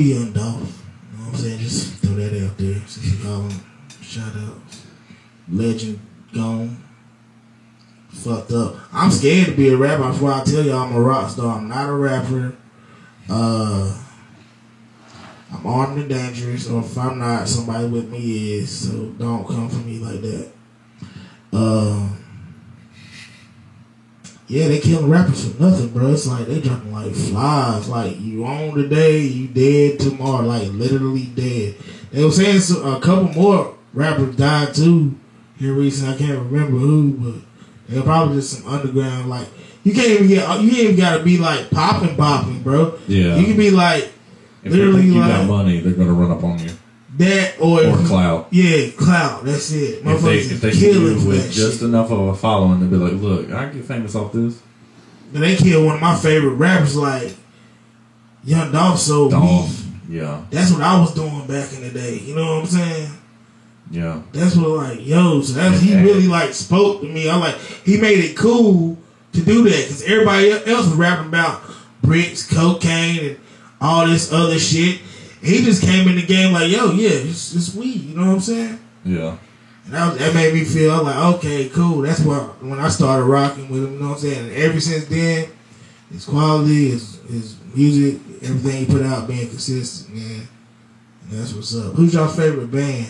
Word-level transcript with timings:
RP 0.00 0.14
Young 0.14 0.32
Dolph. 0.32 0.82
You 1.12 1.18
know 1.18 1.24
what 1.24 1.34
I'm 1.34 1.36
saying? 1.36 1.58
Just 1.58 1.94
throw 1.96 2.14
that 2.14 2.44
out 2.44 2.56
there 2.56 2.74
since 2.86 3.06
you 3.06 3.24
call 3.24 3.42
him 3.42 3.60
shout 4.02 4.32
outs. 4.34 4.86
Legend 5.48 6.00
gone. 6.32 6.82
Fucked 8.08 8.52
up. 8.52 8.76
I'm 8.92 9.10
scared 9.10 9.48
to 9.48 9.52
be 9.52 9.68
a 9.68 9.76
rapper. 9.76 10.04
Why 10.04 10.40
I 10.40 10.44
tell 10.44 10.64
y'all 10.64 10.78
I'm 10.78 10.94
a 10.94 11.00
rock 11.00 11.30
star. 11.30 11.58
I'm 11.58 11.68
not 11.68 11.88
a 11.88 11.92
rapper. 11.92 12.56
Uh 13.28 13.96
I'm 15.52 15.66
armed 15.66 15.98
and 15.98 16.08
dangerous, 16.08 16.70
or 16.70 16.80
if 16.80 16.96
I'm 16.96 17.18
not, 17.18 17.48
somebody 17.48 17.88
with 17.88 18.08
me 18.08 18.54
is. 18.54 18.88
So 18.88 19.06
don't 19.18 19.46
come 19.46 19.68
for 19.68 19.78
me 19.78 19.98
like 19.98 20.20
that. 20.22 20.52
Um, 21.52 22.24
yeah, 24.50 24.66
they 24.66 24.80
killing 24.80 25.08
rappers 25.08 25.48
for 25.48 25.62
nothing, 25.62 25.90
bro. 25.90 26.12
It's 26.12 26.26
like 26.26 26.46
they 26.46 26.60
dropping 26.60 26.92
like 26.92 27.12
flies. 27.14 27.88
Like 27.88 28.20
you 28.20 28.44
on 28.44 28.74
today, 28.74 29.20
you 29.20 29.46
dead 29.46 30.00
tomorrow. 30.00 30.44
Like 30.44 30.66
literally 30.72 31.26
dead. 31.26 31.76
They 32.10 32.24
were 32.24 32.32
saying 32.32 32.58
so, 32.58 32.96
a 32.96 33.00
couple 33.00 33.28
more 33.28 33.76
rappers 33.94 34.34
died 34.34 34.74
too 34.74 35.16
here 35.56 35.72
recently. 35.72 36.14
I 36.14 36.18
can't 36.18 36.50
remember 36.50 36.78
who, 36.78 37.12
but 37.12 37.40
they're 37.88 38.02
probably 38.02 38.38
just 38.38 38.58
some 38.58 38.68
underground. 38.68 39.30
Like 39.30 39.46
you 39.84 39.94
can't 39.94 40.08
even 40.08 40.26
get. 40.26 40.60
You 40.60 40.68
ain't 40.68 40.78
even 40.78 40.96
gotta 40.96 41.22
be 41.22 41.38
like 41.38 41.70
popping, 41.70 42.16
popping, 42.16 42.60
bro. 42.64 42.98
Yeah. 43.06 43.36
you 43.36 43.44
can 43.44 43.56
be 43.56 43.70
like 43.70 44.12
If 44.64 44.72
they 44.72 44.78
literally 44.78 45.02
think 45.02 45.14
you 45.14 45.20
like 45.20 45.30
got 45.30 45.46
money, 45.46 45.78
they're 45.78 45.92
gonna 45.92 46.12
run 46.12 46.32
up 46.32 46.42
on 46.42 46.58
you. 46.58 46.70
That 47.20 47.54
or 47.60 47.84
Or 47.84 47.96
clout. 48.06 48.48
Yeah, 48.50 48.90
clout. 48.96 49.44
That's 49.44 49.70
it. 49.72 50.02
If 50.04 50.22
they 50.22 50.38
if 50.38 50.60
they 50.60 50.70
can 50.72 50.80
killing 50.80 51.14
do 51.14 51.20
for 51.20 51.28
with 51.28 51.52
just 51.52 51.74
shit. 51.80 51.88
enough 51.88 52.10
of 52.10 52.18
a 52.28 52.34
following, 52.34 52.80
they'll 52.80 52.90
be 52.90 52.96
like, 52.96 53.20
look, 53.22 53.50
I 53.52 53.68
can 53.68 53.78
get 53.78 53.86
famous 53.86 54.14
off 54.14 54.32
this. 54.32 54.60
But 55.32 55.40
they 55.40 55.56
killed 55.56 55.86
one 55.86 55.94
of 55.96 56.00
my 56.00 56.16
favorite 56.16 56.54
rappers, 56.54 56.96
like 56.96 57.34
Young 58.44 58.72
Dolph. 58.72 58.98
So 58.98 59.28
we- 59.28 60.16
Yeah, 60.16 60.42
that's 60.50 60.72
what 60.72 60.82
I 60.82 60.98
was 61.00 61.14
doing 61.14 61.46
back 61.46 61.72
in 61.72 61.82
the 61.82 61.90
day. 61.90 62.18
You 62.18 62.34
know 62.34 62.56
what 62.56 62.60
I'm 62.62 62.66
saying? 62.66 63.10
yeah. 63.92 64.20
That's 64.32 64.56
what 64.56 64.68
like 64.70 65.06
yo. 65.06 65.40
So 65.42 65.52
that's 65.54 65.80
he 65.80 65.94
really 65.96 66.26
like 66.26 66.52
spoke 66.54 67.00
to 67.02 67.06
me. 67.08 67.28
I'm 67.30 67.40
like 67.40 67.56
he 67.84 68.00
made 68.00 68.18
it 68.18 68.36
cool 68.36 68.98
to 69.32 69.40
do 69.40 69.62
that 69.64 69.70
because 69.70 70.02
everybody 70.02 70.50
else 70.50 70.86
was 70.86 70.94
rapping 70.94 71.26
about 71.28 71.60
bricks, 72.02 72.46
cocaine, 72.52 73.24
and 73.24 73.36
all 73.80 74.06
this 74.06 74.32
other 74.32 74.58
shit. 74.58 75.00
He 75.42 75.62
just 75.62 75.82
came 75.82 76.06
in 76.08 76.16
the 76.16 76.26
game 76.26 76.52
like 76.52 76.70
yo, 76.70 76.92
yeah, 76.92 77.10
it's, 77.10 77.54
it's 77.54 77.74
weed. 77.74 78.02
You 78.02 78.16
know 78.16 78.26
what 78.26 78.34
I'm 78.34 78.40
saying? 78.40 78.78
Yeah. 79.04 79.38
And 79.84 79.94
that, 79.94 80.10
was, 80.10 80.18
that 80.18 80.34
made 80.34 80.54
me 80.54 80.64
feel 80.64 81.02
like, 81.02 81.16
okay, 81.36 81.68
cool. 81.70 82.02
That's 82.02 82.20
why 82.20 82.38
when 82.60 82.78
I 82.78 82.88
started 82.88 83.24
rocking 83.24 83.68
with 83.70 83.84
him, 83.84 83.94
you 83.94 83.98
know 84.00 84.08
what 84.08 84.14
I'm 84.14 84.20
saying? 84.20 84.48
And 84.48 84.56
ever 84.56 84.80
since 84.80 85.06
then, 85.06 85.48
his 86.10 86.24
quality, 86.24 86.90
his, 86.90 87.20
his 87.28 87.56
music, 87.74 88.20
everything 88.42 88.84
he 88.84 88.86
put 88.86 89.02
out 89.02 89.26
being 89.26 89.48
consistent, 89.48 90.14
man. 90.14 90.48
And 91.22 91.30
that's 91.32 91.54
what's 91.54 91.74
up. 91.76 91.94
Who's 91.94 92.14
your 92.14 92.28
favorite 92.28 92.70
band? 92.70 93.06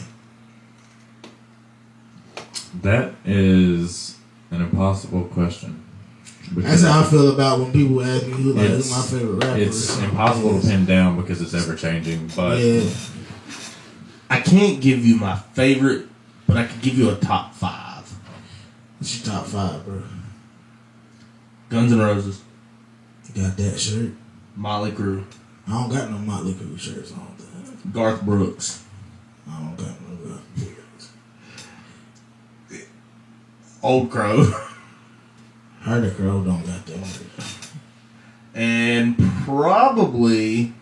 That 2.83 3.14
is 3.25 4.17
an 4.51 4.62
impossible 4.62 5.25
question. 5.25 5.84
That's 6.52 6.83
how 6.83 7.00
I 7.00 7.05
feel 7.05 7.33
about 7.33 7.61
when 7.61 7.72
people 7.72 8.02
ask 8.02 8.27
me 8.27 8.33
who 8.33 8.52
like 8.55 8.68
who's 8.68 8.90
my 8.90 9.02
favorite 9.02 9.44
rapper. 9.44 9.61
It's 9.61 9.98
impossible 9.98 10.61
to 10.61 10.66
pin 10.66 10.84
down 10.84 11.16
because 11.20 11.40
it's 11.40 11.55
ever 11.55 11.77
changing. 11.77 12.28
But 12.34 12.58
Yeah. 12.58 12.90
I 14.28 14.40
can't 14.40 14.80
give 14.80 15.05
you 15.05 15.16
my 15.16 15.36
favorite, 15.36 16.06
but 16.46 16.56
I 16.56 16.66
can 16.66 16.80
give 16.80 16.96
you 16.98 17.10
a 17.10 17.14
top 17.16 17.55
five. 17.55 18.12
What's 18.98 19.16
your 19.24 19.34
top 19.34 19.46
five, 19.46 19.84
bro? 19.84 20.02
Guns 21.68 21.92
N' 21.92 21.98
Roses, 22.00 22.42
You 23.34 23.42
got 23.42 23.56
that 23.56 23.78
shirt? 23.78 24.10
Motley 24.56 24.90
Crue, 24.90 25.24
I 25.68 25.70
don't 25.72 25.89
got 25.89 26.10
no 26.10 26.18
Motley 26.18 26.52
Crue 26.55 26.78
shirts 26.78 27.12
on. 27.12 27.28
Though. 27.39 27.90
Garth 27.92 28.22
Brooks, 28.22 28.84
I 29.48 29.58
don't 29.60 29.77
got 29.77 29.89
no. 30.00 30.34
Uh, 32.72 32.77
Old 33.83 34.10
Crow, 34.10 34.44
Crow 35.83 36.45
don't 36.45 36.64
got 36.67 36.86
that. 36.86 36.96
one. 36.96 37.11
and 38.55 39.17
probably 39.45 40.74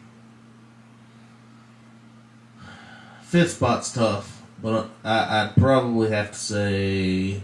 fifth 3.23 3.53
spot's 3.53 3.93
tough, 3.93 4.43
but 4.63 4.89
I, 5.05 5.43
I'd 5.43 5.57
probably 5.57 6.11
have 6.11 6.33
to 6.33 6.39
say 6.39 7.43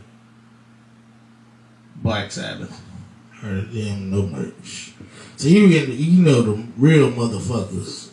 Black 1.96 2.32
Sabbath. 2.32 2.80
Heard 3.32 3.70
them 3.72 4.10
no 4.10 4.22
merch. 4.22 4.92
So 5.36 5.48
you 5.48 5.68
get 5.68 5.88
you 5.88 6.22
know 6.22 6.42
the 6.42 6.64
real 6.76 7.10
motherfuckers. 7.10 8.03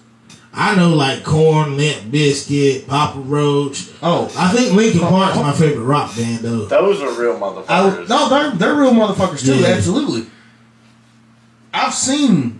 I 0.54 0.76
know 0.76 0.90
like 0.90 1.24
Korn, 1.24 1.78
Limp 1.78 2.12
Bizkit, 2.12 2.86
Papa 2.88 3.20
Roach. 3.20 3.90
Oh, 4.04 4.32
I 4.38 4.52
think 4.52 4.74
Linkin 4.74 5.00
Park's 5.00 5.38
my 5.38 5.54
favorite 5.54 5.86
rock 5.86 6.16
band 6.16 6.40
though. 6.40 6.66
Those 6.66 7.02
are 7.02 7.20
real 7.20 7.38
I, 7.38 7.40
motherfuckers. 7.40 7.66
Oh, 7.70 8.06
no, 8.10 8.30
they're 8.30 8.52
they're 8.52 8.76
real 8.76 8.92
motherfuckers 8.92 9.46
too. 9.46 9.56
Yeah. 9.60 9.68
Absolutely. 9.68 10.28
I've 11.74 11.94
seen 11.94 12.60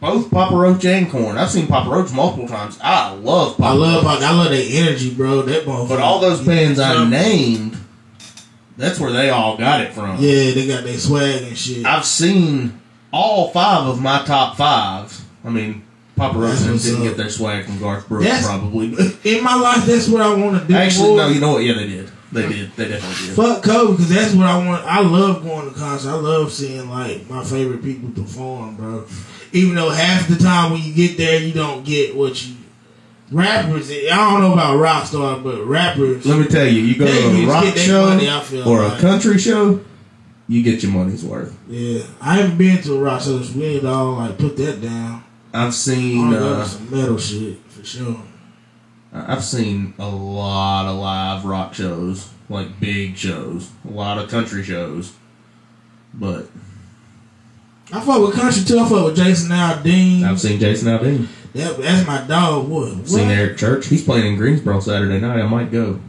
both 0.00 0.30
Papa 0.30 0.56
Roach 0.56 0.84
and 0.86 1.10
Korn. 1.10 1.36
I've 1.36 1.50
seen 1.50 1.66
Papa 1.66 1.90
Roach 1.90 2.12
multiple 2.12 2.48
times. 2.48 2.78
I 2.80 3.12
love 3.12 3.58
Papa 3.58 3.68
I 3.68 3.72
love 3.74 4.04
Roach. 4.04 4.22
I 4.22 4.32
love 4.32 4.50
their 4.50 4.84
energy, 4.86 5.14
bro. 5.14 5.42
That 5.42 5.66
motherfucker. 5.66 5.88
But 5.88 6.00
all 6.00 6.20
those 6.20 6.40
bands 6.40 6.78
I 6.78 7.06
named, 7.06 7.76
that's 8.78 8.98
where 8.98 9.12
they 9.12 9.28
all 9.28 9.58
got 9.58 9.82
it 9.82 9.92
from. 9.92 10.12
Yeah, 10.18 10.52
they 10.52 10.66
got 10.66 10.84
their 10.84 10.96
swag 10.96 11.42
and 11.42 11.58
shit. 11.58 11.84
I've 11.84 12.06
seen 12.06 12.80
all 13.12 13.50
five 13.50 13.86
of 13.86 14.00
my 14.00 14.24
top 14.24 14.56
fives. 14.56 15.24
I 15.44 15.50
mean, 15.50 15.84
Papa 16.18 16.38
That's 16.38 16.64
didn't 16.84 16.96
up. 16.98 17.02
get 17.04 17.12
uh, 17.14 17.16
their 17.16 17.30
swag 17.30 17.64
from 17.64 17.78
Garth 17.78 18.08
Brooks, 18.08 18.24
That's- 18.26 18.44
probably. 18.46 18.88
In 19.24 19.42
my 19.44 19.54
life, 19.54 19.86
that's 19.86 20.08
what 20.08 20.20
I 20.20 20.34
want 20.34 20.60
to 20.60 20.68
do. 20.68 20.74
actually, 20.74 21.08
more. 21.08 21.16
no. 21.18 21.28
You 21.28 21.40
know 21.40 21.52
what? 21.54 21.64
Yeah, 21.64 21.74
they 21.74 21.86
did. 21.86 22.10
They 22.30 22.46
did. 22.48 22.72
They 22.76 22.88
definitely 22.88 23.26
did. 23.28 23.36
Fuck 23.36 23.62
Kobe, 23.62 23.92
because 23.92 24.08
that's 24.10 24.34
what 24.34 24.46
I 24.46 24.58
want. 24.66 24.84
I 24.84 25.00
love 25.00 25.42
going 25.42 25.72
to 25.72 25.78
concerts. 25.78 26.06
I 26.06 26.14
love 26.14 26.52
seeing 26.52 26.90
like 26.90 27.28
my 27.30 27.42
favorite 27.42 27.82
people 27.82 28.10
perform, 28.10 28.76
bro. 28.76 29.06
Even 29.52 29.74
though 29.76 29.88
half 29.88 30.28
the 30.28 30.36
time 30.36 30.72
when 30.72 30.82
you 30.82 30.92
get 30.92 31.16
there, 31.16 31.40
you 31.40 31.54
don't 31.54 31.84
get 31.86 32.14
what 32.14 32.44
you. 32.46 32.56
Rappers, 33.30 33.90
I 33.90 34.08
don't 34.08 34.40
know 34.40 34.54
about 34.54 34.76
rock 34.78 35.04
stars, 35.06 35.42
but 35.42 35.62
rappers. 35.64 36.24
Let 36.24 36.38
me 36.38 36.46
tell 36.46 36.66
you, 36.66 36.80
you 36.80 36.98
go 36.98 37.06
to 37.06 37.44
a 37.44 37.46
rock 37.46 37.76
show 37.76 38.06
money, 38.06 38.26
or 38.62 38.82
like. 38.82 38.98
a 38.98 39.00
country 39.00 39.36
show, 39.38 39.80
you 40.48 40.62
get 40.62 40.82
your 40.82 40.92
money's 40.92 41.22
worth. 41.24 41.54
Yeah, 41.68 42.04
I 42.22 42.36
haven't 42.36 42.56
been 42.56 42.80
to 42.82 42.94
a 42.96 42.98
rock 43.00 43.20
show. 43.22 43.38
It's 43.38 43.52
weird, 43.52 43.84
all 43.84 44.14
like 44.14 44.38
put 44.38 44.56
that 44.56 44.80
down. 44.80 45.24
I've 45.52 45.74
seen 45.74 46.18
want 46.18 46.32
to 46.34 46.38
go 46.38 46.54
to 46.54 46.60
uh, 46.60 46.64
some 46.64 46.90
metal 46.90 47.18
shit 47.18 47.58
for 47.68 47.84
sure. 47.84 48.22
I've 49.12 49.44
seen 49.44 49.94
a 49.98 50.08
lot 50.08 50.86
of 50.86 50.96
live 50.96 51.44
rock 51.44 51.74
shows, 51.74 52.30
like 52.48 52.78
big 52.78 53.16
shows, 53.16 53.70
a 53.88 53.92
lot 53.92 54.18
of 54.18 54.30
country 54.30 54.62
shows, 54.62 55.14
but 56.12 56.48
I 57.90 58.00
fuck 58.00 58.20
with 58.20 58.34
country 58.34 58.64
too. 58.64 58.78
I 58.78 58.88
fuck 58.88 59.06
with 59.06 59.16
Jason 59.16 59.50
Aldean. 59.50 60.24
I've 60.24 60.40
seen 60.40 60.60
Jason 60.60 60.88
Aldean. 60.88 61.28
That, 61.54 61.78
that's 61.78 62.06
my 62.06 62.20
dog. 62.26 62.68
What? 62.68 62.94
what? 62.96 63.08
Seen 63.08 63.30
Eric 63.30 63.56
Church. 63.56 63.86
He's 63.86 64.04
playing 64.04 64.26
in 64.26 64.36
Greensboro 64.36 64.80
Saturday 64.80 65.18
night. 65.18 65.40
I 65.40 65.46
might 65.46 65.72
go. 65.72 66.00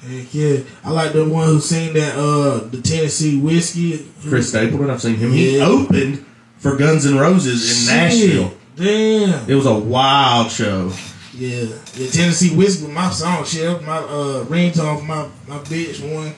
Heck 0.00 0.32
yeah. 0.32 0.60
I 0.82 0.90
like 0.90 1.12
the 1.12 1.28
one 1.28 1.46
who 1.46 1.60
sing 1.60 1.92
that 1.94 2.16
uh 2.16 2.66
the 2.68 2.80
Tennessee 2.80 3.38
whiskey. 3.38 4.08
Chris 4.26 4.48
Stapleton. 4.48 4.88
I've 4.88 5.02
seen 5.02 5.16
him. 5.16 5.32
He 5.32 5.60
opened 5.60 6.24
for 6.56 6.76
Guns 6.76 7.04
N' 7.04 7.18
Roses 7.18 7.68
in 7.68 7.86
Shit. 7.86 7.94
Nashville. 7.94 8.57
Damn. 8.78 9.50
It 9.50 9.54
was 9.54 9.66
a 9.66 9.74
wild 9.74 10.50
show. 10.50 10.92
Yeah. 11.34 11.66
The 11.94 12.08
Tennessee 12.12 12.54
whiskey 12.54 12.86
my 12.86 13.10
song. 13.10 13.44
Shit, 13.44 13.82
my 13.82 13.98
uh 13.98 14.44
ringtone 14.44 14.98
for 15.00 15.04
my, 15.04 15.28
my 15.46 15.58
bitch 15.64 16.00
one 16.14 16.34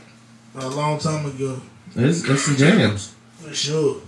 a 0.55 0.69
long 0.69 0.99
time 0.99 1.27
ago. 1.27 1.61
It's, 1.95 2.25
it's 2.29 2.45
some 2.45 2.57
jams. 2.57 3.15
For 3.39 3.53
sure. 3.55 4.01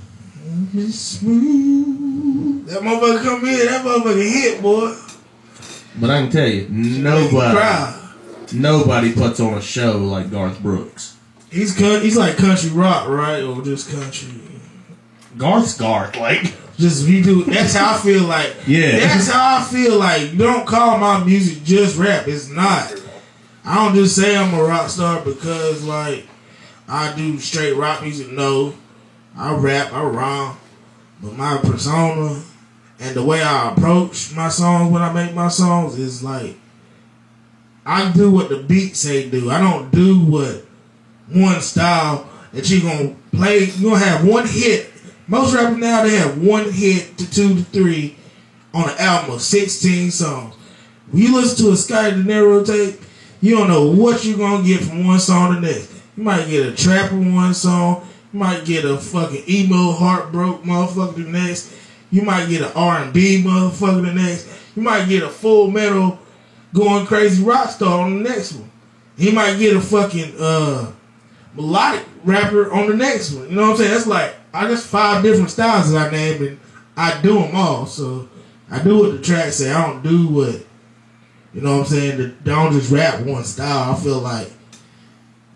Smooth. 0.91 2.67
That 2.67 2.81
motherfucker 2.83 3.23
come 3.23 3.45
in, 3.45 3.67
that 3.67 3.85
motherfucker 3.85 4.33
hit, 4.33 4.63
boy. 4.63 4.97
But 6.01 6.11
I 6.11 6.23
can 6.23 6.31
tell 6.31 6.49
you, 6.49 6.69
nobody, 6.69 7.99
nobody 8.55 9.13
puts 9.13 9.41
on 9.41 9.55
a 9.55 9.63
show 9.63 9.99
like 9.99 10.31
Garth 10.31 10.61
Brooks. 10.61 11.17
He's 11.51 11.77
he's 11.77 12.17
like 12.17 12.37
country 12.39 12.71
rock, 12.71 13.09
right? 13.09 13.43
Or 13.43 13.63
just 13.63 13.91
country. 13.91 14.31
Garth's 15.37 15.77
Garth, 15.77 16.17
like 16.17 16.55
Just 16.83 17.07
you 17.07 17.23
do. 17.23 17.45
That's 17.45 17.75
how 17.75 17.95
I 17.95 17.99
feel 17.99 18.25
like. 18.25 18.57
Yeah. 18.67 18.99
That's 18.99 19.29
how 19.29 19.59
I 19.59 19.63
feel 19.63 19.99
like. 19.99 20.37
Don't 20.37 20.67
call 20.67 20.99
my 20.99 21.23
music 21.23 21.63
just 21.63 21.97
rap. 21.97 22.27
It's 22.27 22.49
not. 22.49 22.93
I 23.65 23.77
don't 23.77 23.95
just 23.95 24.17
say 24.17 24.37
I'm 24.37 24.53
a 24.53 24.63
rock 24.63 24.89
star 24.89 25.21
because 25.21 25.85
like 25.85 26.27
I 26.89 27.15
do 27.15 27.39
straight 27.39 27.75
rock 27.75 28.03
music. 28.03 28.33
No, 28.33 28.75
I 29.37 29.55
rap. 29.55 29.93
I 29.93 30.03
rhyme. 30.03 30.57
But 31.23 31.37
my 31.37 31.59
persona 31.59 32.43
and 32.99 33.15
the 33.15 33.23
way 33.23 33.43
I 33.43 33.73
approach 33.73 34.35
my 34.35 34.49
songs 34.49 34.93
when 34.93 35.03
I 35.03 35.13
make 35.13 35.35
my 35.35 35.49
songs 35.49 35.97
is 35.99 36.25
like 36.25 36.57
I 37.87 38.11
do 38.11 38.31
what 38.33 38.49
the 38.49 38.57
beat 38.59 38.97
say 38.97 39.31
do. 39.31 39.51
I 39.51 39.61
don't 39.61 39.93
do 39.93 40.19
what 40.19 40.65
one 41.29 41.61
style 41.61 42.29
that 42.53 42.69
you 42.69 42.83
gonna 42.83 43.15
play. 43.33 43.61
You 43.61 43.91
gonna 43.91 44.05
have 44.05 44.27
one 44.27 44.49
hit. 44.49 44.92
Most 45.33 45.55
rappers 45.55 45.79
now 45.79 46.03
they 46.03 46.15
have 46.17 46.43
one 46.43 46.71
hit 46.71 47.17
to 47.17 47.31
two 47.31 47.55
to 47.55 47.63
three 47.63 48.17
on 48.75 48.91
an 48.91 48.99
album 48.99 49.37
of 49.37 49.41
sixteen 49.41 50.11
songs. 50.11 50.55
When 51.11 51.23
you 51.23 51.35
listen 51.35 51.65
to 51.65 51.73
a 51.73 51.77
Sky 51.77 52.11
De 52.11 52.17
Niro 52.17 52.67
tape, 52.67 53.01
you 53.41 53.57
don't 53.57 53.69
know 53.69 53.87
what 53.87 54.27
you're 54.27 54.37
gonna 54.37 54.63
get 54.63 54.83
from 54.83 55.07
one 55.07 55.19
song 55.19 55.55
to 55.55 55.61
the 55.61 55.73
next. 55.73 55.91
You 56.19 56.25
might 56.25 56.51
get 56.51 56.67
a 56.67 56.77
trapper 56.77 57.17
one 57.17 57.55
song. 57.55 58.07
You 58.31 58.41
might 58.41 58.67
get 58.67 58.85
a 58.85 58.99
fucking 58.99 59.45
emo 59.49 59.93
heartbroken 59.93 60.69
motherfucker 60.69 61.15
the 61.15 61.31
next. 61.31 61.73
You 62.11 62.21
might 62.21 62.51
get 62.51 62.61
an 62.61 62.73
R 62.77 62.99
and 62.99 63.15
B 63.15 63.43
motherfucker 63.43 64.05
the 64.05 64.13
next. 64.13 64.51
You 64.77 64.83
might 64.83 65.09
get 65.09 65.23
a 65.23 65.31
full 65.31 65.71
metal 65.71 66.19
going 66.75 67.07
crazy 67.07 67.43
rock 67.43 67.71
star 67.71 68.03
on 68.05 68.23
the 68.23 68.29
next 68.29 68.53
one. 68.53 68.71
He 69.17 69.33
might 69.33 69.59
get 69.59 69.75
a 69.75 69.81
fucking 69.81 70.35
uh 70.39 70.93
melodic 71.55 72.05
rapper 72.23 72.71
on 72.71 72.87
the 72.91 72.97
next 72.97 73.33
one. 73.33 73.49
You 73.49 73.57
know 73.57 73.63
what 73.63 73.71
I'm 73.71 73.77
saying? 73.79 73.91
That's 73.93 74.07
like 74.07 74.35
I 74.53 74.69
just 74.69 74.87
five 74.87 75.23
different 75.23 75.51
styles 75.51 75.93
that 75.93 76.09
I 76.09 76.11
named 76.11 76.43
and 76.43 76.61
I 76.97 77.21
do 77.23 77.39
them 77.39 77.55
all. 77.55 77.87
So 77.87 78.29
I 78.71 78.83
do 78.83 78.99
what 78.99 79.13
the 79.13 79.23
track 79.23 79.53
say. 79.53 79.73
I 79.73 79.87
don't 79.87 80.03
do 80.03 80.29
what 80.29 80.67
you 81.55 81.61
know 81.61 81.79
what 81.79 81.81
I'm 81.81 81.87
saying. 81.87 82.19
The, 82.19 82.29
don't 82.29 82.73
just 82.73 82.91
rap 82.91 83.21
one 83.21 83.45
style. 83.45 83.93
I 83.93 83.97
feel 83.97 84.21
like 84.21 84.51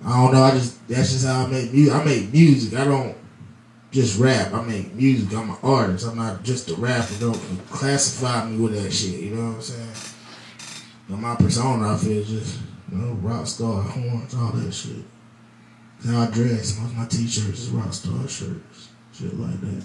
I 0.04 0.24
don't 0.24 0.34
know. 0.34 0.42
I 0.42 0.50
just 0.52 0.86
that's 0.88 1.12
just 1.12 1.26
how 1.26 1.44
I 1.44 1.46
make 1.46 1.72
music. 1.72 1.94
I 1.94 2.04
make 2.04 2.32
music. 2.32 2.78
I 2.78 2.84
don't 2.84 3.16
just 3.90 4.18
rap. 4.18 4.52
I 4.52 4.62
make 4.62 4.94
music. 4.94 5.36
I'm 5.36 5.50
an 5.50 5.56
artist. 5.62 6.06
I'm 6.06 6.16
not 6.16 6.42
just 6.42 6.70
a 6.70 6.74
rapper. 6.74 7.14
Don't 7.18 7.66
classify 7.70 8.48
me 8.48 8.58
with 8.58 8.74
that 8.74 8.90
shit. 8.92 9.20
You 9.20 9.34
know 9.34 9.48
what 9.48 9.56
I'm 9.56 9.62
saying? 9.62 10.14
My 11.08 11.36
persona, 11.36 11.94
I 11.94 11.96
feel 11.96 12.22
just 12.24 12.58
you 12.90 12.98
know 12.98 13.12
rock 13.14 13.46
star 13.46 13.82
horns, 13.82 14.34
all 14.34 14.52
that 14.52 14.72
shit. 14.72 15.04
How 16.04 16.22
I 16.22 16.26
dress. 16.30 16.78
Most 16.78 16.90
of 16.90 16.96
my 16.96 17.06
t-shirts 17.06 17.60
is 17.60 17.70
rock 17.70 17.92
star 17.92 18.28
shirts, 18.28 18.85
shit 19.16 19.38
like 19.38 19.60
that. 19.60 19.84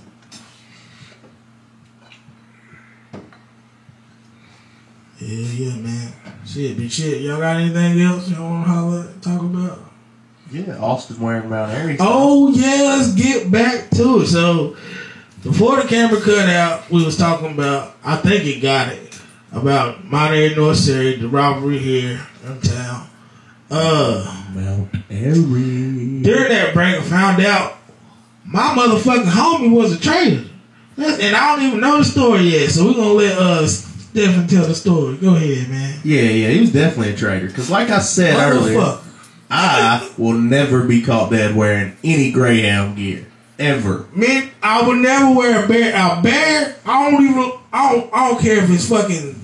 Yeah, 5.20 5.68
yeah, 5.68 5.76
man. 5.76 6.14
Shit, 6.46 6.78
be 6.78 6.90
shit. 6.90 7.22
Y'all 7.22 7.40
got 7.40 7.58
anything 7.58 8.02
else 8.02 8.30
y'all 8.30 8.50
want 8.50 8.66
to 8.66 8.72
holler, 8.72 9.14
talk 9.22 9.42
about? 9.42 9.80
Yeah, 10.52 10.78
Austin 10.80 11.20
wearing 11.20 11.50
Mount 11.50 11.72
Airy. 11.72 11.98
Oh 12.00 12.52
yeah, 12.52 12.98
let's 12.98 13.14
get 13.14 13.50
back 13.52 13.90
to 13.92 14.22
it. 14.22 14.28
So 14.28 14.76
before 15.44 15.82
the 15.82 15.88
camera 15.88 16.20
cut 16.20 16.50
out, 16.50 16.90
we 16.90 17.06
was 17.06 17.18
talking 17.18 17.54
about. 17.54 17.96
I 18.04 18.18
think 18.18 18.46
it 18.46 18.60
got 18.60 18.92
it 18.92 19.22
about 19.54 20.04
Mount 20.04 20.34
Airy, 20.34 20.56
North 20.56 20.78
Surry, 20.78 21.16
the 21.16 21.30
robbery 21.30 21.78
here 21.78 22.20
in 22.46 22.62
town. 22.62 23.08
Uh, 23.70 24.46
Mount 24.54 24.94
Airy. 25.10 26.22
during 26.22 26.50
that 26.50 26.74
break, 26.74 26.96
I 26.98 27.02
found 27.02 27.42
out 27.46 27.78
my 28.52 28.76
motherfucking 28.76 29.26
homie 29.26 29.72
was 29.72 29.94
a 29.94 30.00
traitor, 30.00 30.50
and 30.98 31.36
I 31.36 31.56
don't 31.56 31.66
even 31.66 31.80
know 31.80 32.00
the 32.00 32.06
story 32.06 32.42
yet. 32.42 32.70
So 32.70 32.86
we're 32.86 32.94
gonna 32.94 33.14
let 33.14 33.38
uh 33.38 33.68
Stephen 33.68 34.48
tell 34.48 34.66
the 34.66 34.76
story. 34.76 35.18
Go 35.18 35.36
ahead, 35.36 35.70
man. 35.70 36.00
Yeah, 36.04 36.24
yeah, 36.24 36.50
he 36.50 36.60
was 36.60 36.74
definitely 36.74 37.14
a 37.14 37.18
traitor. 37.18 37.48
Because, 37.48 37.70
like 37.70 37.90
I 37.90 38.00
said 38.00 38.36
earlier, 38.36 38.78
Motherfucker. 38.78 39.08
I 39.50 40.12
will 40.18 40.38
never 40.38 40.84
be 40.84 41.02
caught 41.02 41.30
dead 41.30 41.56
wearing 41.56 41.98
any 42.04 42.32
Greyhound 42.32 42.98
gear 42.98 43.26
ever. 43.60 44.06
Man, 44.14 44.50
I 44.62 44.86
would 44.86 44.98
never 44.98 45.34
wear 45.34 45.66
a 45.66 45.68
bear. 45.68 45.94
A 45.94 46.22
bear, 46.22 46.76
I 46.86 47.12
don't 47.12 47.24
even. 47.24 47.52
I 47.72 47.92
don't. 47.92 48.14
I 48.14 48.30
don't 48.30 48.42
care 48.42 48.64
if 48.64 48.70
it's 48.70 48.90
fucking 48.90 49.40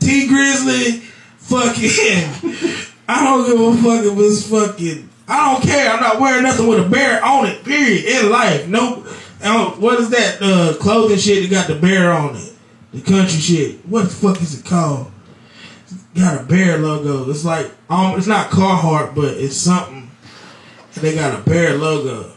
T 0.00 0.28
Grizzly, 0.28 1.00
fucking. 1.38 2.84
I 3.08 3.24
don't 3.24 3.46
give 3.46 3.60
a 3.60 3.82
fuck 3.82 4.04
if 4.04 4.18
it's 4.18 4.48
fucking. 4.48 5.08
I 5.32 5.50
don't 5.50 5.62
care. 5.62 5.90
I'm 5.90 6.00
not 6.00 6.20
wearing 6.20 6.42
nothing 6.42 6.66
with 6.66 6.86
a 6.86 6.88
bear 6.88 7.24
on 7.24 7.46
it. 7.46 7.64
Period. 7.64 8.04
In 8.04 8.30
life, 8.30 8.68
nope. 8.68 9.06
I 9.42 9.64
What 9.78 9.98
is 9.98 10.10
that 10.10 10.42
uh, 10.42 10.76
clothing 10.78 11.16
shit 11.16 11.42
that 11.42 11.50
got 11.50 11.68
the 11.68 11.74
bear 11.74 12.12
on 12.12 12.36
it? 12.36 12.52
The 12.92 13.00
country 13.00 13.40
shit. 13.40 13.86
What 13.86 14.02
the 14.02 14.10
fuck 14.10 14.42
is 14.42 14.60
it 14.60 14.66
called? 14.66 15.10
Got 16.14 16.42
a 16.42 16.44
bear 16.44 16.76
logo. 16.76 17.30
It's 17.30 17.46
like 17.46 17.70
um, 17.88 18.18
it's 18.18 18.26
not 18.26 18.50
Carhartt, 18.50 19.14
but 19.14 19.34
it's 19.38 19.56
something. 19.56 20.10
And 20.94 21.02
they 21.02 21.14
got 21.14 21.38
a 21.38 21.42
bear 21.42 21.76
logo. 21.78 22.30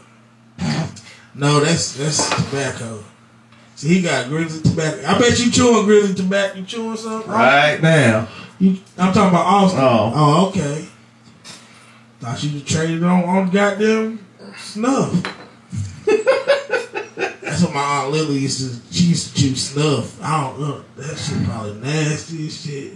No, 1.38 1.60
that's 1.60 1.94
that's 1.98 2.30
tobacco. 2.30 3.04
See, 3.74 3.88
he 3.88 4.00
got 4.00 4.30
grizzly 4.30 4.62
tobacco. 4.62 5.06
I 5.06 5.18
bet 5.18 5.38
you 5.38 5.50
chewing 5.50 5.84
grizzly 5.84 6.14
tobacco. 6.14 6.60
You 6.60 6.64
chewing 6.64 6.96
something? 6.96 7.30
Right 7.30 7.78
now. 7.82 8.26
You, 8.58 8.78
I'm 8.96 9.12
talking 9.12 9.28
about 9.28 9.44
Austin. 9.44 9.80
Oh. 9.82 10.12
Oh, 10.14 10.48
okay. 10.48 10.85
Thought 12.20 12.42
you 12.42 12.60
traded 12.60 13.04
on 13.04 13.24
on 13.24 13.50
goddamn 13.50 14.24
snuff. 14.56 15.12
That's 16.06 17.62
what 17.62 17.74
my 17.74 17.80
aunt 17.80 18.12
Lily 18.12 18.38
used 18.38 18.60
to. 18.60 18.94
She 18.94 19.04
used 19.04 19.34
to 19.34 19.42
chew 19.42 19.56
snuff. 19.56 20.22
I 20.22 20.42
don't 20.42 20.60
know. 20.60 20.84
That 20.96 21.16
shit 21.16 21.44
probably 21.44 21.74
nasty 21.74 22.46
as 22.46 22.64
shit. 22.64 22.92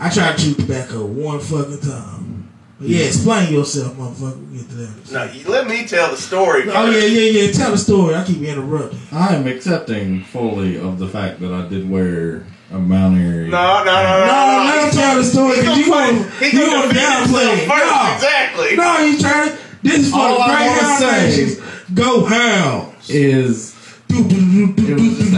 I 0.00 0.10
tried 0.10 0.38
to 0.38 0.44
chew 0.44 0.54
tobacco 0.54 1.04
one 1.04 1.40
fucking 1.40 1.80
time. 1.80 2.50
But 2.78 2.88
yeah, 2.88 3.06
explain 3.06 3.52
yourself, 3.52 3.94
motherfucker. 3.94 4.50
We'll 4.50 4.60
get 4.60 4.68
to 4.70 4.74
that. 4.76 5.12
No, 5.12 5.24
you 5.32 5.48
let 5.48 5.66
me 5.66 5.86
tell 5.86 6.10
the 6.10 6.16
story. 6.16 6.64
Oh 6.70 6.90
yeah, 6.90 7.04
yeah, 7.04 7.42
yeah. 7.42 7.52
Tell 7.52 7.72
the 7.72 7.78
story. 7.78 8.14
I 8.14 8.24
keep 8.24 8.40
interrupting. 8.40 9.00
I 9.10 9.34
am 9.34 9.46
accepting 9.46 10.22
fully 10.24 10.78
of 10.78 10.98
the 10.98 11.08
fact 11.08 11.40
that 11.40 11.52
I 11.52 11.66
did 11.66 11.90
wear 11.90 12.46
a 12.70 12.78
Mount 12.78 13.18
Airy. 13.18 13.48
No, 13.48 13.82
no, 13.82 13.84
no, 13.84 13.84
no. 13.84 14.26
No, 14.26 14.64
let 14.64 14.78
him 14.78 14.84
He's 14.86 14.94
tell 14.94 15.16
the 15.16 15.24
story 15.24 15.54
he's 15.56 15.60
because 15.60 15.78
you 15.78 15.86
gonna 15.86 16.12
gonna 16.12 16.24
put- 16.24 16.42
he 16.42 16.46
you 16.58 16.64
gonna 16.66 16.72
gonna 16.72 16.88
defend 16.94 17.26
downplay 17.26 17.48
himself 17.48 17.58
it. 17.58 17.68
first, 17.68 17.90
No, 17.92 18.14
exactly. 18.14 18.76
no, 18.76 18.96
he's 19.06 19.20
trying 19.20 19.50
to. 19.50 19.58
This 19.82 19.98
is 19.98 20.10
for 20.10 20.18
All 20.18 20.34
the 20.34 20.40
I 20.42 20.66
wanna 20.66 20.80
Greyhound 20.80 20.98
say 20.98 21.28
Nations. 21.46 21.60
Go 21.94 22.24
Hounds. 22.26 23.10
Is 23.10 23.74
Do, 24.08 24.24
do, 24.24 24.36
do, 24.36 24.72
do, 24.74 24.86
do, 24.86 24.94
was 24.94 25.18
just 25.18 25.32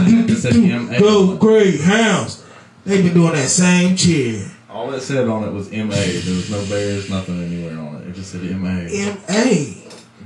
a- 0.45 0.51
do, 0.51 0.61
do, 0.61 0.67
do. 0.67 0.79
MA. 0.79 0.99
Go 0.99 1.35
Greyhounds. 1.37 2.43
They've 2.85 3.03
been 3.03 3.13
doing 3.13 3.33
that 3.33 3.47
same 3.49 3.95
cheer. 3.95 4.41
all 4.69 4.91
it 4.93 5.01
said 5.01 5.27
on 5.27 5.43
it 5.43 5.51
was 5.53 5.69
MA. 5.71 5.93
There 5.95 6.35
was 6.35 6.49
no 6.49 6.65
bears, 6.65 7.09
nothing 7.09 7.43
anywhere 7.43 7.77
on 7.79 7.95
it. 8.01 8.07
It 8.09 8.15
just 8.15 8.31
said 8.31 8.41
MA. 8.43 8.87
M 8.91 9.17
A. 9.29 9.77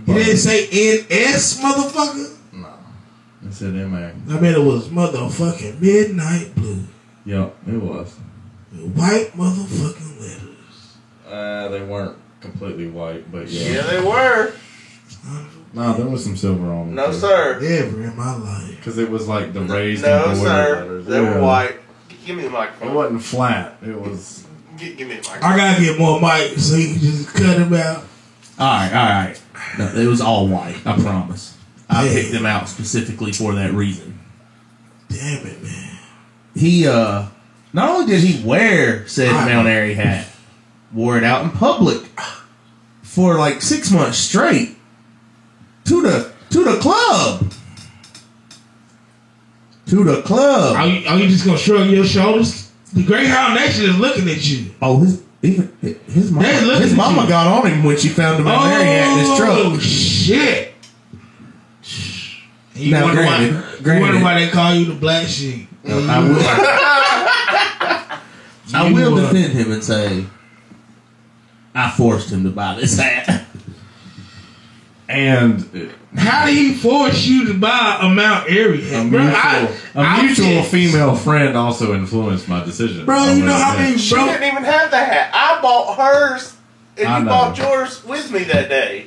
He 0.05 0.13
didn't 0.13 0.37
say 0.37 0.67
N 0.71 1.05
S, 1.09 1.59
motherfucker. 1.61 2.29
No, 2.53 2.67
it 3.47 3.53
said 3.53 3.73
MA. 3.73 3.97
I 4.29 4.39
mean, 4.39 4.53
it 4.53 4.61
was 4.63 4.87
motherfucking 4.87 5.81
midnight 5.81 6.55
blue. 6.55 6.79
Yep, 7.25 7.55
it 7.67 7.77
was. 7.81 8.15
With 8.71 8.95
white 8.95 9.31
motherfucking 9.33 10.19
letters. 10.19 10.97
Uh, 11.27 11.67
they 11.69 11.81
weren't 11.83 12.17
completely 12.41 12.87
white, 12.87 13.31
but 13.31 13.47
yeah. 13.47 13.69
Yeah, 13.69 13.81
they 13.83 14.01
were. 14.01 14.53
No, 15.73 15.93
there 15.93 16.05
was 16.05 16.23
some 16.23 16.37
silver 16.37 16.71
on 16.71 16.87
them. 16.87 16.95
No, 16.95 17.11
sir. 17.11 17.55
Ever 17.61 18.03
in 18.03 18.15
my 18.15 18.35
life. 18.35 18.75
Because 18.77 18.97
it 18.97 19.09
was 19.09 19.27
like 19.27 19.53
the 19.53 19.61
raised 19.61 20.03
No, 20.03 20.29
and 20.29 20.37
sir. 20.37 20.75
letters. 20.81 21.05
They 21.05 21.21
Yeah. 21.21 21.35
were 21.35 21.41
white. 21.41 21.75
Give 22.25 22.35
me 22.37 22.43
the 22.43 22.47
It 22.49 22.51
microphone. 22.53 22.93
wasn't 22.95 23.23
flat. 23.23 23.77
It 23.85 23.99
was. 23.99 24.45
G- 24.77 24.93
give 24.95 25.07
me 25.07 25.15
the 25.15 25.21
microphone. 25.23 25.51
I 25.51 25.57
gotta 25.57 25.81
get 25.83 25.99
more 25.99 26.19
mic 26.21 26.57
so 26.57 26.75
you 26.75 26.89
can 26.93 26.99
just 26.99 27.33
cut 27.33 27.57
them 27.57 27.73
out. 27.73 28.03
Alright, 28.59 28.93
alright. 28.93 29.41
No, 29.77 29.85
it 30.01 30.07
was 30.07 30.21
all 30.21 30.47
white, 30.47 30.77
I 30.85 30.97
promise. 30.99 31.55
I 31.89 32.05
Yeah. 32.07 32.13
picked 32.13 32.31
them 32.31 32.45
out 32.45 32.69
specifically 32.69 33.31
for 33.31 33.53
that 33.55 33.73
reason. 33.73 34.19
Damn 35.09 35.45
it, 35.45 35.61
man. 35.63 35.94
He, 36.55 36.87
uh, 36.87 37.25
not 37.73 37.89
only 37.89 38.05
did 38.07 38.21
he 38.21 38.43
wear 38.47 39.05
said 39.07 39.31
Mount 39.31 39.67
Airy 39.67 39.93
hat, 39.93 40.27
wore 40.93 41.17
it 41.17 41.23
out 41.23 41.43
in 41.43 41.51
public 41.51 42.01
for 43.03 43.35
like 43.37 43.61
six 43.61 43.91
months 43.91 44.17
straight 44.17 44.77
to 45.85 46.01
the 46.01 46.31
to 46.51 46.63
the 46.63 46.77
club. 46.79 47.51
To 49.87 50.03
the 50.03 50.21
club. 50.23 50.75
Are 50.77 50.87
you, 50.87 51.07
are 51.07 51.17
you 51.19 51.27
just 51.27 51.45
gonna 51.45 51.57
shrug 51.57 51.89
your 51.89 52.05
shoulders? 52.05 52.71
The 52.93 53.03
Greyhound 53.03 53.55
Nation 53.55 53.85
is 53.85 53.97
looking 53.99 54.27
at 54.29 54.43
you. 54.47 54.71
Oh, 54.81 54.99
his 55.01 55.21
even 55.43 55.71
his 55.81 56.31
mama, 56.31 56.47
his 56.79 56.95
mama 56.95 57.23
you. 57.23 57.27
got 57.27 57.47
on 57.47 57.69
him 57.71 57.83
when 57.83 57.97
she 57.97 58.07
found 58.07 58.39
him 58.39 58.47
out 58.47 58.63
there. 58.63 58.79
He 58.79 58.85
had 58.85 59.11
in 59.11 59.19
his 59.19 59.39
Oh 59.39 59.77
shit! 59.79 60.73
You 62.73 62.91
Now, 62.91 63.03
wonder 63.03 63.21
granted- 63.21 63.53
why? 63.53 63.71
You 63.77 63.83
granted- 63.83 64.01
wonder 64.01 64.23
why 64.23 64.39
they 64.45 64.49
call 64.49 64.73
you 64.73 64.85
the 64.85 64.93
black 64.95 65.27
sheep? 65.27 65.67
I 65.87 66.19
will, 66.19 66.37
I 68.73 68.91
will 68.91 69.15
defend 69.17 69.53
him 69.53 69.71
and 69.71 69.83
say 69.83 70.25
I 71.73 71.91
forced 71.91 72.31
him 72.31 72.43
to 72.43 72.49
buy 72.49 72.75
this 72.75 72.97
hat. 72.97 73.45
And 75.07 75.93
How 76.17 76.47
did 76.47 76.55
he 76.55 76.73
force 76.73 77.25
you 77.27 77.47
to 77.49 77.53
buy 77.53 77.99
a 78.01 78.09
Mount 78.09 78.49
Airy 78.49 78.81
a 78.81 78.85
hat, 78.89 79.03
mutual, 79.05 79.19
bro? 79.19 79.33
I, 79.35 79.77
a 79.93 79.99
I 79.99 80.21
mutual 80.25 80.47
did- 80.47 80.65
female 80.65 81.15
friend 81.15 81.55
also 81.55 81.93
influenced 81.93 82.47
my 82.47 82.63
decision. 82.65 83.05
Bro, 83.05 83.19
on 83.19 83.37
you 83.37 83.43
know 83.45 83.49
that 83.51 83.63
how 83.63 83.71
hat. 83.77 83.79
many 83.89 83.97
She 83.99 84.15
bro? 84.15 84.25
didn't 84.25 84.43
even 84.47 84.63
have 84.63 84.89
the 84.89 84.97
hat. 84.97 85.29
I 85.31 85.61
bought 85.61 85.95
hers, 85.97 86.55
and 86.97 87.07
I 87.07 87.19
you 87.19 87.25
know. 87.25 87.29
bought 87.31 87.57
yours 87.59 88.03
with 88.03 88.31
me 88.31 88.45
that 88.45 88.67
day. 88.69 89.05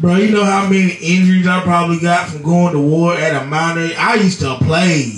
Bro, 0.00 0.16
you 0.16 0.32
know 0.32 0.44
how 0.44 0.64
many 0.68 0.90
injuries 0.94 1.46
I 1.46 1.62
probably 1.62 2.00
got 2.00 2.28
from 2.28 2.42
going 2.42 2.72
to 2.72 2.80
war 2.80 3.14
at 3.14 3.40
a 3.40 3.44
Mount 3.46 3.78
Airy? 3.78 3.94
I 3.94 4.14
used 4.14 4.40
to 4.40 4.56
play. 4.56 5.12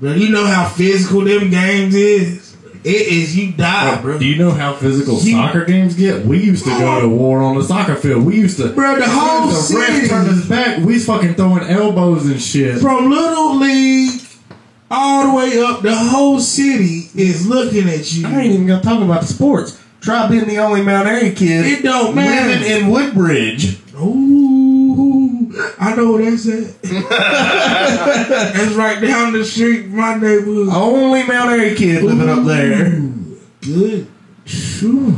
Bro, 0.00 0.12
you 0.12 0.30
know 0.30 0.46
how 0.46 0.68
physical 0.68 1.22
them 1.22 1.50
games 1.50 1.94
is? 1.94 2.56
It 2.84 3.08
is 3.08 3.36
you 3.36 3.52
die, 3.52 4.00
bro. 4.00 4.18
Do 4.18 4.24
you 4.24 4.36
know 4.36 4.52
how 4.52 4.72
physical 4.74 5.20
You- 5.20 5.32
soccer 5.32 5.64
games 5.64 5.94
get? 5.94 6.24
We 6.24 6.38
used 6.38 6.64
to 6.64 6.70
go 6.70 7.00
to 7.00 7.08
war 7.08 7.42
on 7.42 7.58
the 7.58 7.64
soccer 7.64 7.96
field. 7.96 8.24
We 8.24 8.36
used 8.36 8.56
to, 8.58 8.68
Bro, 8.68 8.96
the 9.00 9.08
whole 9.08 9.48
the 9.48 9.54
ref 9.76 9.94
city. 9.96 10.08
turned 10.08 10.28
his 10.28 10.46
back. 10.46 10.78
We 10.78 10.94
was 10.94 11.04
fucking 11.04 11.34
throwing 11.34 11.64
elbows 11.64 12.26
and 12.26 12.40
shit. 12.40 12.78
From 12.78 13.10
little 13.10 13.56
league 13.58 14.20
all 14.90 15.26
the 15.32 15.34
way 15.36 15.60
up, 15.60 15.82
the 15.82 15.94
whole 15.94 16.38
city 16.38 17.10
is 17.16 17.46
looking 17.48 17.88
at 17.88 18.12
you. 18.14 18.26
I 18.28 18.40
ain't 18.42 18.54
even 18.54 18.66
gonna 18.68 18.82
talk 18.82 19.02
about 19.02 19.22
the 19.22 19.26
sports. 19.26 19.76
Try 20.00 20.28
being 20.28 20.46
the 20.46 20.58
only 20.58 20.80
Mount 20.82 21.08
Airy 21.08 21.32
kid 21.32 21.66
It 21.66 21.82
don't 21.82 22.14
matter. 22.14 22.48
living 22.48 22.70
in 22.84 22.88
Woodbridge. 22.88 23.78
I 25.80 25.94
know 25.96 26.12
where 26.12 26.30
that's 26.30 26.46
at. 26.48 26.82
that's 26.82 28.74
right 28.74 29.00
down 29.00 29.32
the 29.32 29.44
street 29.44 29.86
my 29.88 30.14
neighborhood. 30.14 30.68
Only 30.70 31.24
Mount 31.24 31.50
Airy 31.50 31.74
kid 31.74 32.02
living 32.02 32.28
up 32.28 32.44
there. 32.44 33.00
Good. 33.60 34.06
Phew. 34.44 35.16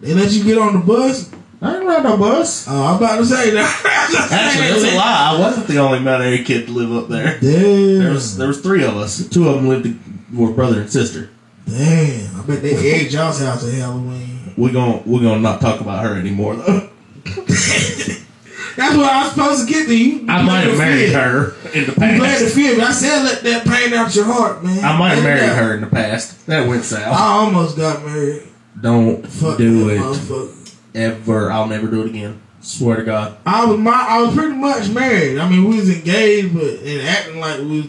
They 0.00 0.14
let 0.14 0.32
you 0.32 0.44
get 0.44 0.58
on 0.58 0.74
the 0.74 0.80
bus? 0.80 1.30
I 1.60 1.76
ain't 1.76 1.86
ride 1.86 2.02
no 2.02 2.16
bus. 2.16 2.66
Oh, 2.68 2.84
I'm 2.86 2.96
about 2.96 3.18
to 3.18 3.24
say 3.24 3.50
that. 3.50 3.82
Actually, 4.32 4.68
that's 4.68 4.94
a 4.94 4.96
lie. 4.96 5.36
I 5.36 5.40
wasn't 5.40 5.68
the 5.68 5.78
only 5.78 6.00
Mount 6.00 6.22
Airy 6.22 6.42
kid 6.42 6.66
to 6.66 6.72
live 6.72 6.92
up 6.92 7.08
there. 7.08 7.38
Damn. 7.38 7.98
There 8.00 8.10
was 8.10 8.36
there 8.36 8.48
was 8.48 8.60
three 8.60 8.84
of 8.84 8.96
us. 8.96 9.28
Two 9.28 9.48
of 9.48 9.56
them 9.56 9.68
lived 9.68 9.96
were 10.34 10.50
brother 10.50 10.80
and 10.80 10.90
sister. 10.90 11.30
Damn. 11.66 12.40
I 12.40 12.42
bet 12.44 12.62
they 12.62 12.74
egged 12.94 13.12
y'all's 13.12 13.40
house 13.40 13.66
at 13.66 13.74
Halloween. 13.74 14.54
We 14.56 14.72
gon' 14.72 15.02
we're 15.06 15.22
gonna 15.22 15.40
not 15.40 15.60
talk 15.60 15.80
about 15.80 16.04
her 16.04 16.18
anymore 16.18 16.56
though. 16.56 16.90
That's 18.76 18.96
what 18.96 19.10
I 19.10 19.22
was 19.22 19.32
supposed 19.32 19.66
to 19.66 19.72
get 19.72 19.86
to 19.86 19.96
you. 19.96 20.26
I 20.28 20.42
might 20.42 20.60
have 20.60 20.78
married 20.78 21.10
fear. 21.10 21.20
her 21.20 21.70
in 21.72 21.86
the 21.86 21.92
past. 21.92 22.12
You 22.12 22.18
glad 22.18 22.38
to 22.38 22.44
past. 22.44 22.54
feel 22.54 22.76
me. 22.76 22.82
I 22.82 22.92
said 22.92 23.22
let 23.22 23.42
that 23.42 23.66
pain 23.66 23.94
out 23.94 24.14
your 24.14 24.24
heart, 24.24 24.64
man. 24.64 24.84
I 24.84 24.96
might 24.98 25.14
have 25.14 25.24
married 25.24 25.56
her 25.56 25.74
in 25.74 25.80
the 25.82 25.86
past. 25.88 26.46
That 26.46 26.66
went 26.68 26.84
south. 26.84 27.14
I 27.14 27.32
almost 27.32 27.76
got 27.76 28.04
married. 28.04 28.42
Don't 28.80 29.26
Fuck 29.26 29.58
do 29.58 29.90
it 29.90 30.76
ever. 30.94 31.50
I'll 31.50 31.66
never 31.66 31.86
do 31.88 32.02
it 32.02 32.08
again. 32.08 32.40
Swear 32.60 32.96
to 32.96 33.04
God. 33.04 33.36
I 33.44 33.64
was 33.64 33.78
my 33.78 33.92
I 33.92 34.22
was 34.22 34.34
pretty 34.34 34.54
much 34.54 34.88
married. 34.88 35.38
I 35.38 35.48
mean, 35.48 35.68
we 35.68 35.76
was 35.76 35.90
engaged, 35.90 36.54
but 36.54 36.64
and 36.64 37.08
acting 37.08 37.40
like 37.40 37.58
we 37.58 37.80
was 37.82 37.86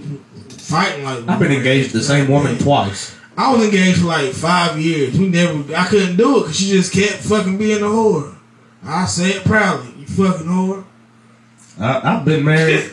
fighting 0.57 1.03
like. 1.03 1.19
we 1.19 1.27
I've 1.27 1.39
been 1.39 1.51
engaged 1.51 1.91
to 1.91 1.97
the 1.97 2.03
same 2.03 2.27
woman 2.29 2.57
twice. 2.57 3.15
I 3.37 3.53
was 3.53 3.63
engaged 3.63 3.99
for 4.01 4.07
like 4.07 4.31
five 4.33 4.79
years. 4.79 5.17
We 5.17 5.29
never. 5.29 5.75
I 5.75 5.85
couldn't 5.87 6.17
do 6.17 6.37
it 6.37 6.39
because 6.41 6.59
she 6.59 6.69
just 6.69 6.91
kept 6.91 7.23
fucking 7.23 7.57
being 7.57 7.81
a 7.81 7.85
whore. 7.85 8.35
I 8.83 9.05
say 9.05 9.31
it 9.31 9.43
proudly. 9.43 9.92
Fucking 10.15 10.47
whore. 10.47 10.83
I, 11.79 12.15
I've 12.15 12.25
been 12.25 12.43
married. 12.45 12.89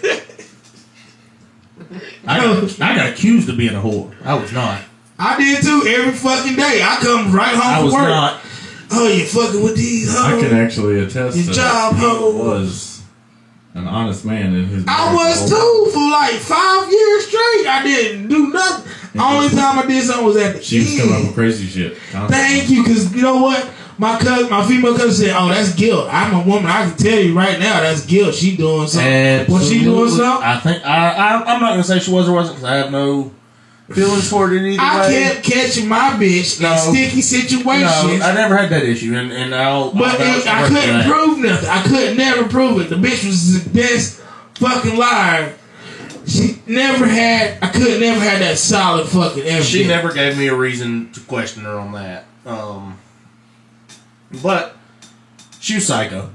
I 2.26 2.38
got, 2.40 2.80
I 2.80 2.96
got 2.96 3.10
accused 3.12 3.48
of 3.48 3.56
being 3.56 3.74
a 3.74 3.80
whore. 3.80 4.14
I 4.24 4.34
was 4.34 4.52
not. 4.52 4.80
I 5.18 5.36
did 5.38 5.62
too 5.62 5.84
every 5.86 6.12
fucking 6.12 6.56
day. 6.56 6.80
I 6.82 6.98
come 7.02 7.32
right 7.32 7.54
home 7.54 7.62
I 7.62 7.76
from 7.76 7.84
was 7.84 7.94
work. 7.94 8.02
not. 8.08 8.40
Oh, 8.92 9.06
you 9.08 9.24
fucking 9.26 9.62
with 9.62 9.76
these 9.76 10.12
hoes. 10.16 10.42
I 10.42 10.48
can 10.48 10.56
actually 10.56 11.00
attest 11.00 11.36
Your 11.36 11.46
to 11.46 11.52
job. 11.52 11.96
He 11.96 12.02
was 12.04 13.02
an 13.74 13.86
honest 13.86 14.24
man 14.24 14.54
in 14.54 14.66
his. 14.66 14.84
I 14.88 15.14
was 15.14 15.48
too 15.48 15.90
for 15.92 16.10
like 16.10 16.34
five 16.36 16.90
years 16.90 17.26
straight. 17.26 17.66
I 17.66 17.82
didn't 17.84 18.28
do 18.28 18.48
nothing. 18.48 18.92
Only 19.20 19.48
time 19.50 19.78
I 19.78 19.86
did 19.86 20.04
something 20.04 20.24
was 20.24 20.36
at 20.36 20.56
the 20.56 20.62
She 20.62 20.78
was 20.78 20.98
coming 20.98 21.14
up 21.16 21.22
with 21.26 21.34
crazy 21.34 21.66
shit. 21.66 21.98
constantly. 22.10 22.36
Thank 22.36 22.70
you, 22.70 22.82
because 22.82 23.14
you 23.14 23.22
know 23.22 23.42
what? 23.42 23.68
My 24.00 24.18
cousin, 24.18 24.48
my 24.48 24.66
female 24.66 24.96
cousin 24.96 25.12
said, 25.26 25.36
"Oh, 25.36 25.48
that's 25.48 25.74
guilt." 25.74 26.08
I'm 26.10 26.32
a 26.34 26.42
woman. 26.42 26.70
I 26.70 26.88
can 26.88 26.96
tell 26.96 27.18
you 27.18 27.34
right 27.36 27.58
now, 27.60 27.80
that's 27.82 28.06
guilt. 28.06 28.34
She 28.34 28.56
doing 28.56 28.88
something. 28.88 29.44
Was 29.52 29.68
she 29.68 29.82
doing 29.84 30.08
something? 30.08 30.42
I 30.42 30.58
think 30.58 30.82
I, 30.86 31.10
I 31.12 31.54
I'm 31.54 31.60
not 31.60 31.70
gonna 31.72 31.84
say 31.84 31.98
she 31.98 32.10
was 32.10 32.26
or 32.26 32.32
wasn't 32.32 32.56
because 32.56 32.70
I 32.72 32.76
have 32.76 32.90
no 32.90 33.30
feelings 33.92 34.26
for 34.30 34.50
it 34.50 34.56
in 34.56 34.64
either 34.72 34.80
I 34.82 35.00
way. 35.06 35.22
kept 35.22 35.44
catching 35.44 35.86
my 35.88 36.10
bitch 36.12 36.62
No. 36.62 36.72
in 36.72 36.78
sticky 36.78 37.20
situations. 37.20 38.20
No, 38.20 38.24
I 38.26 38.32
never 38.32 38.56
had 38.56 38.70
that 38.70 38.84
issue, 38.84 39.14
and 39.14 39.32
and 39.32 39.54
I'll. 39.54 39.92
But 39.92 40.18
I'll 40.18 40.38
it, 40.40 40.46
I 40.46 40.66
couldn't 40.68 41.04
prove 41.12 41.38
nothing. 41.40 41.68
I 41.68 41.82
could 41.82 42.16
never 42.16 42.48
prove 42.48 42.80
it. 42.80 42.88
The 42.88 42.96
bitch 42.96 43.26
was 43.26 43.62
the 43.64 43.70
best 43.70 44.20
fucking 44.54 44.96
liar. 44.96 45.54
She 46.26 46.58
never 46.66 47.06
had. 47.06 47.58
I 47.60 47.66
could 47.68 48.00
never 48.00 48.20
had 48.20 48.40
that 48.40 48.56
solid 48.56 49.08
fucking 49.08 49.42
evidence. 49.42 49.66
She 49.66 49.86
never 49.86 50.10
gave 50.12 50.38
me 50.38 50.46
a 50.46 50.54
reason 50.54 51.12
to 51.12 51.20
question 51.20 51.64
her 51.64 51.78
on 51.78 51.92
that. 51.92 52.24
Um, 52.46 52.96
but 54.42 54.76
she 55.60 55.74
was 55.76 55.86
psycho. 55.86 56.30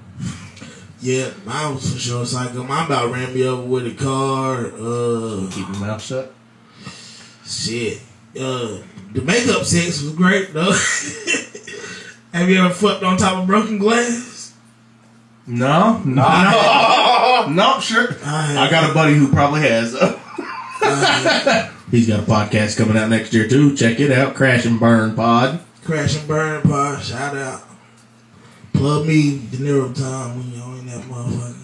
Yeah, 1.01 1.29
I 1.47 1.69
was 1.69 1.93
for 1.93 1.99
sure 1.99 2.25
psycho. 2.25 2.63
Mine 2.63 2.85
about 2.87 3.11
ran 3.11 3.33
me 3.33 3.43
over 3.45 3.61
with 3.63 3.85
a 3.87 3.91
car. 3.91 4.65
Uh, 4.65 5.49
Keep 5.51 5.67
your 5.69 5.77
mouth 5.85 6.01
shut. 6.01 6.33
shit. 7.45 8.01
Uh, 8.39 8.79
the 9.13 9.21
makeup 9.23 9.63
sex 9.63 10.01
was 10.01 10.11
great 10.13 10.51
though. 10.53 10.71
Have 12.33 12.49
you 12.49 12.59
ever 12.63 12.73
fucked 12.73 13.03
on 13.03 13.17
top 13.17 13.37
of 13.41 13.47
broken 13.47 13.77
glass? 13.77 14.53
No, 15.47 15.99
no, 16.03 16.23
no. 17.47 17.47
no 17.49 17.79
Sure. 17.79 18.07
I 18.25 18.57
I 18.67 18.69
got 18.69 18.89
a 18.89 18.93
buddy 18.93 19.13
who 19.13 19.29
probably 19.31 19.61
has. 19.61 19.93
though. 19.93 20.19
He's 21.91 22.07
got 22.07 22.19
a 22.21 22.23
podcast 22.23 22.77
coming 22.77 22.97
out 22.97 23.09
next 23.09 23.31
year 23.33 23.47
too. 23.47 23.75
Check 23.75 23.99
it 23.99 24.11
out, 24.11 24.33
Crash 24.35 24.65
and 24.65 24.79
Burn 24.79 25.15
Pod. 25.15 25.59
Crash 25.83 26.17
and 26.17 26.27
burn 26.27 26.61
pod. 26.63 27.01
Shout 27.03 27.37
out. 27.37 27.61
Plug 28.75 29.05
me 29.07 29.37
the 29.51 29.63
Nero 29.63 29.91
time 29.93 30.37
when 30.37 30.51
you're 30.51 30.79
in 30.79 30.85
that 30.87 31.01
motherfucker. 31.05 31.61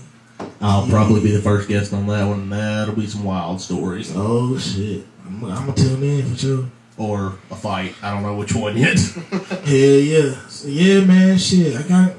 I'll 0.61 0.87
probably 0.87 1.21
be 1.21 1.31
the 1.31 1.41
first 1.41 1.67
guest 1.67 1.93
on 1.93 2.07
that 2.07 2.25
one. 2.27 2.49
That'll 2.49 2.95
be 2.95 3.07
some 3.07 3.23
wild 3.23 3.61
stories 3.61 4.11
Oh 4.15 4.57
shit. 4.57 5.05
I'm, 5.25 5.43
I'm 5.45 5.65
gonna 5.67 5.73
tune 5.73 6.03
in 6.03 6.29
for 6.31 6.37
sure. 6.37 6.65
or 6.97 7.35
a 7.49 7.55
fight. 7.55 7.95
I 8.01 8.13
don't 8.13 8.23
know 8.23 8.35
which 8.35 8.53
one 8.55 8.77
yet. 8.77 8.97
Hell 9.29 9.75
yeah. 9.75 10.47
So, 10.47 10.67
yeah, 10.67 11.03
man, 11.03 11.37
shit. 11.37 11.75
I 11.75 11.87
got 11.87 12.13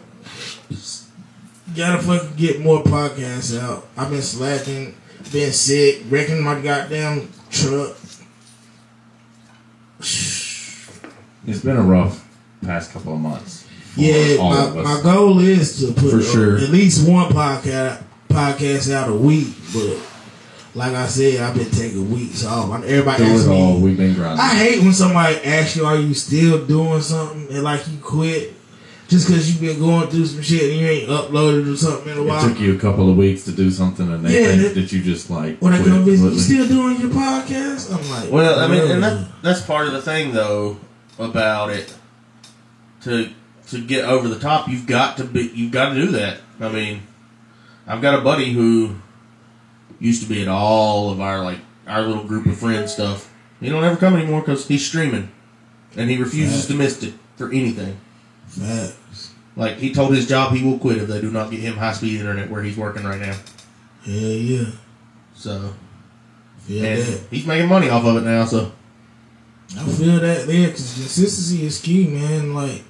gotta 1.74 2.02
fucking 2.02 2.36
get 2.36 2.60
more 2.60 2.82
podcasts 2.82 3.58
out. 3.58 3.86
I've 3.96 4.10
been 4.10 4.22
slacking, 4.22 4.94
been 5.32 5.52
sick, 5.52 6.02
wrecking 6.08 6.42
my 6.42 6.60
goddamn 6.60 7.28
truck. 7.50 7.96
It's 11.44 11.58
been 11.58 11.76
a 11.76 11.82
rough 11.82 12.24
past 12.64 12.92
couple 12.92 13.14
of 13.14 13.18
months. 13.18 13.61
For 13.94 14.00
Yeah, 14.00 14.36
all 14.38 14.50
my, 14.50 14.64
of 14.64 14.76
us. 14.76 14.84
my 14.84 15.02
goal 15.12 15.38
is 15.40 15.78
to 15.80 15.92
put 15.92 16.10
For 16.10 16.22
sure. 16.22 16.56
at 16.58 16.70
least 16.70 17.08
one 17.08 17.30
podcast 17.32 18.02
podcast 18.28 18.92
out 18.92 19.10
a 19.10 19.14
week, 19.14 19.48
but 19.74 19.98
like 20.74 20.94
I 20.94 21.06
said, 21.06 21.40
I've 21.40 21.54
been 21.54 21.70
taking 21.70 22.10
weeks 22.10 22.44
off. 22.46 22.72
Everybody 22.84 23.24
Through 23.24 23.32
asks 23.34 23.46
it 23.46 23.50
all, 23.50 23.74
me. 23.76 23.82
we've 23.84 23.96
been 23.98 24.14
grinding. 24.14 24.40
I 24.40 24.54
hate 24.54 24.82
when 24.82 24.94
somebody 24.94 25.36
asks 25.44 25.76
you, 25.76 25.84
"Are 25.84 25.96
you 25.98 26.14
still 26.14 26.64
doing 26.64 27.02
something?" 27.02 27.46
and 27.50 27.62
like 27.62 27.86
you 27.88 27.98
quit 27.98 28.54
just 29.08 29.26
because 29.26 29.50
you've 29.50 29.60
been 29.60 29.78
going 29.78 30.08
through 30.08 30.24
some 30.24 30.40
shit 30.40 30.62
and 30.70 30.80
you 30.80 30.86
ain't 30.86 31.08
uploaded 31.10 31.70
or 31.70 31.76
something 31.76 32.10
in 32.12 32.18
a 32.18 32.22
while. 32.22 32.42
it 32.42 32.48
took 32.48 32.58
you 32.60 32.74
a 32.74 32.78
couple 32.78 33.10
of 33.10 33.16
weeks 33.18 33.44
to 33.44 33.52
do 33.52 33.70
something, 33.70 34.10
and 34.10 34.24
they 34.24 34.40
Yeah, 34.40 34.46
think 34.46 34.62
that- 34.62 34.74
that 34.76 34.92
you 34.92 35.02
just 35.02 35.28
like 35.28 35.58
When 35.58 35.74
I 35.74 35.84
come 35.84 36.02
visit, 36.06 36.32
you 36.32 36.38
still 36.40 36.66
doing 36.66 36.98
your 36.98 37.10
podcast? 37.10 37.92
I'm 37.94 38.08
like, 38.10 38.32
Well, 38.32 38.58
I 38.58 38.66
mean, 38.68 38.90
and 38.90 39.02
that, 39.02 39.26
that's 39.42 39.60
part 39.60 39.86
of 39.88 39.92
the 39.92 40.00
thing, 40.00 40.32
though, 40.32 40.78
about 41.18 41.68
it. 41.68 41.92
To 43.02 43.28
to 43.68 43.84
get 43.84 44.04
over 44.04 44.28
the 44.28 44.38
top, 44.38 44.68
you've 44.68 44.86
got 44.86 45.16
to 45.18 45.24
be, 45.24 45.50
you've 45.54 45.72
got 45.72 45.90
to 45.90 45.94
do 45.94 46.06
that. 46.12 46.38
I 46.60 46.68
mean, 46.68 47.02
I've 47.86 48.02
got 48.02 48.18
a 48.18 48.22
buddy 48.22 48.52
who 48.52 48.96
used 49.98 50.22
to 50.22 50.28
be 50.28 50.42
at 50.42 50.48
all 50.48 51.10
of 51.10 51.20
our 51.20 51.42
like 51.42 51.58
our 51.86 52.02
little 52.02 52.24
group 52.24 52.46
of 52.46 52.58
friends 52.58 52.92
stuff. 52.92 53.32
He 53.60 53.68
don't 53.68 53.84
ever 53.84 53.96
come 53.96 54.14
anymore 54.16 54.40
because 54.40 54.66
he's 54.66 54.86
streaming, 54.86 55.30
and 55.96 56.10
he 56.10 56.16
refuses 56.16 56.66
to 56.66 56.74
miss 56.74 57.02
it 57.02 57.14
for 57.36 57.50
anything. 57.50 57.98
Facts. 58.46 59.32
Like 59.56 59.76
he 59.76 59.92
told 59.94 60.14
his 60.14 60.28
job, 60.28 60.54
he 60.54 60.64
will 60.64 60.78
quit 60.78 60.98
if 60.98 61.08
they 61.08 61.20
do 61.20 61.30
not 61.30 61.50
get 61.50 61.60
him 61.60 61.74
high 61.76 61.92
speed 61.92 62.20
internet 62.20 62.50
where 62.50 62.62
he's 62.62 62.76
working 62.76 63.04
right 63.04 63.20
now. 63.20 63.36
Hell 64.04 64.14
yeah. 64.14 64.70
So, 65.34 65.74
Feel 66.58 66.84
and 66.84 67.02
that. 67.02 67.20
he's 67.30 67.46
making 67.46 67.68
money 67.68 67.88
off 67.88 68.04
of 68.04 68.16
it 68.16 68.24
now. 68.24 68.44
So, 68.44 68.72
I 69.76 69.84
feel 69.84 70.20
that 70.20 70.46
there 70.46 70.68
because 70.68 70.94
consistency 70.94 71.64
is 71.64 71.80
key, 71.80 72.06
man. 72.08 72.54
Like, 72.54 72.82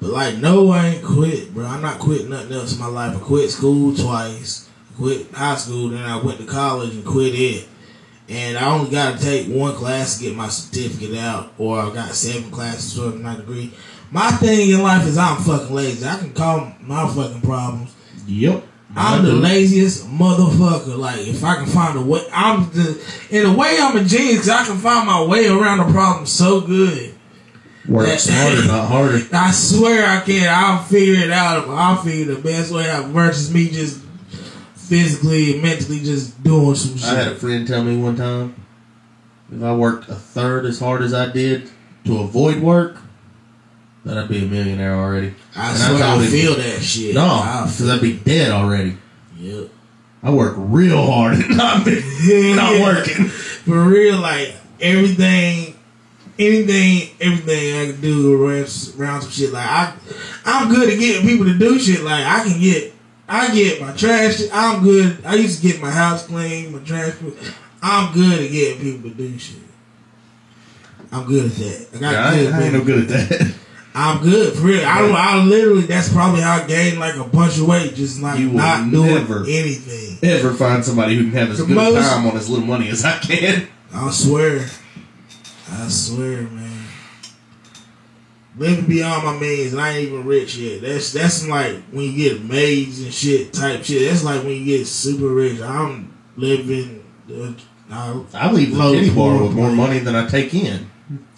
but 0.00 0.10
like, 0.10 0.36
no, 0.36 0.70
I 0.70 0.86
ain't 0.86 1.04
quit, 1.04 1.52
bro. 1.52 1.66
I'm 1.66 1.82
not 1.82 1.98
quitting 1.98 2.30
nothing 2.30 2.52
else 2.52 2.74
in 2.74 2.80
my 2.80 2.86
life. 2.86 3.16
I 3.16 3.20
quit 3.20 3.50
school 3.50 3.94
twice, 3.94 4.68
quit 4.96 5.30
high 5.32 5.56
school, 5.56 5.88
then 5.88 6.04
I 6.04 6.22
went 6.22 6.38
to 6.38 6.46
college 6.46 6.94
and 6.94 7.04
quit 7.04 7.34
it. 7.34 7.68
And 8.28 8.58
I 8.58 8.70
only 8.70 8.90
got 8.90 9.18
to 9.18 9.24
take 9.24 9.48
one 9.48 9.74
class 9.74 10.18
to 10.18 10.24
get 10.24 10.36
my 10.36 10.48
certificate 10.48 11.16
out, 11.16 11.52
or 11.56 11.80
I 11.80 11.94
got 11.94 12.10
seven 12.10 12.50
classes 12.50 12.94
for 12.94 13.16
my 13.16 13.36
degree. 13.36 13.72
My 14.10 14.30
thing 14.32 14.70
in 14.70 14.82
life 14.82 15.06
is 15.06 15.18
I'm 15.18 15.38
fucking 15.38 15.74
lazy. 15.74 16.06
I 16.06 16.18
can 16.18 16.32
call 16.32 16.72
my 16.80 17.08
fucking 17.08 17.40
problems. 17.40 17.94
yep, 18.26 18.64
I'm 18.96 19.24
the 19.24 19.32
laziest 19.32 20.06
motherfucker. 20.06 20.96
Like 20.96 21.20
if 21.20 21.44
I 21.44 21.56
can 21.56 21.66
find 21.66 21.98
a 21.98 22.02
way, 22.02 22.22
I'm 22.32 22.70
the 22.70 23.02
in 23.30 23.46
a 23.46 23.52
way 23.52 23.76
I'm 23.80 23.96
a 23.96 24.04
genius. 24.04 24.48
I 24.48 24.64
can 24.64 24.78
find 24.78 25.06
my 25.06 25.22
way 25.24 25.46
around 25.48 25.80
a 25.80 25.90
problem 25.90 26.26
so 26.26 26.60
good. 26.60 27.14
Work 27.88 28.06
That- 28.06 28.20
smarter, 28.20 28.64
not 28.66 28.88
harder. 28.88 29.22
I 29.32 29.50
swear 29.50 30.06
I 30.06 30.20
can. 30.20 30.46
I'll 30.54 30.82
figure 30.82 31.24
it 31.24 31.30
out. 31.30 31.68
I'll 31.68 31.96
figure 31.96 32.34
the 32.34 32.40
best 32.40 32.70
way 32.70 32.88
out 32.90 33.06
versus 33.06 33.52
me 33.52 33.70
just 33.70 34.00
physically 34.74 35.54
and 35.54 35.62
mentally 35.62 36.00
just 36.00 36.42
doing 36.42 36.74
some 36.74 36.96
shit. 36.96 37.08
I 37.08 37.14
had 37.14 37.28
a 37.28 37.34
friend 37.34 37.66
tell 37.66 37.82
me 37.82 37.96
one 37.96 38.16
time 38.16 38.54
if 39.54 39.62
I 39.62 39.74
worked 39.74 40.08
a 40.08 40.14
third 40.14 40.66
as 40.66 40.78
hard 40.80 41.02
as 41.02 41.14
I 41.14 41.30
did 41.32 41.70
to 42.04 42.18
avoid 42.20 42.60
work, 42.60 42.96
then 44.04 44.18
I'd 44.18 44.28
be 44.28 44.44
a 44.44 44.46
millionaire 44.48 44.94
already. 44.94 45.34
I 45.56 45.70
And 45.70 45.78
swear 45.78 46.02
I 46.04 46.16
him, 46.16 46.30
feel 46.30 46.54
that 46.56 46.80
shit. 46.82 47.14
No, 47.14 47.62
because 47.64 47.88
I'd 47.88 48.00
be 48.02 48.14
dead 48.14 48.50
already. 48.50 48.96
yep. 49.38 49.68
I 50.22 50.30
work 50.30 50.54
real 50.58 51.06
hard 51.10 51.38
and 51.38 51.56
not, 51.56 51.84
be, 51.84 51.92
not 52.54 52.74
Yeah. 52.74 52.82
working. 52.96 53.28
For 53.28 53.82
real, 53.84 54.18
like 54.18 54.54
everything, 54.80 55.74
anything, 56.38 57.10
everything 57.20 57.74
I 57.80 57.92
can 57.92 58.00
do 58.00 58.34
around, 58.42 58.68
around 58.98 59.22
some 59.22 59.30
shit. 59.30 59.52
Like 59.52 59.66
I, 59.66 59.94
I'm 60.44 60.68
good 60.72 60.88
at 60.90 60.98
getting 60.98 61.26
people 61.26 61.46
to 61.46 61.58
do 61.58 61.78
shit. 61.78 62.02
Like 62.02 62.24
I 62.24 62.44
can 62.44 62.60
get, 62.60 62.92
I 63.28 63.52
get 63.54 63.80
my 63.80 63.92
trash. 63.92 64.40
I'm 64.52 64.82
good. 64.82 65.24
I 65.24 65.34
used 65.34 65.62
to 65.62 65.68
get 65.68 65.80
my 65.80 65.90
house 65.90 66.26
clean, 66.26 66.72
my 66.72 66.78
trash. 66.80 67.14
I'm 67.82 68.12
good 68.12 68.40
at 68.44 68.50
getting 68.50 68.80
people 68.80 69.10
to 69.10 69.16
do 69.16 69.38
shit. 69.38 69.56
I'm 71.10 71.26
good 71.26 71.46
at 71.46 71.52
that. 71.56 71.88
I 71.94 71.98
got 71.98 72.12
Yeah, 72.12 72.26
I, 72.28 72.30
good 72.34 72.44
ain't- 72.46 72.54
I 72.54 72.62
ain't 72.64 72.72
no 72.74 72.84
good 72.84 73.10
at 73.10 73.28
that. 73.30 73.54
I'm 73.94 74.22
good 74.22 74.54
for 74.54 74.62
real. 74.66 74.84
I 74.84 74.98
don't. 75.00 75.16
I 75.16 75.42
literally. 75.42 75.82
That's 75.82 76.12
probably 76.12 76.40
how 76.42 76.62
I 76.62 76.66
gained 76.68 77.00
like 77.00 77.16
a 77.16 77.24
bunch 77.24 77.58
of 77.58 77.66
weight, 77.66 77.94
just 77.94 78.20
like 78.20 78.38
You 78.38 78.50
not 78.50 78.88
doing 78.92 79.14
never- 79.14 79.40
anything. 79.40 80.18
Ever 80.22 80.52
find 80.54 80.84
somebody 80.84 81.16
who 81.16 81.24
can 81.24 81.32
have 81.32 81.50
as 81.50 81.58
The 81.58 81.64
good 81.64 81.74
most- 81.74 82.08
time 82.08 82.26
on 82.26 82.36
as 82.36 82.48
little 82.48 82.66
money 82.66 82.88
as 82.90 83.04
I 83.04 83.18
can? 83.18 83.66
I 83.92 84.10
swear. 84.10 84.66
I 85.78 85.88
swear, 85.88 86.42
man. 86.42 86.84
Living 88.56 88.86
beyond 88.86 89.24
my 89.24 89.38
means, 89.38 89.72
and 89.72 89.80
I 89.80 89.90
ain't 89.90 90.08
even 90.08 90.24
rich 90.26 90.56
yet. 90.56 90.80
That's 90.80 91.12
that's 91.12 91.46
like 91.46 91.76
when 91.92 92.06
you 92.06 92.16
get 92.16 92.42
maids 92.44 93.00
and 93.00 93.14
shit 93.14 93.52
type 93.52 93.84
shit. 93.84 94.08
That's 94.10 94.24
like 94.24 94.42
when 94.42 94.52
you 94.52 94.64
get 94.64 94.86
super 94.86 95.28
rich. 95.28 95.60
I'm 95.60 96.12
living. 96.36 97.04
Uh, 97.30 97.52
I, 97.90 98.24
I 98.34 98.50
leave 98.52 98.72
the 98.72 98.78
Low 98.78 98.92
titty 98.94 99.14
bar 99.14 99.40
with 99.42 99.52
more 99.52 99.70
money. 99.70 100.00
than 100.00 100.16
I 100.16 100.26
take 100.26 100.52
in. 100.54 100.90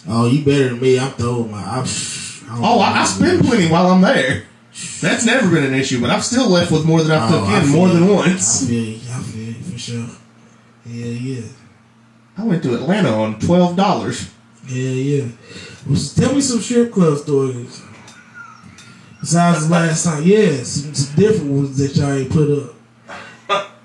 oh, 0.09 0.29
you 0.31 0.43
better 0.45 0.71
than 0.71 0.81
me. 0.81 0.99
I'm 0.99 1.11
throwing 1.13 1.51
my. 1.51 1.59
I'm, 1.63 1.85
I 1.85 2.55
don't 2.55 2.65
Oh. 2.65 2.81
I, 2.81 3.01
I 3.01 3.05
spend 3.05 3.45
plenty 3.45 3.69
while 3.71 3.89
I'm 3.89 4.01
there. 4.01 4.45
That's 5.03 5.27
never 5.27 5.51
been 5.51 5.65
an 5.65 5.75
issue, 5.75 6.01
but 6.01 6.09
I'm 6.11 6.21
still 6.23 6.49
left 6.49 6.71
with 6.71 6.87
more 6.87 7.03
than 7.03 7.11
I've 7.13 7.31
Oh, 7.31 7.41
took 7.41 7.49
I 7.49 7.61
in 7.63 7.69
more 7.69 7.89
than 7.89 8.09
once. 8.09 8.65
I 8.65 8.67
feel 8.69 8.85
you. 8.85 9.01
I 9.13 9.23
feel 9.23 9.45
you 9.45 9.55
for 9.55 9.79
sure. 9.79 10.07
Yeah, 10.87 11.05
yeah. 11.07 11.43
I 12.41 12.45
went 12.45 12.63
to 12.63 12.75
Atlanta 12.75 13.11
on 13.13 13.39
twelve 13.39 13.77
dollars. 13.77 14.31
Yeah, 14.67 14.91
yeah. 14.91 15.25
Well, 15.89 15.99
tell 16.17 16.35
me 16.35 16.41
some 16.41 16.61
strip 16.61 16.93
club 16.93 17.19
stories. 17.19 17.83
Besides 19.21 19.67
the 19.69 19.73
last 19.73 20.05
time, 20.05 20.23
yeah, 20.23 20.63
some, 20.63 20.95
some 20.95 21.17
different 21.17 21.51
ones 21.51 21.77
that 21.79 21.95
y'all 21.97 22.13
ain't 22.13 22.31
put 22.31 22.51
up. 22.51 22.75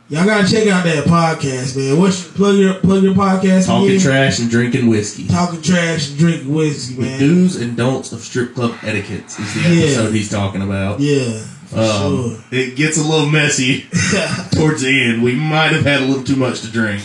Y'all 0.08 0.24
gotta 0.24 0.48
check 0.50 0.68
out 0.68 0.84
that 0.84 1.04
podcast, 1.06 1.76
man. 1.76 2.00
What's 2.00 2.24
your, 2.24 2.34
plug 2.34 2.56
your 2.58 2.74
plug 2.76 3.04
your 3.04 3.16
podcast 3.16 3.66
Talking 3.66 3.88
again? 3.90 4.00
trash 4.02 4.40
and 4.40 4.50
drinking 4.52 4.88
whiskey. 4.88 5.28
Talking 5.28 5.62
trash 5.64 6.10
and 6.12 6.18
drinking 6.20 6.54
whiskey, 6.54 6.96
man. 7.02 7.20
The 7.20 7.26
man. 7.28 7.36
do's 7.36 7.56
and 7.56 7.76
don'ts 7.76 8.12
of 8.14 8.22
strip 8.22 8.54
club 8.54 8.76
etiquette 8.84 9.26
is 9.26 9.54
the 9.56 9.62
Yeah. 9.70 9.84
episode 9.86 10.14
he's 10.14 10.30
talking 10.30 10.62
about. 10.62 11.00
Yeah, 11.00 11.40
for 11.66 11.80
Um, 11.80 12.44
It 12.52 12.76
gets 12.76 13.00
a 13.00 13.04
little 13.04 13.26
messy 13.30 13.88
towards 14.52 14.84
the 14.84 14.90
end. 15.10 15.24
We 15.24 15.34
might 15.34 15.72
have 15.72 15.84
had 15.84 16.04
a 16.04 16.06
little 16.06 16.24
too 16.24 16.36
much 16.36 16.62
to 16.62 16.68
drink 16.68 17.02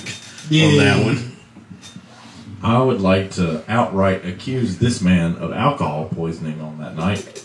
yeah, 0.50 0.66
on 0.66 0.76
that 0.76 1.02
one. 1.04 1.29
I 2.62 2.83
would 2.83 3.00
like 3.00 3.31
to 3.33 3.62
outright 3.69 4.25
accuse 4.26 4.79
this 4.79 5.00
man 5.00 5.37
of 5.37 5.52
alcohol 5.52 6.09
poisoning 6.14 6.61
on 6.61 6.79
that 6.79 6.95
night. 6.97 7.45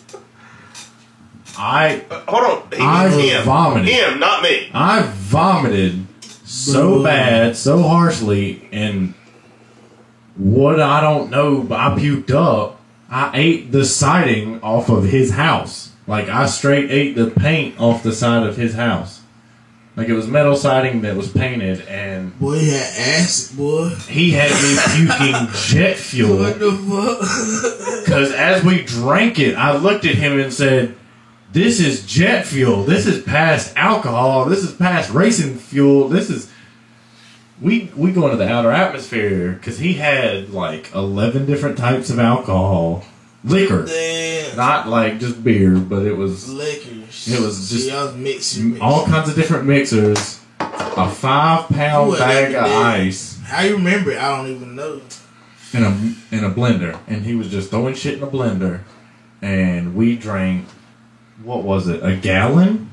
I 1.58 2.01
Uh, 2.12 2.20
hold 2.28 2.44
on. 2.44 2.64
He 2.78 2.84
I 2.84 3.08
him. 3.10 3.44
vomited. 3.46 3.88
Him, 3.88 4.20
not 4.20 4.44
me. 4.44 4.70
I 4.74 5.04
vomited 5.04 6.06
so 6.44 6.96
Bro. 6.96 7.04
bad, 7.04 7.56
so 7.56 7.82
harshly, 7.82 8.68
and 8.74 9.14
what 10.36 10.82
I 10.82 11.00
don't 11.00 11.30
know, 11.32 11.62
but 11.62 11.80
I 11.80 11.90
puked 11.98 12.32
up. 12.32 12.82
I 13.10 13.32
ate 13.34 13.72
the 13.72 13.86
siding 13.86 14.60
off 14.62 14.90
of 14.90 15.06
his 15.06 15.32
house. 15.32 15.92
Like 16.08 16.28
I 16.28 16.46
straight 16.48 16.92
ate 16.92 17.16
the 17.16 17.28
paint 17.28 17.80
off 17.80 18.04
the 18.04 18.12
side 18.12 18.46
of 18.46 18.58
his 18.58 18.74
house. 18.75 19.15
Like 19.96 20.10
it 20.10 20.14
was 20.14 20.27
metal 20.27 20.58
siding 20.58 21.01
that 21.01 21.16
was 21.16 21.31
painted, 21.31 21.81
and 21.88 22.38
Boy, 22.38 22.60
he 22.60 22.70
had 22.72 22.81
acid, 22.98 23.58
boy. 23.58 23.90
he 24.10 24.31
had 24.31 24.51
me 24.51 25.08
puking 25.08 25.53
jet 25.53 25.96
fuel. 25.98 26.38
What 26.40 26.60
the 26.60 26.72
fuck? 26.72 28.01
Because 28.05 28.31
as 28.34 28.64
we 28.64 28.84
drank 28.84 29.40
it, 29.40 29.55
I 29.55 29.75
looked 29.77 30.05
at 30.05 30.16
him 30.16 30.40
and 30.40 30.53
said, 30.53 30.96
"This 31.53 31.79
is 31.79 32.05
jet 32.05 32.46
fuel. 32.46 32.84
This 32.84 33.05
is 33.08 33.24
past 33.24 33.74
alcohol. 33.77 34.46
This 34.46 34.64
is 34.64 34.74
past 34.74 35.12
racing 35.12 35.55
fuel. 35.55 36.10
This 36.10 36.29
is." 36.29 36.51
We 37.62 37.90
we 37.96 38.12
go 38.12 38.25
into 38.25 38.36
the 38.38 38.50
outer 38.51 38.72
atmosphere 38.72 39.53
because 39.53 39.79
he 39.79 39.94
had 39.94 40.50
like 40.50 40.94
eleven 40.94 41.46
different 41.46 41.77
types 41.77 42.10
of 42.10 42.20
alcohol, 42.20 43.05
liquor, 43.46 43.86
Damn. 43.86 44.58
not 44.58 44.88
like 44.90 45.20
just 45.20 45.44
beer, 45.44 45.75
but 45.77 46.03
it 46.05 46.16
was 46.18 46.50
Liquor. 46.50 46.90
It 47.27 47.40
was 47.40 47.70
just- 47.70 47.88
y'all 47.90 48.12
mixing. 48.14 48.81
all 48.81 49.05
kinds 49.05 49.29
of 49.29 49.36
different 49.36 49.66
mixers. 49.66 50.40
A 50.60 51.10
five 51.10 51.68
pound 51.70 52.18
bag 52.18 52.55
of 52.55 52.66
day? 52.66 52.75
ice 52.75 53.38
How 53.44 53.62
you 53.64 53.75
remember 53.75 54.12
it? 54.12 54.18
I 54.18 54.36
don't 54.38 54.48
even 54.55 54.75
know. 54.75 55.01
in 55.74 55.84
a 55.84 56.36
in 56.36 56.44
a 56.46 56.50
blender, 56.50 56.98
and 57.08 57.25
he 57.25 57.36
was 57.36 57.50
just 57.50 57.70
throwing 57.70 57.96
shit 57.96 58.14
in 58.18 58.24
a 58.24 58.27
blender, 58.27 58.79
and 59.42 59.94
we 59.96 60.16
drank. 60.16 60.66
What 61.44 61.64
was 61.64 61.90
it? 61.90 62.01
A 62.03 62.16
gallon? 62.16 62.90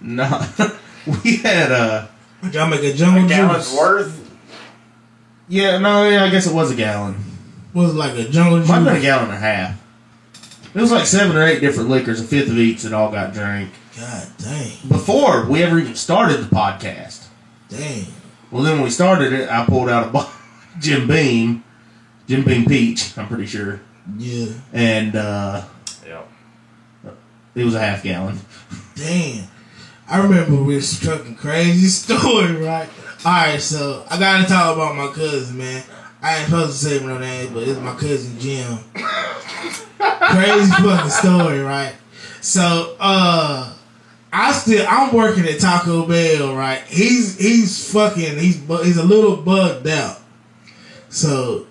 No, 0.00 0.44
we 1.24 1.36
had 1.36 1.70
uh 1.70 2.06
Y'all 2.50 2.66
make 2.66 2.82
a 2.82 2.92
jungle 2.92 3.24
A 3.26 3.28
gallon's 3.28 3.68
juice. 3.70 3.78
worth. 3.78 4.30
yeah 5.48 5.78
no 5.78 6.08
yeah 6.08 6.24
I 6.24 6.30
guess 6.30 6.46
it 6.48 6.54
was 6.54 6.72
a 6.72 6.74
gallon. 6.74 7.14
Was 7.74 7.94
like 7.94 8.12
a 8.18 8.28
jungle 8.28 8.58
juice? 8.58 8.68
Might 8.68 8.76
have 8.76 8.84
been 8.84 8.96
a 8.96 9.00
gallon 9.00 9.24
and 9.26 9.34
a 9.34 9.36
half. 9.38 9.80
It 10.74 10.80
was 10.80 10.92
like 10.92 11.06
seven 11.06 11.36
or 11.36 11.42
eight 11.42 11.60
different 11.60 11.88
liquors, 11.90 12.20
a 12.20 12.24
fifth 12.24 12.48
of 12.48 12.58
each 12.58 12.82
that 12.82 12.92
all 12.92 13.10
got 13.10 13.32
drank 13.32 13.70
God 13.98 14.26
dang, 14.38 14.70
before 14.88 15.46
we 15.46 15.62
ever 15.62 15.78
even 15.78 15.94
started 15.96 16.38
the 16.40 16.54
podcast. 16.54 17.26
dang. 17.68 18.06
Well, 18.50 18.62
then 18.62 18.74
when 18.74 18.84
we 18.84 18.90
started 18.90 19.32
it, 19.32 19.48
I 19.50 19.64
pulled 19.66 19.88
out 19.88 20.08
a 20.08 20.10
bo- 20.10 20.30
Jim 20.80 21.06
Beam, 21.08 21.62
Jim 22.28 22.44
Beam 22.44 22.64
Peach, 22.66 23.16
I'm 23.18 23.26
pretty 23.28 23.46
sure, 23.46 23.80
Yeah, 24.16 24.46
and 24.72 25.14
uh, 25.16 25.62
Yeah. 26.06 26.22
it 27.54 27.64
was 27.64 27.74
a 27.74 27.80
half 27.80 28.02
gallon. 28.04 28.38
damn. 28.94 29.46
I 30.08 30.18
remember 30.22 30.64
this 30.72 31.00
fucking 31.04 31.36
crazy 31.36 31.86
story, 31.88 32.52
right? 32.56 32.88
Alright, 33.24 33.60
so 33.60 34.04
I 34.10 34.18
gotta 34.18 34.48
talk 34.48 34.74
about 34.76 34.96
my 34.96 35.08
cousin, 35.12 35.58
man. 35.58 35.82
I 36.22 36.38
ain't 36.38 36.46
supposed 36.46 36.80
to 36.80 36.88
say 36.88 37.04
no 37.04 37.18
name, 37.18 37.54
but 37.54 37.62
it's 37.62 37.80
my 37.80 37.94
cousin 37.94 38.38
Jim. 38.38 38.78
crazy 39.98 40.72
fucking 40.72 41.10
story, 41.10 41.60
right? 41.60 41.94
So, 42.40 42.96
uh, 43.00 43.72
I 44.32 44.52
still 44.52 44.86
I'm 44.88 45.14
working 45.14 45.44
at 45.46 45.60
Taco 45.60 46.06
Bell, 46.06 46.54
right? 46.54 46.82
He's 46.86 47.38
he's 47.38 47.92
fucking 47.92 48.38
he's 48.38 48.60
he's 48.60 48.96
a 48.96 49.04
little 49.04 49.36
bugged 49.36 49.88
out. 49.88 50.18
So 51.08 51.66